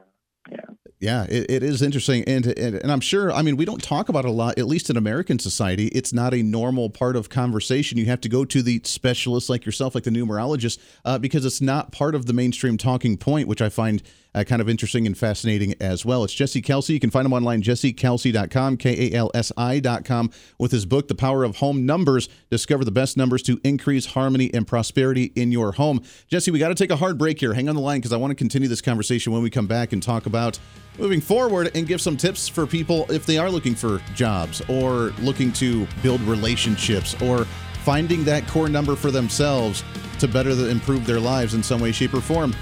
Yeah. 0.51 0.65
Yeah, 1.01 1.25
it, 1.25 1.51
it 1.51 1.63
is 1.63 1.83
interesting, 1.83 2.25
and, 2.25 2.47
and 2.47 2.77
and 2.77 2.91
I'm 2.91 3.01
sure. 3.01 3.31
I 3.31 3.43
mean, 3.43 3.57
we 3.57 3.67
don't 3.67 3.83
talk 3.83 4.09
about 4.09 4.25
it 4.25 4.29
a 4.29 4.31
lot, 4.31 4.59
at 4.59 4.67
least 4.67 4.89
in 4.89 4.97
American 4.97 5.39
society. 5.39 5.89
It's 5.89 6.15
not 6.15 6.33
a 6.33 6.43
normal 6.43 6.89
part 6.89 7.17
of 7.17 7.29
conversation. 7.29 7.99
You 7.99 8.07
have 8.07 8.23
to 8.23 8.29
go 8.29 8.45
to 8.47 8.63
the 8.63 8.81
specialists 8.85 9.51
like 9.51 9.67
yourself, 9.67 9.95
like 9.95 10.05
the 10.05 10.11
numerologist, 10.11 10.79
uh, 11.05 11.19
because 11.19 11.45
it's 11.45 11.61
not 11.61 11.93
part 11.93 12.15
of 12.15 12.25
the 12.25 12.33
mainstream 12.33 12.79
talking 12.79 13.19
point, 13.19 13.49
which 13.49 13.61
I 13.61 13.69
find 13.69 14.03
uh, 14.35 14.45
kind 14.45 14.61
of 14.61 14.69
interesting 14.69 15.07
and 15.07 15.17
fascinating 15.17 15.75
as 15.81 16.05
well. 16.05 16.25
It's 16.25 16.33
Jesse 16.33 16.63
Kalsi. 16.63 16.91
You 16.91 17.01
can 17.01 17.11
find 17.11 17.27
him 17.27 17.33
online, 17.33 17.63
jessekalsi.com, 17.63 18.77
K 18.77 19.13
A 19.13 19.17
L 19.17 19.31
S 19.35 19.53
I.com, 19.57 20.31
with 20.59 20.73
his 20.73 20.87
book, 20.87 21.09
The 21.09 21.15
Power 21.15 21.45
of 21.45 21.57
Home 21.57 21.87
Numbers. 21.87 22.29
Discover 22.51 22.85
the 22.85 22.91
best 22.91 23.17
numbers 23.17 23.43
to 23.43 23.61
increase 23.65 24.07
harmony 24.07 24.53
and 24.53 24.67
prosperity 24.67 25.33
in 25.37 25.53
your 25.53 25.73
home. 25.73 26.03
Jesse, 26.27 26.51
we 26.51 26.59
got 26.59 26.69
to 26.69 26.75
take 26.75 26.91
a 26.91 26.97
hard 26.97 27.19
break 27.19 27.41
here. 27.41 27.55
Hang 27.55 27.69
on 27.69 27.75
the 27.75 27.81
line 27.81 28.01
because 28.01 28.13
I 28.13 28.17
want 28.17 28.31
to 28.31 28.35
continue 28.35 28.69
this 28.69 28.81
conversation 28.81 29.33
when 29.33 29.43
we 29.43 29.51
come 29.51 29.67
back 29.67 29.93
and 29.93 30.03
talk 30.03 30.27
about 30.27 30.59
moving 30.99 31.21
forward 31.21 31.71
and 31.75 31.87
give 31.87 32.01
some 32.01 32.17
tips 32.17 32.49
for 32.49 32.67
people 32.67 33.07
if 33.11 33.27
they 33.27 33.39
are 33.39 33.51
looking 33.51 33.75
for 33.75 34.01
jobs 34.15 34.63
or 34.69 35.13
looking 35.21 35.53
to 35.53 35.87
build 36.03 36.21
relationships 36.23 37.21
or 37.23 37.45
finding 37.85 38.25
that 38.25 38.47
core 38.49 38.69
number 38.69 38.97
for 38.97 39.11
themselves 39.11 39.85
to 40.19 40.27
better 40.27 40.51
improve 40.69 41.05
their 41.07 41.21
lives 41.21 41.55
in 41.55 41.63
some 41.63 41.81
way, 41.81 41.93
shape, 41.93 42.15
or 42.15 42.21
form. 42.21 42.55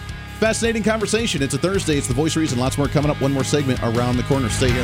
Fascinating 0.42 0.83
conversation. 0.83 1.40
It's 1.40 1.55
a 1.55 1.59
Thursday. 1.59 1.96
It's 1.96 2.09
the 2.09 2.14
voice 2.14 2.35
of 2.35 2.40
reason. 2.40 2.59
Lots 2.59 2.76
more 2.76 2.88
coming 2.88 3.12
up. 3.12 3.20
One 3.20 3.33
more 3.33 3.44
segment 3.44 3.78
around 3.81 4.16
the 4.16 4.24
corner. 4.24 4.48
Stay 4.48 4.72
here. 4.72 4.83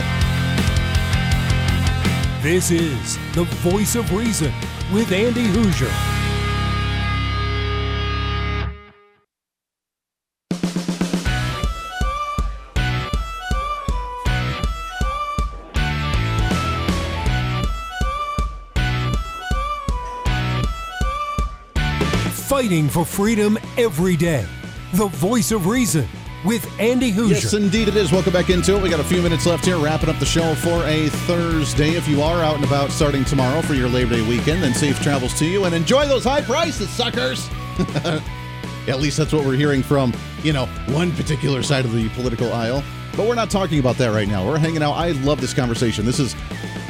This 2.44 2.70
is 2.70 3.18
the 3.34 3.42
voice 3.58 3.96
of 3.96 4.12
reason 4.12 4.54
with 4.92 5.10
Andy 5.10 5.48
Hooser. 5.48 5.90
Fighting 22.46 22.88
for 22.88 23.04
freedom 23.04 23.58
every 23.76 24.14
day 24.14 24.46
the 24.92 25.06
voice 25.06 25.52
of 25.52 25.66
reason 25.66 26.08
with 26.44 26.68
Andy 26.80 27.12
Hooser. 27.12 27.30
Yes, 27.30 27.52
indeed 27.52 27.88
it 27.88 27.96
is. 27.96 28.12
Welcome 28.12 28.32
back 28.32 28.48
into 28.50 28.76
it. 28.76 28.82
We 28.82 28.88
got 28.88 29.00
a 29.00 29.04
few 29.04 29.20
minutes 29.20 29.46
left 29.46 29.64
here, 29.64 29.78
wrapping 29.78 30.08
up 30.08 30.18
the 30.18 30.26
show 30.26 30.54
for 30.54 30.84
a 30.84 31.08
Thursday. 31.26 31.90
If 31.90 32.08
you 32.08 32.22
are 32.22 32.42
out 32.42 32.56
and 32.56 32.64
about 32.64 32.90
starting 32.90 33.24
tomorrow 33.24 33.60
for 33.62 33.74
your 33.74 33.88
Labor 33.88 34.14
Day 34.14 34.26
weekend, 34.26 34.62
then 34.62 34.74
safe 34.74 35.00
travels 35.00 35.38
to 35.38 35.46
you 35.46 35.64
and 35.64 35.74
enjoy 35.74 36.06
those 36.06 36.24
high 36.24 36.42
prices, 36.42 36.88
suckers. 36.90 37.48
At 38.88 39.00
least 39.00 39.18
that's 39.18 39.32
what 39.32 39.44
we're 39.44 39.56
hearing 39.56 39.82
from, 39.82 40.14
you 40.42 40.52
know, 40.52 40.66
one 40.88 41.12
particular 41.12 41.62
side 41.62 41.84
of 41.84 41.92
the 41.92 42.08
political 42.10 42.52
aisle. 42.52 42.82
But 43.16 43.26
we're 43.26 43.34
not 43.34 43.50
talking 43.50 43.80
about 43.80 43.96
that 43.96 44.08
right 44.08 44.28
now. 44.28 44.46
We're 44.46 44.58
hanging 44.58 44.82
out. 44.82 44.92
I 44.92 45.10
love 45.10 45.40
this 45.40 45.52
conversation. 45.52 46.06
This 46.06 46.20
is 46.20 46.34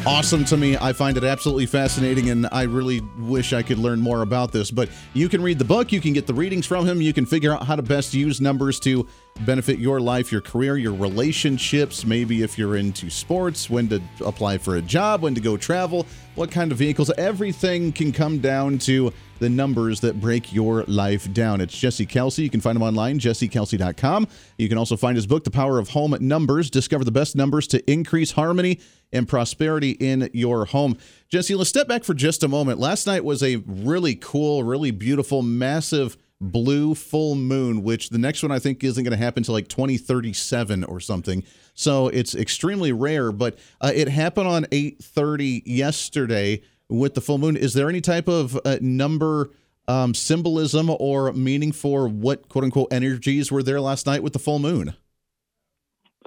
awesome 0.09 0.42
to 0.42 0.57
me. 0.57 0.75
I 0.75 0.94
find 0.94 1.18
it 1.18 1.23
absolutely 1.23 1.66
fascinating, 1.66 2.31
and 2.31 2.49
I 2.51 2.62
really 2.62 3.03
wish 3.18 3.53
I 3.53 3.62
could 3.62 3.77
learn 3.77 4.01
more 4.01 4.23
about 4.23 4.53
this. 4.53 4.71
But 4.71 4.88
you 5.12 5.29
can 5.29 5.42
read 5.42 5.59
the 5.59 5.66
book, 5.66 5.92
you 5.92 6.01
can 6.01 6.14
get 6.14 6.27
the 6.27 6.33
readings 6.33 6.64
from 6.64 6.87
him, 6.87 7.03
you 7.03 7.12
can 7.12 7.27
figure 7.27 7.53
out 7.53 7.64
how 7.64 7.77
to 7.77 7.83
best 7.83 8.14
use 8.14 8.40
numbers 8.40 8.81
to 8.81 9.07
benefit 9.40 9.79
your 9.79 10.01
life, 10.01 10.33
your 10.33 10.40
career, 10.40 10.79
your 10.79 10.94
relationships. 10.94 12.07
Maybe 12.07 12.42
if 12.42 12.57
you're 12.57 12.77
into 12.77 13.11
sports, 13.11 13.68
when 13.68 13.87
to 13.90 14.01
apply 14.25 14.57
for 14.57 14.77
a 14.77 14.83
job, 14.83 15.21
when 15.21 15.35
to 15.35 15.42
go 15.42 15.59
travel, 15.59 16.07
what 16.37 16.51
kind 16.51 16.73
of 16.73 16.79
vehicles. 16.79 17.11
Everything 17.18 17.92
can 17.92 18.11
come 18.11 18.38
down 18.38 18.79
to 18.79 19.12
the 19.38 19.48
numbers 19.48 20.01
that 20.01 20.20
break 20.20 20.53
your 20.53 20.85
life 20.85 21.33
down. 21.33 21.61
It's 21.61 21.77
Jesse 21.77 22.07
Kalsi. 22.07 22.42
You 22.42 22.51
can 22.51 22.61
find 22.61 22.77
him 22.77 22.83
online, 22.83 23.18
jessekalsi.com. 23.18 24.29
You 24.57 24.68
can 24.68 24.79
also 24.79 24.96
find 24.96 25.16
his 25.16 25.27
book, 25.27 25.44
The 25.44 25.51
Power 25.51 25.79
of 25.79 25.90
Home 25.90 26.16
Numbers. 26.20 26.70
Discover 26.70 27.05
the 27.05 27.12
best 27.12 27.37
numbers 27.37 27.66
to 27.68 27.90
increase 27.90 28.33
harmony 28.33 28.81
and 29.12 29.29
prosperity 29.29 29.92
in 29.92 30.29
your 30.33 30.66
home. 30.66 30.96
Jesse, 31.29 31.55
let's 31.55 31.70
step 31.70 31.88
back 31.88 32.05
for 32.05 32.14
just 32.14 32.42
a 32.42 32.48
moment. 32.48 32.79
Last 32.79 33.07
night 33.07 33.24
was 33.24 33.42
a 33.42 33.57
really 33.66 34.14
cool, 34.14 34.64
really 34.64 34.90
beautiful, 34.90 35.42
massive 35.42 36.16
blue 36.40 36.94
full 36.94 37.35
moon, 37.35 37.83
which 37.83 38.11
the 38.11 38.18
next 38.18 38.42
one 38.42 38.53
I 38.53 38.59
think 38.59 38.85
isn't 38.85 39.03
going 39.03 39.16
to 39.16 39.22
happen 39.22 39.40
until 39.40 39.55
like 39.55 39.68
2037 39.68 40.85
or 40.85 41.01
something. 41.01 41.42
So 41.74 42.09
it's 42.09 42.35
extremely 42.35 42.92
rare, 42.92 43.33
but 43.33 43.59
uh, 43.81 43.92
it 43.94 44.09
happened 44.09 44.48
on 44.48 44.64
8:30 44.66 45.62
yesterday 45.64 46.62
with 46.88 47.14
the 47.14 47.20
full 47.20 47.38
moon. 47.38 47.57
Is 47.57 47.74
there 47.74 47.88
any 47.88 48.01
type 48.01 48.29
of 48.29 48.59
uh, 48.64 48.79
number 48.81 49.51
um, 49.87 50.14
symbolism 50.14 50.90
or 50.90 51.33
meaning 51.33 51.72
for 51.72 52.09
what 52.09 52.48
quote 52.48 52.64
unquote 52.64 52.92
energies 52.92 53.51
were 53.51 53.62
there 53.62 53.81
last 53.81 54.07
night 54.07 54.22
with 54.22 54.33
the 54.33 54.38
full 54.38 54.59
moon? 54.59 54.94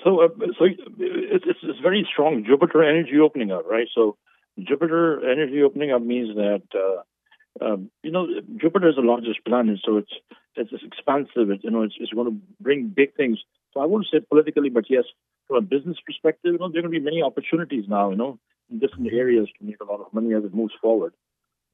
So, 0.04 0.24
uh, 0.24 0.30
so 0.58 0.66
it's, 0.66 1.46
it's 1.46 1.80
very 1.80 2.08
strong 2.12 2.44
Jupiter 2.44 2.84
energy 2.84 3.20
opening 3.20 3.52
up, 3.52 3.66
right? 3.70 3.88
So, 3.94 4.18
Jupiter 4.60 5.30
energy 5.30 5.62
opening 5.62 5.92
up 5.92 6.02
means 6.02 6.36
that 6.36 6.64
uh, 6.76 7.64
um, 7.66 7.92
you 8.04 8.12
know 8.12 8.28
Jupiter 8.58 8.90
is 8.90 8.96
the 8.96 9.02
largest 9.02 9.46
planet, 9.46 9.80
so 9.86 9.98
it's 9.98 10.12
it's, 10.56 10.72
expansive. 10.84 11.50
It, 11.50 11.64
you 11.64 11.72
know, 11.72 11.84
it's, 11.84 11.96
it's 12.00 12.12
going 12.12 12.28
to 12.28 12.38
bring 12.60 12.88
big 12.88 13.16
things. 13.16 13.40
So 13.74 13.80
I 13.80 13.86
wouldn't 13.86 14.08
say 14.12 14.20
politically, 14.20 14.70
but 14.70 14.86
yes, 14.90 15.04
from 15.48 15.58
a 15.58 15.62
business 15.62 15.98
perspective, 16.06 16.54
you 16.54 16.60
know, 16.60 16.70
there 16.70 16.80
are 16.80 16.84
going 16.84 16.94
to 16.94 17.00
be 17.00 17.04
many 17.04 17.22
opportunities 17.22 17.86
now. 17.88 18.10
You 18.10 18.18
know, 18.18 18.40
different 18.80 19.12
areas 19.14 19.48
to 19.60 19.66
make 19.66 19.82
a 19.82 19.86
lot 19.86 20.00
of 20.00 20.14
money 20.14 20.34
as 20.34 20.44
it 20.44 20.54
moves 20.54 20.74
forward. 20.82 21.14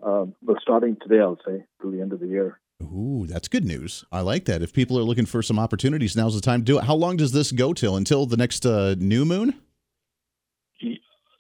Uh, 0.05 0.25
but 0.41 0.57
starting 0.61 0.97
today, 1.01 1.19
I'll 1.19 1.39
say, 1.45 1.65
through 1.81 1.95
the 1.95 2.01
end 2.01 2.13
of 2.13 2.19
the 2.19 2.27
year. 2.27 2.59
Ooh, 2.81 3.25
that's 3.27 3.47
good 3.47 3.65
news. 3.65 4.05
I 4.11 4.21
like 4.21 4.45
that. 4.45 4.61
If 4.61 4.71
people 4.71 4.99
are 4.99 5.03
looking 5.03 5.25
for 5.25 5.41
some 5.41 5.57
opportunities, 5.57 6.15
now's 6.15 6.35
the 6.35 6.41
time 6.41 6.61
to 6.61 6.65
do 6.65 6.77
it. 6.77 6.83
How 6.83 6.93
long 6.93 7.17
does 7.17 7.31
this 7.31 7.51
go 7.51 7.73
till? 7.73 7.95
Until 7.95 8.25
the 8.25 8.37
next 8.37 8.65
uh, 8.65 8.95
new 8.99 9.25
moon? 9.25 9.55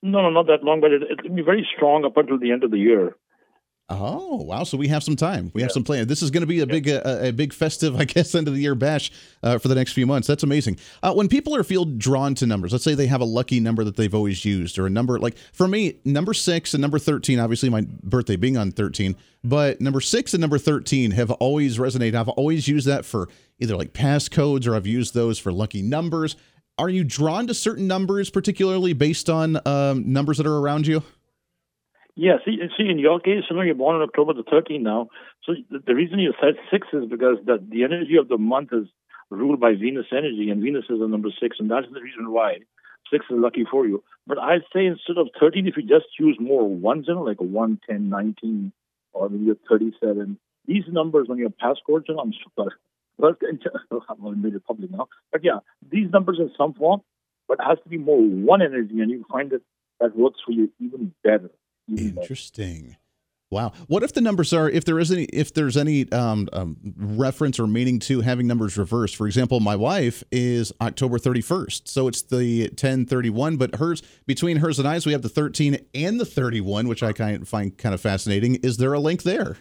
No, 0.01 0.21
no, 0.21 0.29
not 0.29 0.47
that 0.47 0.63
long, 0.63 0.79
but 0.81 0.91
it, 0.91 1.03
it'll 1.03 1.35
be 1.35 1.41
very 1.41 1.67
strong 1.75 2.05
up 2.05 2.17
until 2.17 2.39
the 2.39 2.51
end 2.51 2.63
of 2.63 2.71
the 2.71 2.77
year. 2.77 3.15
Oh 3.89 4.43
wow! 4.43 4.65
So 4.65 4.77
we 4.77 4.89
have 4.89 5.01
some 5.01 5.15
time. 5.15 5.49
We 5.53 5.61
have 5.61 5.71
some 5.71 5.85
plan. 5.85 6.07
This 6.07 6.21
is 6.21 6.29
going 6.29 6.41
to 6.41 6.47
be 6.47 6.59
a 6.59 6.67
big, 6.67 6.89
uh, 6.89 7.01
a 7.05 7.31
big 7.31 7.53
festive, 7.53 7.95
I 7.95 8.03
guess, 8.05 8.35
end 8.35 8.49
of 8.49 8.53
the 8.53 8.59
year 8.59 8.75
bash 8.75 9.11
uh, 9.43 9.59
for 9.59 9.69
the 9.69 9.75
next 9.75 9.93
few 9.93 10.05
months. 10.05 10.27
That's 10.27 10.43
amazing. 10.43 10.77
Uh, 11.01 11.13
when 11.13 11.29
people 11.29 11.55
are 11.55 11.63
feel 11.63 11.85
drawn 11.85 12.35
to 12.35 12.45
numbers, 12.45 12.73
let's 12.73 12.83
say 12.83 12.95
they 12.95 13.07
have 13.07 13.21
a 13.21 13.25
lucky 13.25 13.61
number 13.61 13.85
that 13.85 13.95
they've 13.95 14.13
always 14.13 14.43
used, 14.43 14.77
or 14.77 14.87
a 14.87 14.89
number 14.89 15.17
like 15.19 15.37
for 15.53 15.69
me, 15.69 15.99
number 16.03 16.33
six 16.33 16.73
and 16.73 16.81
number 16.81 16.99
thirteen. 16.99 17.39
Obviously, 17.39 17.69
my 17.69 17.85
birthday 18.03 18.35
being 18.35 18.57
on 18.57 18.71
thirteen, 18.71 19.15
but 19.41 19.79
number 19.79 20.01
six 20.01 20.33
and 20.33 20.41
number 20.41 20.57
thirteen 20.57 21.11
have 21.11 21.31
always 21.31 21.77
resonated. 21.77 22.15
I've 22.15 22.27
always 22.29 22.67
used 22.67 22.87
that 22.87 23.05
for 23.05 23.29
either 23.59 23.77
like 23.77 23.93
passcodes 23.93 24.67
or 24.67 24.75
I've 24.75 24.87
used 24.87 25.13
those 25.13 25.39
for 25.39 25.53
lucky 25.53 25.81
numbers. 25.81 26.35
Are 26.77 26.89
you 26.89 27.05
drawn 27.05 27.47
to 27.47 27.53
certain 27.53 27.87
numbers, 27.87 28.29
particularly 28.29 28.91
based 28.91 29.29
on 29.29 29.59
um, 29.65 30.11
numbers 30.11 30.37
that 30.37 30.45
are 30.45 30.57
around 30.57 30.85
you? 30.85 31.03
Yeah, 32.19 32.37
see, 32.43 32.57
see, 32.75 32.89
in 32.89 32.97
your 32.97 33.19
case, 33.19 33.43
you 33.47 33.55
know, 33.55 33.61
you're 33.61 33.75
born 33.75 33.95
on 33.95 34.01
October 34.01 34.33
the 34.33 34.41
13th 34.41 34.81
now. 34.81 35.07
So 35.43 35.53
the 35.69 35.93
reason 35.93 36.17
you 36.17 36.33
said 36.41 36.55
six 36.71 36.87
is 36.91 37.05
because 37.07 37.37
the, 37.45 37.63
the 37.69 37.83
energy 37.83 38.17
of 38.19 38.27
the 38.27 38.39
month 38.39 38.69
is 38.73 38.87
ruled 39.29 39.59
by 39.59 39.75
Venus 39.75 40.07
energy, 40.11 40.49
and 40.49 40.59
Venus 40.59 40.85
is 40.89 40.99
the 40.99 41.07
number 41.07 41.29
six, 41.39 41.57
and 41.59 41.69
that's 41.69 41.85
the 41.93 42.01
reason 42.01 42.31
why 42.31 42.57
six 43.13 43.23
is 43.29 43.37
lucky 43.37 43.65
for 43.69 43.85
you. 43.85 44.03
But 44.25 44.39
I'd 44.39 44.65
say 44.73 44.87
instead 44.87 45.19
of 45.19 45.29
13, 45.39 45.67
if 45.67 45.77
you 45.77 45.83
just 45.83 46.07
use 46.19 46.37
more 46.39 46.67
ones, 46.67 47.05
you 47.07 47.13
know, 47.13 47.21
like 47.21 47.39
a 47.39 47.43
1, 47.43 47.81
10, 47.87 48.09
19, 48.09 48.73
or 49.13 49.29
maybe 49.29 49.51
a 49.51 49.69
37, 49.69 50.39
these 50.65 50.85
numbers 50.89 51.27
on 51.29 51.37
your 51.37 51.51
passcode, 51.51 52.05
you 52.09 52.15
know, 52.15 52.21
I'm 52.21 52.33
sorry. 52.55 52.71
Well, 53.19 53.35
I've 54.09 54.37
made 54.37 54.55
it 54.55 54.65
public 54.65 54.89
now. 54.89 55.07
But 55.31 55.43
yeah, 55.43 55.59
these 55.87 56.09
numbers 56.11 56.39
in 56.39 56.49
some 56.57 56.73
form, 56.73 57.01
but 57.47 57.59
has 57.63 57.77
to 57.83 57.89
be 57.89 57.99
more 57.99 58.19
one 58.19 58.63
energy, 58.63 59.01
and 59.01 59.11
you 59.11 59.23
find 59.31 59.51
that 59.51 59.61
that 59.99 60.17
works 60.17 60.39
for 60.43 60.51
you 60.51 60.71
even 60.79 61.13
better. 61.23 61.51
Interesting. 61.89 62.97
Wow. 63.49 63.71
What 63.87 64.03
if 64.03 64.11
the 64.11 64.19
numbers 64.19 64.51
are 64.51 64.69
if 64.69 64.83
there 64.83 64.99
is 64.99 65.09
any 65.09 65.23
if 65.25 65.53
there's 65.53 65.77
any 65.77 66.11
um, 66.11 66.49
um, 66.51 66.75
reference 66.97 67.59
or 67.59 67.67
meaning 67.67 67.97
to 67.99 68.19
having 68.19 68.45
numbers 68.45 68.77
reversed? 68.77 69.15
For 69.15 69.25
example, 69.25 69.61
my 69.61 69.75
wife 69.75 70.21
is 70.33 70.73
October 70.81 71.17
31st, 71.17 71.87
so 71.87 72.09
it's 72.09 72.23
the 72.23 72.63
1031, 72.63 73.55
but 73.55 73.75
hers 73.75 74.03
between 74.25 74.57
hers 74.57 74.79
and 74.79 74.87
I's 74.87 75.05
we 75.05 75.13
have 75.13 75.21
the 75.21 75.29
13 75.29 75.77
and 75.95 76.19
the 76.19 76.25
31, 76.25 76.89
which 76.89 77.01
I 77.01 77.13
kind 77.13 77.41
of 77.41 77.47
find 77.47 77.77
kind 77.77 77.95
of 77.95 78.01
fascinating. 78.01 78.55
Is 78.55 78.77
there 78.77 78.91
a 78.91 78.99
link 78.99 79.23
there? 79.23 79.55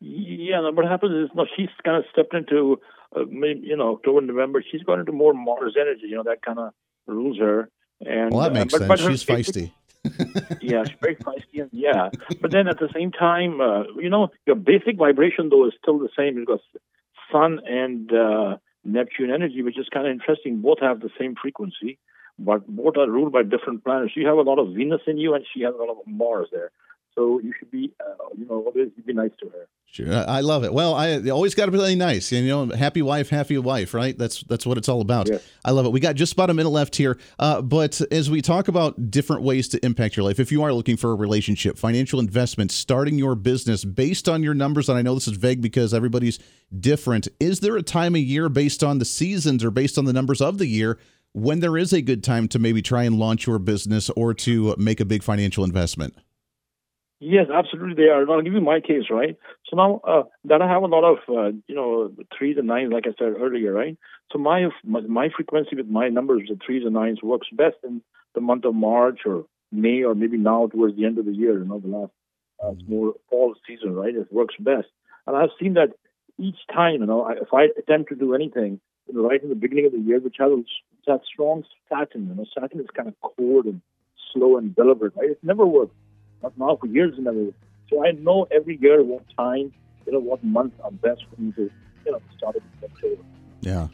Yeah. 0.00 0.70
What 0.70 0.86
happens 0.86 1.12
is, 1.12 1.36
no, 1.36 1.46
she's 1.56 1.68
kind 1.84 1.98
of 1.98 2.04
stepped 2.10 2.32
into, 2.32 2.80
uh, 3.14 3.26
you 3.26 3.76
know, 3.76 3.94
October, 3.94 4.22
November. 4.22 4.64
She's 4.70 4.82
gone 4.82 5.00
into 5.00 5.12
more 5.12 5.34
Mars 5.34 5.76
energy. 5.78 6.04
You 6.08 6.16
know, 6.16 6.22
that 6.24 6.42
kind 6.42 6.58
of 6.58 6.72
rules 7.06 7.38
her. 7.38 7.68
And 8.00 8.32
well, 8.32 8.42
that 8.42 8.52
makes 8.52 8.72
uh, 8.74 8.78
but, 8.78 8.98
sense. 8.98 9.00
But 9.00 9.00
her, 9.00 9.10
she's 9.10 9.24
feisty. 9.24 9.72
yeah, 10.60 10.82
it's 10.82 10.90
very 11.00 11.16
feisty, 11.16 11.62
and 11.62 11.70
yeah. 11.72 12.10
But 12.40 12.50
then 12.50 12.68
at 12.68 12.78
the 12.78 12.88
same 12.94 13.12
time, 13.12 13.60
uh, 13.60 13.84
you 14.00 14.10
know, 14.10 14.28
your 14.46 14.56
basic 14.56 14.96
vibration 14.96 15.48
though 15.48 15.66
is 15.66 15.72
still 15.80 15.98
the 15.98 16.08
same 16.16 16.34
because 16.36 16.60
Sun 17.32 17.60
and 17.66 18.12
uh, 18.12 18.56
Neptune 18.84 19.30
energy, 19.30 19.62
which 19.62 19.78
is 19.78 19.88
kind 19.92 20.06
of 20.06 20.12
interesting. 20.12 20.60
Both 20.60 20.80
have 20.80 21.00
the 21.00 21.10
same 21.18 21.34
frequency, 21.40 21.98
but 22.38 22.66
both 22.66 22.96
are 22.96 23.10
ruled 23.10 23.32
by 23.32 23.42
different 23.42 23.84
planets. 23.84 24.12
You 24.16 24.26
have 24.26 24.38
a 24.38 24.42
lot 24.42 24.58
of 24.58 24.74
Venus 24.74 25.02
in 25.06 25.18
you, 25.18 25.34
and 25.34 25.44
she 25.52 25.62
has 25.62 25.74
a 25.74 25.78
lot 25.78 25.90
of 25.90 25.98
Mars 26.06 26.48
there. 26.52 26.70
So 27.16 27.40
you 27.40 27.52
should 27.58 27.70
be, 27.70 27.92
uh, 27.98 28.26
you 28.36 28.46
know, 28.46 28.62
always 28.66 28.90
be 29.04 29.12
nice 29.12 29.30
to 29.40 29.48
her. 29.48 29.66
Sure, 29.86 30.12
I 30.28 30.40
love 30.40 30.62
it. 30.64 30.74
Well, 30.74 30.94
I 30.94 31.30
always 31.30 31.54
got 31.54 31.66
to 31.66 31.72
be 31.72 31.78
really 31.78 31.94
nice. 31.94 32.30
You 32.30 32.46
know, 32.46 32.66
happy 32.66 33.00
wife, 33.00 33.30
happy 33.30 33.56
wife, 33.56 33.94
right? 33.94 34.18
That's 34.18 34.42
that's 34.42 34.66
what 34.66 34.76
it's 34.76 34.90
all 34.90 35.00
about. 35.00 35.28
Yes. 35.28 35.42
I 35.64 35.70
love 35.70 35.86
it. 35.86 35.92
We 35.92 36.00
got 36.00 36.16
just 36.16 36.34
about 36.34 36.50
a 36.50 36.54
minute 36.54 36.68
left 36.68 36.96
here, 36.96 37.18
uh, 37.38 37.62
but 37.62 38.02
as 38.12 38.28
we 38.28 38.42
talk 38.42 38.68
about 38.68 39.10
different 39.10 39.42
ways 39.42 39.68
to 39.68 39.86
impact 39.86 40.14
your 40.14 40.24
life, 40.24 40.38
if 40.38 40.52
you 40.52 40.62
are 40.64 40.72
looking 40.74 40.98
for 40.98 41.12
a 41.12 41.14
relationship, 41.14 41.78
financial 41.78 42.20
investment, 42.20 42.72
starting 42.72 43.18
your 43.18 43.34
business 43.34 43.86
based 43.86 44.28
on 44.28 44.42
your 44.42 44.52
numbers, 44.52 44.90
and 44.90 44.98
I 44.98 45.02
know 45.02 45.14
this 45.14 45.28
is 45.28 45.38
vague 45.38 45.62
because 45.62 45.94
everybody's 45.94 46.38
different. 46.78 47.28
Is 47.40 47.60
there 47.60 47.76
a 47.78 47.82
time 47.82 48.14
of 48.14 48.20
year 48.20 48.50
based 48.50 48.84
on 48.84 48.98
the 48.98 49.06
seasons 49.06 49.64
or 49.64 49.70
based 49.70 49.96
on 49.96 50.04
the 50.04 50.12
numbers 50.12 50.42
of 50.42 50.58
the 50.58 50.66
year 50.66 50.98
when 51.32 51.60
there 51.60 51.78
is 51.78 51.94
a 51.94 52.02
good 52.02 52.22
time 52.22 52.48
to 52.48 52.58
maybe 52.58 52.82
try 52.82 53.04
and 53.04 53.18
launch 53.18 53.46
your 53.46 53.58
business 53.58 54.10
or 54.10 54.34
to 54.34 54.74
make 54.76 55.00
a 55.00 55.06
big 55.06 55.22
financial 55.22 55.64
investment? 55.64 56.14
Yes, 57.18 57.46
absolutely 57.52 57.94
they 57.94 58.10
are. 58.10 58.30
I'll 58.30 58.42
give 58.42 58.52
you 58.52 58.60
my 58.60 58.80
case, 58.80 59.04
right? 59.10 59.36
So 59.70 59.76
now 59.76 60.00
uh, 60.06 60.24
that 60.44 60.60
I 60.60 60.68
have 60.68 60.82
a 60.82 60.86
lot 60.86 61.04
of, 61.04 61.18
uh, 61.28 61.56
you 61.66 61.74
know, 61.74 62.12
threes 62.36 62.56
and 62.58 62.66
nines, 62.66 62.92
like 62.92 63.06
I 63.06 63.14
said 63.18 63.34
earlier, 63.40 63.72
right? 63.72 63.96
So 64.32 64.38
my, 64.38 64.68
my 64.84 65.00
my 65.00 65.28
frequency 65.34 65.76
with 65.76 65.88
my 65.88 66.08
numbers, 66.10 66.42
the 66.48 66.58
threes 66.64 66.82
and 66.84 66.92
nines, 66.92 67.22
works 67.22 67.48
best 67.50 67.76
in 67.84 68.02
the 68.34 68.42
month 68.42 68.66
of 68.66 68.74
March 68.74 69.20
or 69.24 69.46
May 69.72 70.02
or 70.02 70.14
maybe 70.14 70.36
now 70.36 70.66
towards 70.66 70.96
the 70.96 71.06
end 71.06 71.18
of 71.18 71.24
the 71.24 71.32
year, 71.32 71.58
you 71.58 71.64
know, 71.64 71.80
the 71.80 71.88
last 71.88 72.12
uh, 72.62 72.72
more 72.86 73.14
fall 73.30 73.54
season, 73.66 73.94
right? 73.94 74.14
It 74.14 74.30
works 74.30 74.54
best, 74.60 74.88
and 75.26 75.36
I've 75.36 75.50
seen 75.58 75.74
that 75.74 75.94
each 76.38 76.58
time, 76.72 77.00
you 77.00 77.06
know, 77.06 77.22
I, 77.22 77.32
if 77.32 77.52
I 77.52 77.68
attempt 77.78 78.10
to 78.10 78.14
do 78.14 78.34
anything, 78.34 78.78
you 79.08 79.14
know, 79.14 79.28
right 79.28 79.42
in 79.42 79.48
the 79.48 79.54
beginning 79.54 79.86
of 79.86 79.92
the 79.92 80.00
year, 80.00 80.20
which 80.20 80.36
has 80.38 80.50
that 81.06 81.22
strong 81.32 81.64
Saturn, 81.88 82.28
you 82.28 82.34
know, 82.34 82.44
Saturn 82.52 82.80
is 82.80 82.86
kind 82.94 83.08
of 83.08 83.14
cold 83.22 83.64
and 83.64 83.80
slow 84.32 84.58
and 84.58 84.76
deliberate, 84.76 85.14
right? 85.16 85.30
It 85.30 85.38
never 85.42 85.66
works 85.66 85.94
not 86.56 86.68
now 86.68 86.76
for 86.76 86.86
years 86.86 87.14
and 87.16 87.26
ever. 87.26 87.46
So 87.90 88.04
I 88.04 88.12
know 88.12 88.46
every 88.50 88.78
year 88.80 89.02
what 89.02 89.22
time, 89.36 89.72
you 90.06 90.12
know, 90.12 90.20
what 90.20 90.42
month 90.44 90.74
are 90.82 90.90
best 90.90 91.24
for 91.30 91.40
me 91.40 91.52
to, 91.52 91.70
you 92.04 92.12
know, 92.12 92.20
start 92.36 92.56
it. 92.56 92.62
Yeah. 93.60 93.88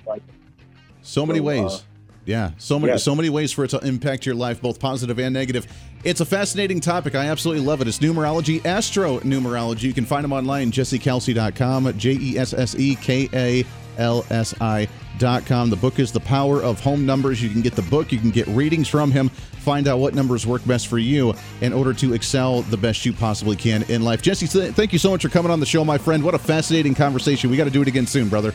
So 1.03 1.24
many 1.24 1.38
so, 1.38 1.44
ways. 1.44 1.72
Uh, 1.72 1.78
yeah, 2.24 2.53
so 2.57 2.78
many 2.78 2.92
yes. 2.92 3.03
so 3.03 3.16
many 3.16 3.30
ways 3.30 3.50
for 3.50 3.64
it 3.64 3.70
to 3.70 3.78
impact 3.80 4.26
your 4.26 4.36
life, 4.36 4.62
both 4.62 4.78
positive 4.78 5.18
and 5.18 5.34
negative. 5.34 5.66
It's 6.05 6.20
a 6.20 6.24
fascinating 6.24 6.78
topic. 6.78 7.16
I 7.16 7.26
absolutely 7.26 7.64
love 7.64 7.80
it. 7.80 7.88
It's 7.88 7.98
numerology, 7.98 8.64
astro 8.64 9.18
numerology. 9.20 9.82
You 9.82 9.92
can 9.92 10.05
find 10.05 10.22
them 10.22 10.32
online, 10.32 10.70
jessekalsi.com, 10.70 11.98
J 11.98 12.12
E 12.12 12.38
S 12.38 12.55
S 12.55 12.76
E 12.76 12.94
K 12.94 13.28
A 13.34 13.64
L 13.99 14.24
S 14.30 14.55
I 14.61 14.88
com. 15.20 15.70
The 15.70 15.76
book 15.76 15.99
is 15.99 16.11
The 16.11 16.20
Power 16.20 16.62
of 16.62 16.80
Home 16.80 17.07
Numbers. 17.07 17.43
You 17.43 17.49
can 17.49 17.61
get 17.61 17.74
the 17.74 17.82
book, 17.82 18.11
you 18.12 18.18
can 18.18 18.30
get 18.30 18.47
readings 18.49 18.88
from 18.88 19.12
him, 19.12 19.28
find 19.28 19.86
out 19.86 19.99
what 19.99 20.14
numbers 20.14 20.47
work 20.47 20.64
best 20.66 20.88
for 20.88 20.99
you 20.99 21.34
in 21.61 21.72
order 21.72 21.93
to 21.95 22.12
excel 22.12 22.62
the 22.62 22.76
best 22.76 23.07
you 23.07 23.12
possibly 23.12 23.57
can 23.57 23.82
in 23.84 24.03
life. 24.03 24.22
Jesse, 24.22 24.47
thank 24.47 24.93
you 24.93 24.99
so 24.99 25.11
much 25.11 25.22
for 25.22 25.28
coming 25.28 25.53
on 25.53 25.61
the 25.61 25.66
show, 25.66 25.84
my 25.84 25.99
friend. 25.99 26.24
What 26.24 26.34
a 26.34 26.38
fascinating 26.38 26.95
conversation. 26.95 27.51
We 27.51 27.57
got 27.57 27.64
to 27.64 27.70
do 27.70 27.82
it 27.82 27.88
again 27.88 28.07
soon, 28.07 28.28
brother. 28.28 28.53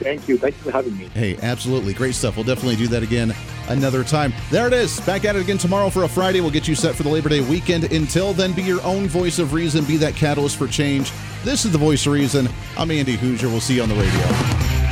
Thank 0.00 0.28
you. 0.28 0.36
Thank 0.38 0.56
you 0.56 0.62
for 0.62 0.70
having 0.70 0.96
me. 0.96 1.06
Hey, 1.14 1.36
absolutely. 1.42 1.94
Great 1.94 2.14
stuff. 2.14 2.36
We'll 2.36 2.44
definitely 2.44 2.76
do 2.76 2.88
that 2.88 3.02
again 3.02 3.34
another 3.68 4.04
time. 4.04 4.32
There 4.50 4.66
it 4.66 4.72
is. 4.72 5.00
Back 5.00 5.24
at 5.24 5.36
it 5.36 5.42
again 5.42 5.58
tomorrow 5.58 5.90
for 5.90 6.04
a 6.04 6.08
Friday. 6.08 6.40
We'll 6.40 6.50
get 6.50 6.68
you 6.68 6.74
set 6.74 6.94
for 6.94 7.02
the 7.02 7.08
Labor 7.08 7.28
Day 7.28 7.40
weekend. 7.40 7.84
Until 7.92 8.32
then, 8.32 8.52
be 8.52 8.62
your 8.62 8.82
own 8.82 9.06
voice 9.06 9.38
of 9.38 9.52
reason. 9.52 9.84
Be 9.84 9.96
that 9.98 10.14
catalyst 10.14 10.56
for 10.56 10.66
change. 10.66 11.12
This 11.44 11.64
is 11.64 11.72
the 11.72 11.78
voice 11.78 12.06
of 12.06 12.12
reason. 12.12 12.48
I'm 12.76 12.90
Andy 12.90 13.16
Hooser. 13.16 13.44
We'll 13.44 13.60
see 13.60 13.76
you 13.76 13.82
on 13.82 13.88
the 13.88 13.94
radio. 13.94 14.83